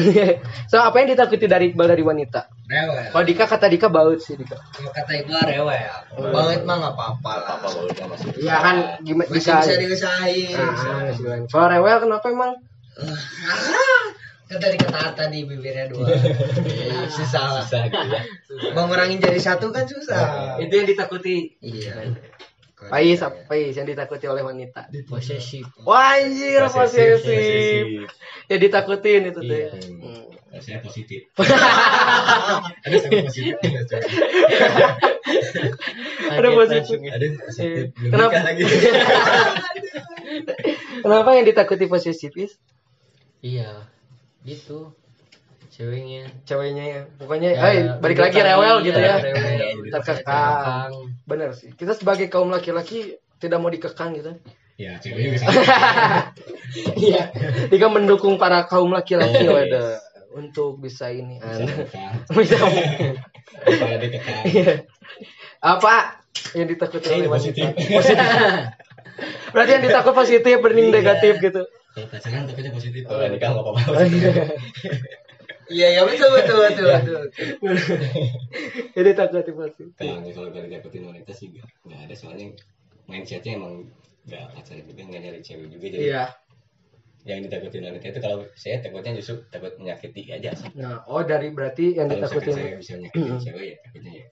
Iya. 0.00 0.40
so 0.70 0.80
apa 0.80 1.04
yang 1.04 1.12
ditakuti 1.12 1.44
dari 1.44 1.68
Iqbal 1.74 1.92
dari 1.92 2.00
wanita? 2.00 2.48
Rewel. 2.64 3.12
Kalau 3.12 3.24
Dika 3.28 3.44
kata 3.44 3.66
Dika 3.68 3.92
baut 3.92 4.16
sih 4.24 4.38
Dika. 4.40 4.56
Kalau 4.56 4.88
kata 4.88 5.12
ibu 5.20 5.36
rewel. 5.36 5.92
Banget 6.32 6.64
mah 6.64 6.76
nggak 6.80 6.94
apa-apa 6.96 7.32
lah. 7.36 7.48
Apa 7.60 7.66
baru 7.68 7.90
sama 7.92 8.14
sih? 8.16 8.30
Iya 8.40 8.56
kan 8.56 8.76
gimana 9.04 9.28
Masih 9.28 9.52
Dika. 9.52 9.60
bisa 9.60 9.74
diusahain. 9.76 10.56
Ah, 10.56 11.00
masih 11.04 11.22
bilang. 11.26 11.42
Kalau 11.52 11.66
rewel 11.68 11.96
kenapa 12.00 12.26
emang? 12.32 12.52
Tadi 14.52 14.76
kata 14.76 15.16
tadi 15.16 15.48
bibirnya 15.48 15.88
dua. 15.88 16.12
Iya, 16.12 17.08
Susah 17.16 17.56
lah. 17.56 17.64
Susah 17.64 17.88
gitu 17.88 18.08
ya. 18.08 18.20
Ngurangin 18.76 19.16
jadi 19.16 19.40
satu 19.40 19.72
kan 19.72 19.88
susah. 19.88 20.56
Itu 20.60 20.72
yang 20.76 20.88
ditakuti. 20.88 21.56
Iya. 21.64 22.12
Pais, 22.90 23.22
apa 23.22 23.38
Pais 23.46 23.76
yang 23.76 23.86
ditakuti 23.86 24.26
oleh 24.26 24.42
wanita? 24.42 24.90
Posesif. 25.06 25.70
Wah 25.86 26.18
anjir 26.18 26.66
posesif. 26.66 27.22
posesif. 27.22 28.10
Ya 28.50 28.56
ditakutin 28.58 29.30
itu 29.30 29.38
tuh. 29.38 29.46
Iya. 29.46 29.70
ya. 29.70 29.78
Hmm. 30.00 30.32
Saya 30.60 30.80
positif. 30.86 31.20
Ada 31.36 32.98
positif. 33.00 33.54
Ada 36.28 36.48
positif. 36.52 36.98
Ada 37.08 37.26
positif. 37.40 37.84
Belum 37.96 38.12
Kenapa? 38.12 38.38
lagi. 38.44 38.64
Kenapa 41.04 41.28
yang 41.36 41.44
ditakuti 41.48 41.84
posesif? 41.88 42.32
Iya, 43.42 43.88
gitu. 44.46 44.94
Ceweknya. 45.72 46.28
Ceweknya 46.44 46.84
ya. 46.84 47.00
Pokoknya, 47.16 47.48
Ya, 47.50 47.64
eh, 47.66 47.96
balik 47.96 48.20
lagi 48.20 48.38
rewel 48.38 48.84
gitu 48.84 48.98
ya. 48.98 49.16
rewel. 49.18 49.88
Terkekang. 49.94 50.92
Bener 51.24 51.56
sih. 51.56 51.72
Kita 51.72 51.96
sebagai 51.96 52.28
kaum 52.28 52.52
laki-laki 52.52 53.16
tidak 53.40 53.56
mau 53.56 53.72
dikekang 53.72 54.12
gitu. 54.12 54.36
Ya, 54.76 54.96
cewek 54.98 55.32
juga 55.32 55.38
sama. 55.40 55.52
Iya. 56.94 57.22
Dika 57.68 57.88
mendukung 57.88 58.36
para 58.36 58.64
kaum 58.64 58.88
laki-laki 58.90 59.44
Oh, 59.44 59.54
waduh, 59.54 59.96
untuk 60.34 60.76
bisa 60.76 61.08
ini. 61.08 61.40
Bisa 61.40 61.64
Bisa. 62.36 62.56
Iya. 64.44 64.84
Apa 65.58 66.20
yang 66.52 66.66
ditakuti 66.66 67.08
oleh 67.10 67.28
positif. 67.28 67.64
wanita? 67.64 67.96
Positif. 67.96 68.28
Berarti 69.52 69.70
yang 69.70 69.84
ditakut 69.84 70.12
positif, 70.12 70.56
bening 70.58 70.88
Iya. 70.88 70.94
negatif 70.94 71.34
gitu. 71.38 71.62
Kalau 71.92 72.08
pacaran 72.08 72.44
takutnya 72.44 72.72
positif. 72.72 73.02
Kalau 73.04 73.28
nikah 73.28 73.48
nggak 73.52 73.62
apa-apa. 73.62 75.21
Iya, 75.72 75.86
iya 75.90 76.02
betul 76.04 76.28
betul 76.30 76.56
betul 76.60 76.86
Iya. 76.86 76.98
betul. 77.00 77.22
Jadi 78.92 79.10
takut 79.18 79.46
positif. 79.48 79.86
Kalau 79.96 80.20
kalau 80.26 80.48
gak 80.50 80.68
dapetin 80.68 81.02
wanita 81.02 81.32
sih 81.32 81.48
nggak 81.48 81.66
nggak 81.82 82.00
ada 82.04 82.14
soalnya 82.14 82.46
mindsetnya 83.04 83.56
emang 83.56 83.88
nggak 84.22 84.44
pacaran 84.52 84.84
juga 84.84 85.02
nggak 85.02 85.20
nyari 85.20 85.40
cewek 85.40 85.66
juga 85.68 85.86
jadi 85.88 86.04
Iya. 86.06 86.24
yang 87.22 87.38
ditakutin 87.40 87.82
wanita 87.82 88.06
itu 88.08 88.20
kalau 88.20 88.38
saya 88.54 88.78
takutnya 88.78 89.14
justru 89.14 89.42
takut 89.48 89.72
menyakiti 89.76 90.26
aja 90.28 90.50
sih 90.52 90.70
Nah, 90.74 91.06
oh 91.06 91.22
dari 91.22 91.50
berarti 91.50 91.94
yang 91.94 92.06
kalau 92.06 92.18
misalkan 92.20 92.50
saya 92.50 92.54
ditakutin. 92.54 92.78
bisa 92.78 92.92
menyakitin 92.98 93.36
cewek 93.40 93.64
ya 93.64 93.76
takutnya 93.80 94.12
ya 94.14 94.26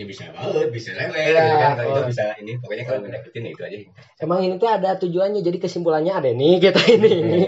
ya 0.00 0.08
bisa 0.08 0.24
banget 0.32 0.72
bisa 0.72 0.90
lewat 0.96 1.12
Iya, 1.12 1.28
gitu 1.36 1.54
kan 1.54 1.72
kalau 1.76 1.90
itu 1.92 2.02
bisa 2.08 2.24
ini 2.40 2.52
pokoknya 2.56 2.84
kalau 2.88 3.00
menyakitin 3.04 3.42
ya 3.44 3.50
itu 3.52 3.62
aja 3.62 3.78
Emang 4.20 4.40
ini 4.40 4.54
tuh 4.56 4.68
ada 4.68 4.90
tujuannya, 4.96 5.40
jadi 5.40 5.58
kesimpulannya 5.58 6.12
ada 6.12 6.30
nih 6.30 6.56
kita 6.58 6.80
ini. 6.90 7.08
ini. 7.10 7.40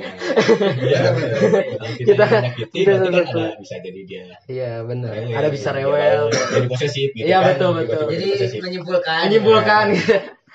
Iya, 0.83 1.01
betul. 1.13 1.33
Kalau 1.73 1.89
kita 2.01 2.13
Kita- 2.13 3.25
kan 3.25 3.57
bisa 3.57 3.77
jadi 3.79 4.01
dia 4.03 4.25
Iya 4.47 4.73
benar. 4.83 5.13
Ada 5.13 5.49
bisa 5.49 5.69
rewel. 5.71 6.29
jadi 6.29 6.67
posesif 6.67 7.09
gitu 7.13 7.25
Iya, 7.25 7.39
kan. 7.39 7.49
betul, 7.53 7.71
betul. 7.77 8.05
Jadi 8.09 8.25
posesif. 8.31 8.61
menyimpulkan. 8.61 9.21
Menyimpulkan. 9.29 9.87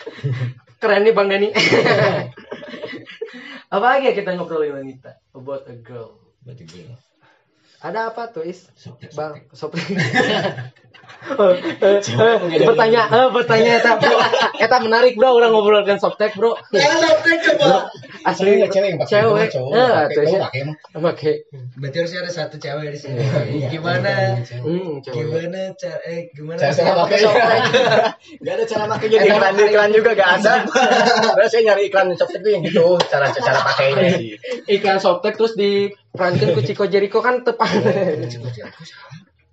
Keren 0.81 1.01
nih 1.01 1.13
Bang 1.13 1.27
Dani. 1.27 1.49
apa 3.67 3.85
lagi 3.87 4.05
ya 4.05 4.13
kita 4.13 4.33
ngobrolin 4.33 4.73
wanita? 4.73 5.17
About 5.33 5.65
a 5.65 5.75
girl. 5.75 6.17
Berarti 6.41 6.63
gue 6.63 6.85
Ada 7.77 8.09
apa 8.09 8.31
tuh 8.31 8.41
Is? 8.41 8.65
Bang, 9.13 9.45
soptek 9.53 9.85
sop. 9.85 10.01
Bertanya 12.63 13.01
eh 13.11 13.27
bertanya 13.35 13.71
eta 13.83 13.91
bro 13.99 14.15
eta 14.63 14.77
menarik 14.79 15.13
bro 15.19 15.35
orang 15.35 15.51
ngobrolkan 15.51 15.99
softtek 15.99 16.33
bro 16.39 16.55
coba. 16.55 17.91
asli 18.23 18.57
Cewek, 18.57 18.69
cewek 18.71 18.87
yang 18.91 18.99
pakai, 18.99 19.11
cewek. 19.11 19.47
Eh, 19.75 19.87
Pakai, 19.87 20.15
tuh, 20.15 20.39
pakai 20.39 20.61
pakai 20.97 21.33
Berarti 21.77 21.97
harusnya 21.99 22.19
ada 22.25 22.31
satu 22.31 22.55
cewek 22.59 22.87
di 22.91 22.99
sini. 22.99 23.21
Gimana? 23.71 24.39
hmm, 24.39 25.03
cewek. 25.03 25.15
Gimana 25.15 25.61
cara 25.75 25.97
eh 26.07 26.19
gimana 26.35 26.59
Cara 26.59 26.91
pakai 27.05 27.17
Gak 28.43 28.53
ada 28.57 28.63
cara 28.67 28.83
pakainya 28.87 29.17
Di 29.19 29.29
iklan 29.31 29.53
di 29.55 29.63
iklan 29.67 29.89
juga 29.95 30.11
gak 30.15 30.29
ada. 30.41 30.53
Terus 31.37 31.49
saya 31.51 31.61
nyari 31.71 31.83
iklan 31.91 32.07
softtek 32.15 32.41
itu 32.43 32.49
yang 32.55 32.63
gitu 32.67 32.87
cara 33.07 33.27
cara 33.31 33.59
pakainya 33.63 34.03
sih. 34.15 34.35
iklan 34.67 34.99
softtek 34.99 35.35
terus 35.37 35.53
diperankan 35.55 36.55
ku 36.55 36.61
Chico 36.63 36.83
Jericho 36.89 37.19
kan 37.23 37.43
tepat 37.45 37.69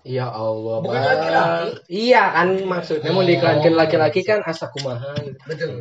Ya 0.05 0.29
Allah, 0.29 0.85
Bukan 0.85 1.01
laki-laki. 1.01 1.81
Iya 1.89 2.23
kan 2.31 2.49
maksudnya 2.63 3.09
mau 3.09 3.25
diiklankan 3.25 3.73
laki-laki 3.73 4.21
kan 4.21 4.45
asa 4.45 4.69
kumaha. 4.69 5.17
Betul. 5.49 5.81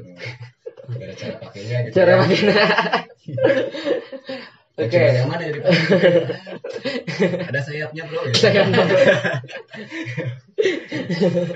Gak 0.84 1.15
cara 1.19 1.36
pakainya 1.43 1.78
gitu. 1.88 1.95
Cara 1.95 2.11
ya. 2.11 2.17
Yang 2.24 2.34
Oke. 4.74 4.97
yang 4.97 5.30
mana 5.30 5.45
dari 5.45 5.61
Ada 7.45 7.61
sayapnya 7.61 8.09
bro. 8.09 8.26
gitu. 8.26 8.41
Saya 8.41 8.65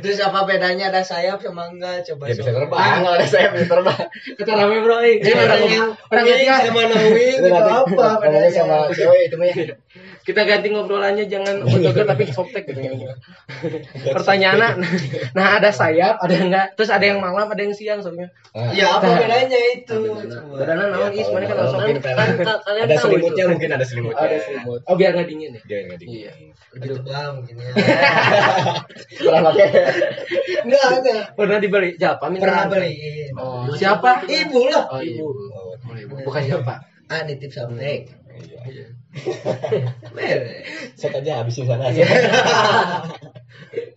Terus 0.04 0.20
apa 0.22 0.40
bedanya 0.46 0.94
ada 0.94 1.02
sayap 1.02 1.42
sama 1.42 1.66
enggak? 1.72 2.06
Coba. 2.06 2.30
Ya 2.30 2.36
bisa 2.38 2.52
terbang 2.54 2.78
kalau 3.02 3.16
ada 3.18 3.26
saya 3.26 3.50
bisa 3.56 3.66
terbang. 3.66 4.06
kita 4.38 4.52
rame 4.54 4.78
bro, 4.84 4.98
eh. 5.02 5.18
Ini 5.18 5.24
Ini 5.24 5.32
orang 5.34 5.58
bedanya 5.58 5.80
orang 6.12 6.26
ketiga. 6.30 6.56
sama 6.62 6.82
no 6.86 6.96
wing 7.10 7.38
Itu 7.42 7.50
apa 7.58 8.22
bedanya? 8.22 8.50
sama 8.54 8.76
cewek 8.94 9.22
itu 9.26 9.36
mah 9.40 9.48
ya. 9.50 9.56
Kita 10.28 10.44
ganti 10.44 10.68
ngobrolannya 10.76 11.24
jangan 11.32 11.64
otot 11.64 12.04
tapi 12.04 12.28
softtek 12.28 12.68
gitu. 12.68 12.84
Pertanyaannya, 14.20 14.70
nah 15.32 15.56
ada 15.56 15.72
sayap, 15.72 16.20
ada 16.20 16.36
enggak? 16.36 16.68
Terus 16.76 16.92
ada 16.92 17.08
yang 17.08 17.24
malam, 17.24 17.48
ada 17.48 17.64
yang 17.64 17.72
siang 17.72 18.04
soalnya. 18.04 18.28
Ah, 18.52 18.76
Ya 18.76 18.92
apa 19.00 19.08
bedanya 19.08 19.56
itu? 19.72 19.96
Bedana 20.52 20.92
naon 20.92 21.16
is 21.16 21.32
mana 21.32 21.48
kan 21.48 21.56
langsung 21.64 21.80
kan 22.04 22.28
kalian 22.60 22.84
ada 22.84 22.96
tahu 23.00 23.08
selimutnya 23.08 23.44
itu. 23.48 23.52
mungkin 23.56 23.70
ada 23.72 23.86
selimutnya. 23.88 24.20
Ada 24.28 24.38
selimut. 24.44 24.80
Oh 24.84 24.96
biar 25.00 25.16
nggak 25.16 25.28
dingin 25.32 25.52
ya. 25.56 25.62
Dia 25.64 25.78
nggak 25.88 26.00
dingin. 26.04 26.20
Iya. 26.20 26.32
Lebih 26.76 26.90
tebal 27.00 27.28
mungkin 27.40 27.56
ya. 27.56 27.70
Pernah 29.24 29.42
pakai. 29.48 29.68
Enggak, 30.68 30.84
enggak. 30.92 31.24
Pernah 31.40 31.58
dibeli? 31.64 31.90
Siapa 31.96 32.26
minta? 32.28 32.44
Pernah 32.44 32.64
beliin. 32.68 33.32
Oh, 33.40 33.64
siapa? 33.80 34.28
Ibu 34.28 34.60
lah. 34.76 34.84
Oh, 34.92 35.00
ibu. 35.00 35.24
Oh, 35.88 35.96
ibu. 35.96 36.16
Bukan 36.28 36.42
siapa. 36.44 36.84
Ah, 37.08 37.24
nitip 37.24 37.56
softtek. 37.56 38.12
Iya. 38.68 38.97
Set 40.98 41.14
aja 41.14 41.32
habisin 41.44 41.66
sana. 41.68 41.86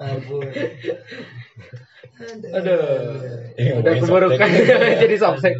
Ampun. 0.00 0.44
Aduh. 2.52 2.80
Ini 3.56 3.70
Udah 3.80 3.92
keburukan 4.00 4.48
jadi 5.00 5.16
softtek. 5.16 5.54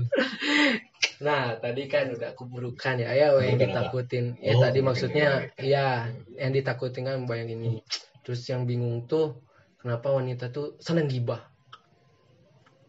Nah, 1.21 1.57
tadi 1.61 1.85
kan 1.85 2.17
udah 2.17 2.33
keburukan 2.33 2.97
ya, 3.01 3.13
ya 3.13 3.29
yang 3.37 3.61
ditakutin. 3.61 4.41
Ya 4.41 4.57
Oh, 4.57 4.61
tadi 4.65 4.81
maksudnya 4.81 5.53
ya 5.61 6.09
yang 6.37 6.53
ditakutin 6.53 7.05
kan 7.05 7.25
bayang 7.29 7.53
ini. 7.53 7.85
Terus 8.25 8.45
yang 8.49 8.65
bingung 8.65 9.05
tuh 9.05 9.45
kenapa 9.81 10.13
wanita 10.13 10.49
tuh 10.49 10.81
seneng 10.81 11.09
gibah. 11.09 11.45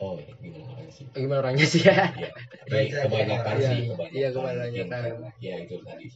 Oh 0.01 0.17
iya, 0.17 0.33
gimana 0.41 0.65
orangnya 0.73 0.89
sih? 0.89 1.05
Gimana 1.13 1.39
orangnya 1.45 1.67
sih 1.69 1.81
ya? 1.85 2.09
Iya, 2.71 3.03
kebanyakan 3.05 3.55
Iya, 3.59 3.67
sih, 3.67 3.79
iya, 4.15 4.27
kebanyakan. 4.31 4.71
kebanyakan. 4.71 5.01
Mungkin, 5.19 5.43
Ya 5.43 5.55
itu 5.59 5.75
tadi. 5.83 6.07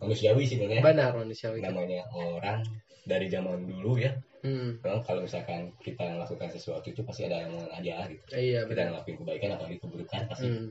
Manusiawi 0.00 0.42
sih 0.44 0.56
sebenarnya. 0.56 0.82
Benar 0.82 1.10
manusiawi. 1.14 1.60
Namanya 1.60 2.08
orang 2.10 2.64
dari 3.04 3.26
zaman 3.28 3.64
dulu 3.64 4.00
ya. 4.00 4.12
Hmm. 4.40 4.80
Kalau 4.80 5.20
misalkan 5.20 5.68
kita 5.84 6.16
melakukan 6.16 6.48
sesuatu 6.48 6.88
itu 6.88 7.04
pasti 7.04 7.28
ada 7.28 7.44
yang 7.44 7.52
aja 7.68 8.08
gitu. 8.08 8.24
Iya 8.32 8.64
Kita 8.64 8.72
benar. 8.72 8.86
ngelakuin 8.96 9.16
kebaikan 9.20 9.50
apalagi 9.52 9.76
keburukan 9.76 10.20
pasti 10.26 10.48
Hmm. 10.48 10.68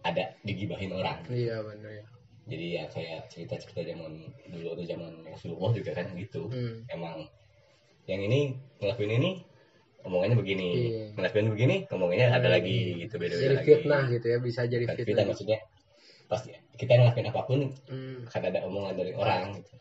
ada 0.00 0.32
digibahin 0.42 0.92
orang. 0.92 1.20
Iya 1.28 1.60
benar 1.60 1.92
ya. 1.92 2.04
Jadi 2.46 2.66
ya 2.72 2.84
kayak 2.88 3.20
cerita-cerita 3.28 3.82
zaman 3.84 4.12
dulu 4.48 4.66
atau 4.72 4.84
zaman 4.86 5.12
Rasulullah 5.26 5.70
juga 5.74 5.90
kan 5.92 6.06
gitu. 6.14 6.48
Hmm. 6.48 6.86
Emang 6.88 7.28
yang 8.06 8.22
ini 8.22 8.54
ngelakuin 8.78 9.12
ini 9.12 9.30
omongannya 10.06 10.38
begini, 10.38 10.68
Iya. 10.70 11.04
ngelakuin 11.18 11.48
begini 11.50 11.76
omongannya 11.90 12.30
ada 12.30 12.46
lagi 12.46 13.02
gitu 13.02 13.18
beda-beda 13.18 13.42
Jadi 13.42 13.56
lagi. 13.58 13.66
fitnah 13.66 14.02
gitu 14.06 14.26
ya, 14.30 14.38
bisa 14.38 14.60
jadi 14.62 14.84
fitnah. 14.86 15.02
fitnah 15.04 15.24
maksudnya 15.26 15.58
pasti 16.26 16.50
kita 16.74 16.92
ngelakuin 16.98 17.28
apa 17.30 17.40
pun 17.46 17.60
Hmm. 17.88 18.26
akan 18.26 18.42
ada 18.50 18.58
omongan 18.66 18.94
dari 18.98 19.12
orang. 19.14 19.62
Gitu. 19.62 19.72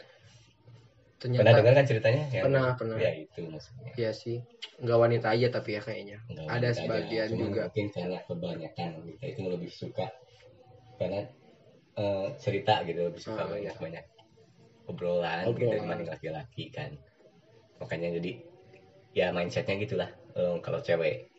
Pernah 1.15 1.41
Ternyata 1.41 1.57
dengar 1.57 1.73
kan 1.73 1.85
ceritanya? 1.89 2.23
Yang, 2.29 2.43
Pernah, 2.45 2.65
pernah. 2.77 2.97
Ya 3.01 3.11
itu 3.17 3.41
maksudnya. 3.49 3.91
Iya 3.97 4.11
sih, 4.13 4.37
nggak 4.77 4.99
wanita 4.99 5.27
aja 5.33 5.47
tapi 5.49 5.69
ya 5.73 5.81
kayaknya. 5.81 6.17
Nggak 6.29 6.45
Ada 6.47 6.69
sebagian 6.75 7.25
aja, 7.25 7.33
juga. 7.33 7.61
Mungkin 7.71 7.87
karena 7.89 8.17
kebanyakan 8.29 8.89
kita 9.09 9.25
itu 9.33 9.41
lebih 9.49 9.71
suka 9.73 10.05
karena 10.95 11.21
eh, 11.95 12.27
cerita 12.37 12.83
gitu 12.85 12.99
lebih 13.09 13.21
suka 13.23 13.41
Oh, 13.41 13.49
banyak 13.55 13.75
banyak 13.79 14.05
obrolan, 14.85 15.43
gitu 15.49 15.65
Obrolan. 15.65 15.81
dibanding 15.81 16.09
laki-laki 16.13 16.63
kan. 16.69 16.91
Makanya 17.81 18.21
jadi 18.21 18.31
ya 19.15 19.31
mindsetnya 19.33 19.75
gitulah. 19.81 20.09
Eh, 20.35 20.55
kalau 20.61 20.83
cewek 20.83 21.31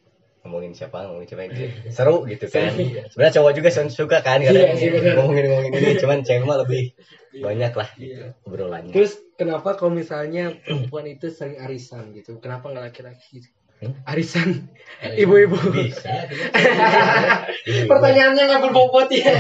ngomongin 0.46 0.70
siapa 0.70 1.10
ngomongin 1.10 1.26
siapa 1.26 1.42
gitu. 1.50 1.90
seru 1.90 2.22
gitu 2.24 2.46
kan 2.46 2.70
sebenarnya 3.10 3.34
cowok 3.42 3.52
juga 3.52 3.68
suka 3.90 4.22
kan 4.22 4.38
Iya 4.38 4.54
benar. 4.78 5.18
ngomongin 5.18 5.44
ngomongin 5.50 5.72
ini 5.74 5.92
cuman 5.98 6.22
cewek 6.22 6.46
mah 6.46 6.62
lebih 6.62 6.94
banyak 7.36 7.72
lah 7.74 7.88
gitu 7.98 8.14
Iya. 8.16 8.26
obrolannya 8.46 8.92
Terus 8.94 9.12
kenapa 9.34 9.74
kalau 9.74 9.92
misalnya 9.92 10.54
perempuan 10.62 11.04
itu 11.04 11.28
sering 11.28 11.60
arisan 11.60 12.14
gitu? 12.14 12.38
Kenapa 12.40 12.72
nggak 12.72 12.94
laki-laki? 12.94 13.42
gitu? 13.42 13.50
Hmm? 13.76 13.92
Arisan, 14.08 14.72
ibu-ibu. 15.20 15.52
bisa 15.68 16.08
Pertanyaannya 17.92 18.42
nggak 18.48 18.62
berbobot 18.64 19.12
ya. 19.12 19.36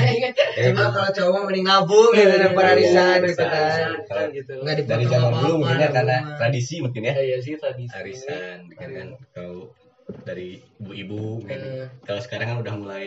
Cuma 0.60 0.92
kalau 0.92 1.08
cowok 1.08 1.40
mending 1.48 1.64
nabung 1.64 2.12
gitu 2.12 2.36
daripada 2.36 2.76
arisan 2.76 3.24
gitu 3.24 3.44
kan. 3.48 4.28
Gitu. 4.36 4.52
Nggak 4.60 4.84
dari 4.84 5.04
zaman 5.08 5.32
dulu 5.40 5.54
mungkin 5.64 5.78
ya 5.80 5.88
karena 5.88 6.16
tradisi 6.36 6.84
mungkin 6.84 7.08
ya 7.08 7.14
Iya 7.16 7.38
sih 7.40 7.56
tadi. 7.56 7.88
arisan 7.88 8.68
kan 8.76 8.88
kan 8.92 9.08
kalau 9.32 9.72
dari 10.22 10.62
ibu-ibu. 10.78 11.42
Eh. 11.50 11.90
kalau 12.06 12.20
sekarang 12.22 12.46
kan 12.54 12.58
udah 12.62 12.74
mulai 12.78 13.06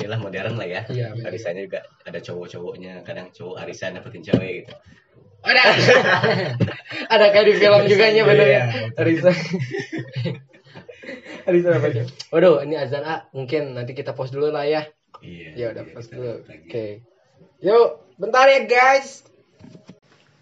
inilah 0.00 0.18
modern 0.20 0.54
lah 0.58 0.66
ya 0.68 0.82
Iya, 0.88 1.12
benar. 1.14 1.28
arisannya 1.32 1.62
juga 1.68 1.80
ada 2.04 2.18
cowok-cowoknya 2.18 3.04
kadang 3.04 3.28
cowok 3.32 3.56
arisan 3.64 3.96
dapetin 3.96 4.24
cewek 4.24 4.64
gitu 4.64 4.74
Ada. 5.40 5.62
Ada 7.16 7.26
kayak 7.32 7.46
di 7.48 7.54
film 7.56 7.80
juga 7.88 8.12
nya 8.12 8.28
bener 8.28 8.44
ya. 8.44 8.64
Iya. 8.68 8.92
Arisan. 9.00 9.32
Arisan 11.48 11.72
apa 11.80 11.86
aja? 11.88 12.02
Waduh, 12.28 12.60
ini 12.68 12.76
azan 12.76 13.00
ah. 13.08 13.24
Mungkin 13.32 13.72
nanti 13.72 13.96
kita 13.96 14.12
pause 14.12 14.36
dulu 14.36 14.52
lah 14.52 14.68
ya. 14.68 14.84
iya 15.24 15.56
Ya 15.56 15.66
udah 15.72 15.88
iya, 15.88 15.96
kita 15.96 16.12
dulu. 16.12 16.34
Oke. 16.44 16.86
Yuk, 17.64 17.88
bentar 18.20 18.52
ya 18.52 18.68
guys. 18.68 19.24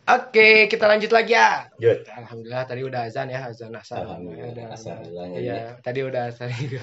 Oke, 0.09 0.67
kita 0.67 0.89
lanjut 0.89 1.13
lagi 1.13 1.37
ya. 1.37 1.69
Alhamdulillah 2.17 2.65
tadi 2.65 2.81
udah 2.81 3.01
azan 3.05 3.29
ya, 3.29 3.45
azan 3.45 3.77
asar. 3.77 4.09
Alhamdulillah, 4.09 4.73
duluan 5.05 5.29
ya, 5.31 5.39
Iya, 5.39 5.61
tadi 5.79 6.01
udah 6.01 6.33
asar 6.33 6.49
juga. 6.57 6.81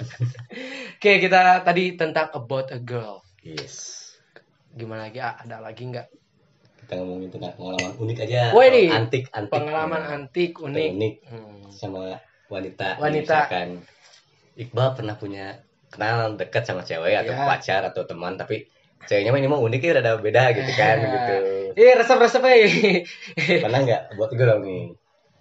Oke, 0.96 1.12
kita 1.18 1.42
tadi 1.62 1.98
tentang 1.98 2.30
about 2.32 2.70
a 2.70 2.78
girl. 2.78 3.26
yes 3.42 4.06
Gimana 4.72 5.10
lagi? 5.10 5.18
Ah, 5.18 5.38
ada 5.38 5.58
lagi 5.60 5.84
nggak? 5.86 6.08
kita 6.86 7.02
ngomongin 7.02 7.34
tentang 7.34 7.54
pengalaman 7.58 7.92
unik 7.98 8.18
aja 8.22 8.54
Wah, 8.54 8.62
ini 8.64 8.94
antik 8.94 9.26
antik 9.34 9.58
Pengalaman 9.58 10.04
antik 10.06 10.54
unik. 10.62 10.90
unik 10.94 11.14
Hmm. 11.26 11.66
sama 11.74 12.22
wanita 12.46 13.02
Wanita. 13.02 13.50
misalkan 13.50 13.70
Iqbal 14.54 14.94
pernah 14.94 15.18
punya 15.18 15.66
kenal 15.90 16.38
dekat 16.38 16.62
sama 16.62 16.86
cewek 16.86 17.18
atau 17.18 17.34
Ya. 17.34 17.42
pacar 17.42 17.82
atau 17.82 18.06
teman 18.06 18.38
tapi 18.38 18.70
ceweknya 19.04 19.30
mah 19.36 19.40
ini 19.44 19.50
mah 19.52 19.62
unik 19.62 19.82
ya 19.84 19.92
udah 20.00 20.04
ada 20.04 20.14
beda 20.18 20.44
gitu 20.56 20.72
kan 20.80 20.98
gitu 21.14 21.36
Ih, 21.76 21.92
resep-resep 22.00 22.44
eh. 22.48 22.64
pernah 23.64 23.80
nggak 23.84 24.02
buat 24.16 24.32
gue 24.32 24.46
dong 24.48 24.64
nih 24.64 24.84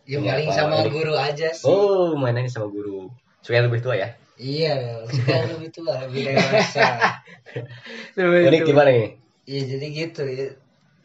Ya 0.05 0.21
paling 0.21 0.53
sama 0.53 0.85
Unik. 0.85 0.93
guru 0.93 1.15
aja 1.17 1.49
sih. 1.49 1.65
oh 1.65 2.13
mainannya 2.21 2.53
sama 2.53 2.69
guru 2.69 3.09
yang 3.49 3.73
lebih 3.73 3.81
tua 3.81 3.97
ya 3.97 4.09
Iya, 4.35 5.07
suka 5.07 5.47
lebih 5.47 5.71
tua, 5.71 5.95
lebih 6.11 6.27
dewasa. 6.27 7.23
unik 8.19 8.61
gimana 8.67 8.91
nih 8.91 9.09
Iya 9.47 9.63
jadi 9.77 9.87
gitu 9.95 10.23
ya. 10.27 10.49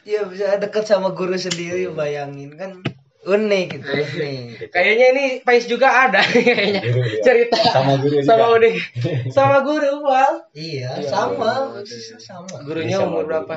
Ya 0.07 0.25
bisa 0.25 0.57
dekat 0.57 0.87
sama 0.89 1.11
guru 1.13 1.37
sendiri 1.37 1.91
bayangin 1.93 2.55
kan 2.57 2.81
unik 3.30 3.65
gitu 3.77 3.89
unik. 3.93 4.73
Kayaknya 4.73 5.05
ini 5.13 5.23
Pais 5.45 5.65
juga 5.69 6.09
ada 6.09 6.19
kayaknya. 6.34 6.82
Guru 6.82 7.01
dia. 7.05 7.21
Cerita 7.21 7.59
sama 7.69 7.93
guru 8.01 8.15
juga 8.17 8.27
sama 8.27 8.45
unik. 8.57 8.75
Sama 9.38 9.57
guru, 9.61 9.91
Wal. 10.01 10.34
Iya, 10.57 10.89
Iya, 10.97 11.07
sama, 11.07 11.51
iya. 11.86 12.17
sama. 12.17 12.55
Gurunya 12.65 12.97
sama 12.97 13.07
umur 13.07 13.23
guru. 13.23 13.30
berapa? 13.30 13.55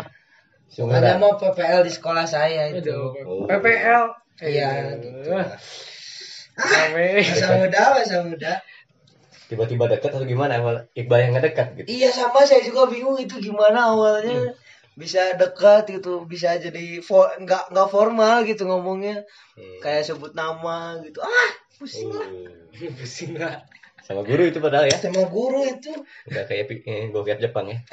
Ada 0.72 1.20
mau 1.20 1.36
PPL 1.36 1.80
di 1.84 1.92
sekolah 1.92 2.24
saya 2.24 2.68
itu. 2.68 2.92
Oh. 3.24 3.44
PPL. 3.44 4.02
Iya, 4.40 4.68
gitu. 5.00 5.32
Rame. 6.52 7.06
Masa 7.24 7.48
muda, 7.56 7.82
masa 7.96 8.16
muda. 8.24 8.52
tiba-tiba 9.48 9.84
dekat 9.84 10.16
atau 10.16 10.24
gimana 10.24 10.64
awal 10.64 10.88
Iqbal 10.96 11.28
yang 11.28 11.32
ngedekat 11.36 11.76
gitu 11.76 11.84
Iya 11.84 12.08
sama 12.08 12.40
saya 12.40 12.64
juga 12.64 12.88
bingung 12.88 13.20
itu 13.20 13.36
gimana 13.36 13.92
awalnya 13.92 14.56
bisa 14.92 15.32
dekat 15.34 15.88
gitu 15.88 16.28
bisa 16.28 16.56
jadi 16.56 17.00
fo- 17.00 17.32
nggak 17.40 17.72
nggak 17.72 17.88
formal 17.88 18.44
gitu 18.44 18.68
ngomongnya 18.68 19.24
Hmm. 19.52 19.78
kayak 19.80 20.04
sebut 20.04 20.32
nama 20.32 20.96
gitu 21.00 21.20
ah 21.20 21.50
pusing 21.76 22.08
lah 22.08 22.28
Pusing 22.98 23.36
lah. 23.36 23.60
sama 24.02 24.26
guru 24.26 24.42
itu 24.42 24.58
padahal 24.58 24.90
ya 24.90 24.98
sama 24.98 25.22
guru 25.30 25.62
itu 25.62 25.92
udah 26.26 26.42
kayak 26.44 26.74
eh, 26.82 27.06
bokep 27.08 27.38
Jepang 27.38 27.70
ya 27.70 27.78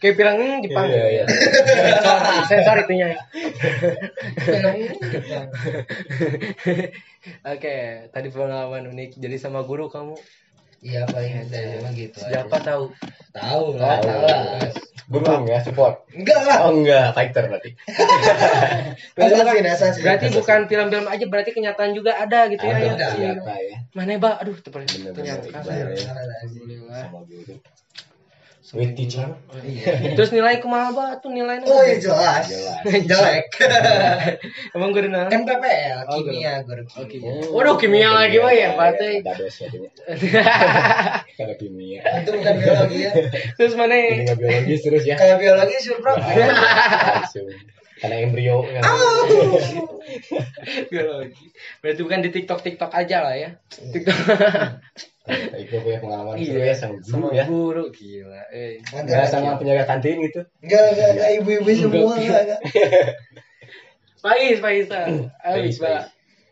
Kayak 0.00 0.14
bilang 0.16 0.36
hmm, 0.40 0.58
Jepang. 0.64 0.86
Iya, 0.88 1.04
iya. 1.12 1.24
Sensor, 2.50 2.76
itunya. 2.84 3.16
Oke, 7.44 7.74
tadi 8.10 8.28
pengalaman 8.28 8.90
unik. 8.92 9.16
Jadi 9.16 9.36
sama 9.40 9.64
guru 9.64 9.88
kamu 9.88 10.14
iya 10.84 11.02
paling 11.08 11.48
dari 11.48 11.80
mah 11.80 11.92
gitu 11.96 12.18
aja. 12.20 12.44
siapa 12.44 12.56
tahu? 12.60 12.84
tahu 13.32 13.64
lah 13.80 13.96
tahu 14.04 14.20
lah 14.20 14.40
guru 15.04 15.24
ya 15.48 15.58
support 15.60 16.04
enggak 16.12 16.40
lah 16.44 16.56
oh 16.68 16.72
enggak 16.76 17.12
fighter 17.16 17.44
berarti 17.48 17.70
assassin 19.20 19.66
assassin 19.68 20.02
Berarti 20.04 20.26
bukan 20.32 20.60
film-film 20.68 21.06
aja, 21.08 21.24
berarti 21.28 21.50
kenyataan 21.52 21.92
juga 21.92 22.16
ada 22.16 22.48
gitu 22.48 22.64
ya. 22.64 22.76
ada 22.76 22.88
ya. 22.88 22.92
ternyata 22.96 23.52
ya 23.60 23.76
Mana 23.94 24.18
Mbak? 24.18 24.34
Aduh, 24.42 24.56
ternyata. 24.58 25.22
Ya. 25.22 25.38
Alhamdulillah. 25.54 27.04
With 28.72 28.96
teacher 28.96 29.28
Terus 30.16 30.30
nilai 30.30 30.56
kumaha 30.58 30.88
Mbak? 30.90 31.10
Tuh 31.20 31.28
nilainya. 31.28 31.66
oh 31.66 31.82
iya 31.82 31.96
jelas 31.98 32.46
jelek 33.04 33.44
Emang 34.74 34.90
guru 34.90 35.08
nah? 35.08 35.28
MPPL 35.28 36.08
Oh, 36.08 36.16
kimia 36.18 36.64
guru 36.64 36.82
Oke. 36.88 37.04
kimia 37.12 37.44
Waduh, 37.52 37.76
kimia 37.76 38.08
lagi 38.10 38.40
Mbak 38.40 38.54
ya, 38.54 38.68
Pak 38.72 38.90
teh. 38.96 39.14
ada 39.20 39.32
dos 39.34 39.52
ya 39.54 39.66
punya 39.68 39.90
ada 41.42 41.54
kimia 41.54 42.00
itu 42.00 42.30
bukan 42.32 42.54
biologi 42.56 42.98
ya 43.00 43.12
Terus 43.54 43.72
mana? 43.74 43.94
nggak 44.00 44.36
biologis 44.36 44.80
terus 44.80 45.02
ya 45.04 45.14
kayak 45.14 45.36
biologi 45.36 45.74
langsung 45.76 47.48
karena 47.94 48.26
embrio 48.26 48.66
kan. 48.66 48.82
Biologi. 50.90 51.44
Berarti 51.78 52.00
bukan 52.02 52.20
di 52.20 52.30
TikTok 52.30 52.60
TikTok 52.60 52.90
aja 52.90 53.22
lah 53.22 53.34
ya. 53.34 53.50
TikTok. 53.70 54.18
Itu 55.56 55.74
punya 55.80 55.98
pengalaman 55.98 56.36
seru 56.36 56.60
Iya, 56.60 56.68
ya 56.68 56.74
sama 56.76 56.94
guru 56.96 57.08
sama 57.08 57.26
ya 57.32 57.44
guru 57.48 57.84
gila. 57.88 58.42
Eh. 58.52 58.76
nggak 58.84 59.24
sama 59.26 59.56
penjaga 59.56 59.84
kantin 59.88 60.20
gitu 60.20 60.40
enggak 60.60 60.84
enggak 60.92 61.08
enggak 61.16 61.30
ibu-ibu 61.40 61.70
semua 61.72 62.12
enggak 62.14 62.40
enggak 62.44 62.60
Pais, 64.20 64.58
Pais. 64.64 64.88
ah. 64.90 65.04
Pais, 65.08 65.30
Pais, 65.40 65.76
Pak. 65.78 66.02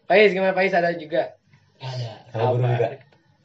Pais 0.04 0.30
gimana 0.32 0.52
Pais 0.52 0.72
ada 0.72 0.92
juga? 0.94 1.36
ada 1.82 2.10
sama 2.30 2.54
guru 2.54 2.64
juga 2.64 2.88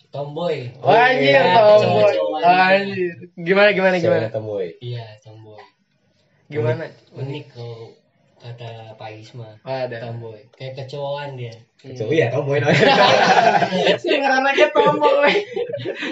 tomboy 0.07 0.57
Oh, 0.79 0.95
anjir, 0.95 1.35
iya, 1.35 1.41
tomboy. 1.57 2.15
Anjir. 2.47 3.15
Gimana 3.35 3.69
gimana 3.73 3.95
gimana? 3.99 4.27
Tomboy 4.31 4.79
iya 4.79 5.03
tomboy 5.19 5.59
Gimana? 6.47 6.87
unik 7.11 7.45
kalau 7.51 7.91
kata 8.47 8.69
Pak 8.95 9.09
Isma 9.13 9.49
Ada. 9.61 9.99
tomboy 9.99 10.39
kayak 10.53 10.79
kecoaan 10.79 11.35
dia 11.35 11.51
cowok 11.77 12.13
ya 12.13 12.27
tomboy 12.29 12.57
namanya 12.57 12.95
Sih 14.01 14.17
anaknya 14.17 14.67
tomboy. 14.71 15.33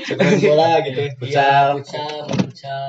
suka 0.03 0.23
bola 0.37 0.69
gitu 0.83 1.01
Iya, 1.01 1.15
futsal 1.17 1.65
futsal 1.79 2.15
futsal 2.37 2.87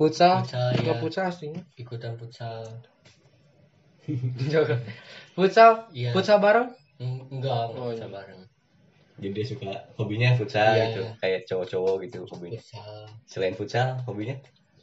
Futsal. 0.00 0.40
Futsal, 0.40 0.72
Enggak 0.80 0.96
iya. 0.96 1.02
futsal 1.04 1.28
sih. 1.30 1.52
ikutan 1.76 2.16
futsal 2.16 2.64
Futsal? 5.32 5.86
Iya. 5.92 6.10
Futsal 6.10 6.38
bareng? 6.38 6.68
Eng- 6.96 7.28
enggak 7.30 7.76
Oh, 7.76 7.88
futsal 7.88 8.08
iya. 8.08 8.14
bareng 8.14 8.40
jadi 9.20 9.36
dia 9.36 9.44
suka 9.44 9.68
hobinya 9.94 10.32
futsal 10.32 10.72
Iya. 10.72 10.84
gitu 10.90 11.02
kayak 11.20 11.40
cowok-cowok 11.44 11.94
gitu 12.04 12.24
hobinya 12.26 12.56
futsal 12.56 13.04
selain 13.24 13.52
futsal 13.52 14.00
hobinya 14.04 14.32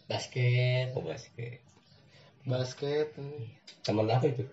basket 0.05 0.93
oh 0.93 1.01
basket 1.01 1.57
Basket. 2.47 3.07
hmm. 3.13 3.43
teman 3.83 4.07
apa 4.07 4.25
itu 4.25 4.43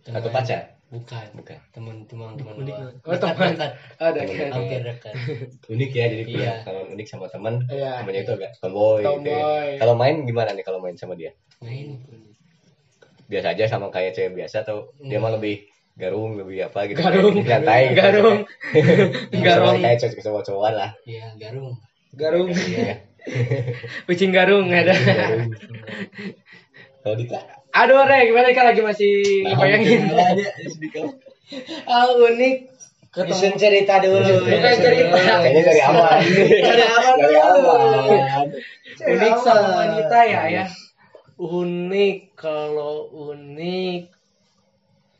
teman- 0.00 0.16
atau 0.16 0.30
pacar 0.30 0.60
bukan 0.86 1.26
bukan 1.34 1.58
teman 1.68 1.96
teman 2.06 2.32
teman 2.34 2.54
Unik. 2.56 2.74
Oh, 3.02 3.16
teman. 3.16 3.50
dekat 3.50 3.70
Ada 3.98 4.20
Teman. 4.20 4.36
kan. 4.36 4.50
hampir 4.52 4.80
dekat 4.80 5.14
unik 5.72 5.90
ya 5.92 6.04
jadi 6.06 6.22
punya 6.24 6.38
Iya. 6.40 6.54
kalau 6.62 6.80
unik 6.88 7.06
sama 7.06 7.26
teman 7.26 7.54
Iya. 7.66 7.90
temannya 7.98 8.20
itu 8.22 8.32
agak 8.32 8.50
tomboy, 8.56 8.94
gitu 8.94 9.02
ya. 9.02 9.08
Tomboy. 9.08 9.68
kalau 9.76 9.94
main 9.94 10.16
gimana 10.22 10.50
nih 10.52 10.62
kalau 10.62 10.78
main 10.78 10.94
sama 10.94 11.14
dia 11.14 11.34
main 11.58 11.98
biasa 13.24 13.46
aja 13.50 13.64
sama 13.66 13.88
kayak 13.88 14.12
cewek 14.12 14.36
biasa 14.36 14.62
atau 14.62 14.94
dia 15.00 15.18
mah 15.18 15.32
lebih 15.32 15.66
garung 15.94 16.36
lebih 16.36 16.62
apa 16.62 16.86
gitu 16.86 17.00
Garung. 17.00 17.34
kayak 17.36 17.48
santai 17.48 17.82
gitu. 17.86 17.96
Garung. 17.96 18.38
garung 19.34 19.42
Garung. 19.42 19.76
kayak 19.80 19.98
cowok 20.00 20.20
cowok-cowokan 20.20 20.74
lah 20.76 20.90
iya 21.04 21.26
garung 21.34 21.74
Garung. 22.12 22.46
Iya. 22.46 23.02
Kucing 24.06 24.30
garung 24.30 24.70
ada. 24.70 24.94
Garung. 24.94 25.50
kalau 27.04 27.14
Dika 27.14 27.36
Aduh, 27.74 28.00
Re, 28.02 28.30
gimana 28.30 28.48
kan 28.50 28.64
lagi 28.66 28.80
masih 28.80 29.12
Nah, 29.44 29.58
bayangin. 29.58 30.08
aja 30.08 30.46
Dika 30.74 31.00
Ah, 31.84 32.08
unik. 32.08 32.56
Bisa 33.14 33.46
cerita 33.54 34.00
dulu 34.00 34.42
Bukan 34.42 34.74
cerita. 34.74 35.14
kayaknya 35.14 35.62
dari 35.62 35.82
awal 35.82 36.18
Dari 36.18 36.84
awal 36.88 37.14
dari 37.14 37.36
dulu. 37.36 37.60
awal 37.62 38.46
Unik 38.96 39.34
sama 39.36 39.68
wanita 39.76 40.18
ya, 40.24 40.42
ya. 40.48 40.64
Unik 41.36 42.34
kalau 42.34 43.06
unik. 43.12 44.10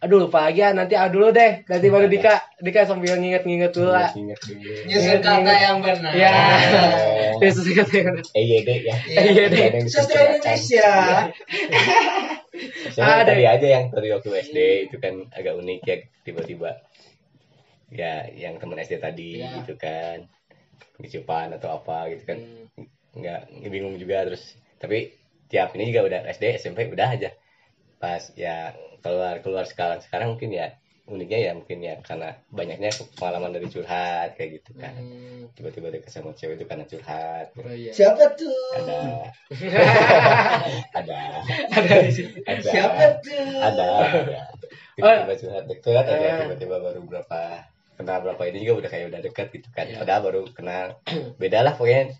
Aduh, 0.05 0.29
lupa 0.29 0.45
lagi 0.45 0.61
ya. 0.61 0.77
Nanti 0.77 0.93
ah 1.01 1.09
dulu 1.09 1.33
deh. 1.33 1.65
Nanti 1.65 1.87
baru 1.89 2.05
Dika. 2.07 2.45
Dika 2.61 2.85
sambil 2.85 3.17
nginget-nginget 3.17 3.73
dulu 3.73 3.89
lah. 3.89 4.13
nyusun 4.85 5.21
kata 5.25 5.53
yang 5.57 5.81
benar 5.81 6.13
Ya. 6.13 6.33
Oh. 7.33 7.41
Yesus 7.41 7.65
kata 7.73 7.93
yang 7.97 8.07
benar. 8.13 8.27
EYD 8.37 8.69
ya 8.85 8.97
Iya 9.09 9.45
deh. 9.49 9.63
Ada 9.65 9.77
yang 9.81 9.89
sastra. 9.89 10.21
Indonesia 10.37 10.91
Soalnya 12.95 13.17
Ada. 13.25 13.31
tadi 13.35 13.45
aja 13.49 13.67
yang 13.67 13.85
tadi 13.91 14.09
waktu 14.15 14.29
SD 14.45 14.59
itu 14.87 14.97
kan 15.03 15.15
agak 15.35 15.59
unik 15.59 15.81
ya 15.83 15.97
tiba-tiba 16.23 16.71
ya 17.91 18.29
yang 18.31 18.61
temen 18.63 18.79
SD 18.79 19.03
tadi 19.03 19.43
Ya. 19.43 19.51
gitu 19.59 19.75
kan 19.75 20.29
kecupan 20.95 21.51
atau 21.59 21.75
apa 21.75 22.13
gitu 22.15 22.23
kan 22.29 22.39
nggak 23.19 23.41
bingung 23.67 23.99
juga 23.99 24.23
terus 24.31 24.55
tapi 24.79 25.11
tiap 25.51 25.75
ini 25.75 25.91
juga 25.91 26.07
udah 26.07 26.21
SD 26.31 26.63
SMP 26.63 26.87
udah 26.87 27.09
aja 27.11 27.31
pas 27.99 28.23
ya 28.39 28.71
keluar 29.05 29.45
keluar 29.45 29.69
sekarang. 29.69 30.01
Sekarang 30.01 30.33
mungkin 30.33 30.57
ya 30.57 30.73
uniknya 31.05 31.39
ya 31.45 31.53
mungkin 31.53 31.85
ya 31.85 32.01
karena 32.01 32.33
banyaknya 32.49 32.89
pengalaman 33.21 33.53
dari 33.53 33.69
curhat 33.69 34.41
kayak 34.41 34.61
gitu 34.61 34.73
kan. 34.81 34.97
Hmm. 34.97 35.53
tiba-tiba 35.53 35.93
deket 35.93 36.09
sama 36.09 36.33
cewek 36.33 36.57
itu 36.57 36.65
karena 36.65 36.89
curhat. 36.89 37.53
Oh 37.61 37.69
iya. 37.69 37.93
siapa 37.93 38.33
tuh? 38.33 38.57
Ada. 38.81 38.97
Ada. 41.05 41.21
Ada 41.77 41.95
ada. 42.49 42.61
Siapa 42.65 43.05
tuh? 43.21 43.61
Ada 43.61 43.89
ada. 44.01 44.41
Tiba-tiba 44.97 45.35
curhat 45.37 45.65
deket 45.69 45.93
aja 46.09 46.29
tiba-tiba 46.49 46.77
baru 46.81 47.01
berapa 47.05 47.69
kenal 47.95 48.19
berapa 48.25 48.43
ini 48.49 48.65
juga 48.65 48.89
udah 48.89 48.91
kayak 48.91 49.07
udah 49.13 49.21
deket 49.21 49.47
gitu 49.53 49.69
kan. 49.77 49.87
Padahal 49.93 50.21
baru 50.25 50.41
kenal. 50.57 50.97
Beda 51.37 51.61
lah 51.61 51.77
pokoknya 51.77 52.17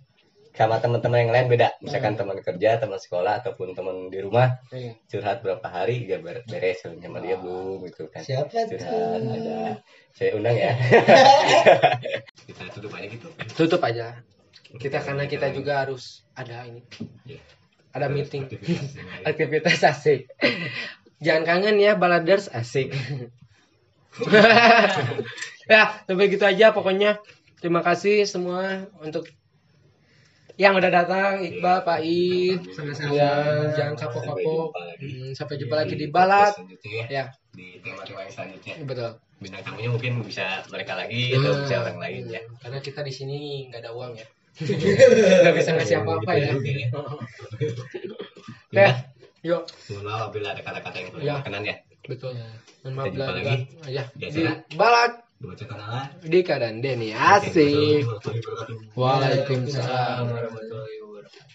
sama 0.55 0.79
teman-teman 0.79 1.27
yang 1.27 1.33
lain 1.35 1.47
beda 1.51 1.75
misalkan 1.83 2.15
teman 2.15 2.39
kerja 2.39 2.79
teman 2.79 3.03
sekolah 3.03 3.43
ataupun 3.43 3.75
teman 3.75 4.07
di 4.07 4.23
rumah 4.23 4.63
Iya. 4.71 4.95
curhat 5.11 5.43
berapa 5.43 5.67
hari 5.67 6.07
dia 6.07 6.23
ber- 6.23 6.47
beres 6.47 6.79
sama 6.87 7.19
dia 7.19 7.35
belum 7.43 7.83
gitu 7.91 8.07
kan 8.07 8.23
siapa 8.23 8.47
curhat 8.47 8.71
tuh 8.71 9.35
ada 9.35 9.83
saya 10.15 10.31
undang 10.39 10.55
ya 10.55 10.79
kita 12.47 12.63
tutup 12.71 12.95
aja 12.95 13.07
gitu 13.11 13.27
Tutup 13.55 13.83
aja. 13.83 14.23
Kita 14.75 14.99
karena 14.99 15.31
kita 15.31 15.55
juga 15.55 15.87
harus 15.87 16.27
ada 16.35 16.67
ini. 16.67 16.83
Iya. 17.23 17.39
Ada 17.95 18.11
meeting. 18.11 18.51
Aktivitas. 18.51 18.91
Aktivitas 19.23 19.79
asik. 19.87 20.21
Jangan 21.23 21.47
kangen 21.47 21.79
ya 21.79 21.95
baladers 21.95 22.51
asik. 22.51 22.91
ya, 25.71 25.83
sampai 26.07 26.27
gitu 26.31 26.43
aja 26.43 26.75
pokoknya. 26.75 27.23
Terima 27.63 27.87
kasih 27.87 28.27
semua 28.27 28.91
untuk 28.99 29.31
yang 30.55 30.71
udah 30.75 30.87
datang 30.87 31.43
Iqbal, 31.43 31.83
Pak 31.83 31.99
Id, 32.01 32.63
ya, 33.11 33.31
jangan 33.75 33.95
kapok-kapok. 33.99 34.71
Hmm, 35.03 35.35
Sampai 35.35 35.59
jumpa 35.59 35.75
lagi 35.77 35.99
di. 35.99 36.07
Selanjutnya 36.07 36.91
ya, 36.95 37.07
Ya, 37.11 37.25
di 37.51 37.83
tema-tema 37.83 38.23
yang 38.23 38.33
selanjutnya 38.33 38.75
betul. 38.83 39.11
bintang 39.43 39.63
tamunya 39.67 39.91
mungkin 39.91 40.13
bisa 40.25 40.63
mereka 40.71 40.95
lagi 40.95 41.35
atau 41.35 41.53
bisa 41.61 41.75
orang 41.85 41.99
lain 42.01 42.23
ya 42.31 42.41
Karena 42.63 42.79
kita 42.81 43.03
di 43.03 43.13
sini 43.13 43.39
nggak 43.69 43.81
ada 43.83 43.91
uang 43.93 44.13
ya. 44.15 44.27
Nggak 45.43 45.55
bisa 45.59 45.71
ngasih 45.75 45.97
apa-apa 46.01 46.33
ya. 46.39 46.49
Oke, 46.55 46.71
yuk. 49.45 49.63
mohon 49.91 50.03
maaf 50.07 50.31
apabila 50.31 50.55
ada 50.55 50.63
kata-kata 50.63 50.97
yang 50.97 51.09
kurang 51.11 51.27
Ya. 51.27 51.35
berkenan 51.43 51.63
ya 51.67 51.77
Betul. 52.05 52.37
Mohon 52.85 52.95
maaf 52.95 53.33
lagi. 53.35 53.57
Ya, 53.91 54.05
di 54.15 54.29
balad 54.77 55.24
kenalan 55.53 56.09
Dika 56.25 56.57
dan 56.57 56.81
Denny. 56.81 57.13
Asik. 57.13 58.09
Waalaikumsalam 58.97 60.25
warahmatullahi 60.33 60.97
wabarakatuh. 61.05 61.54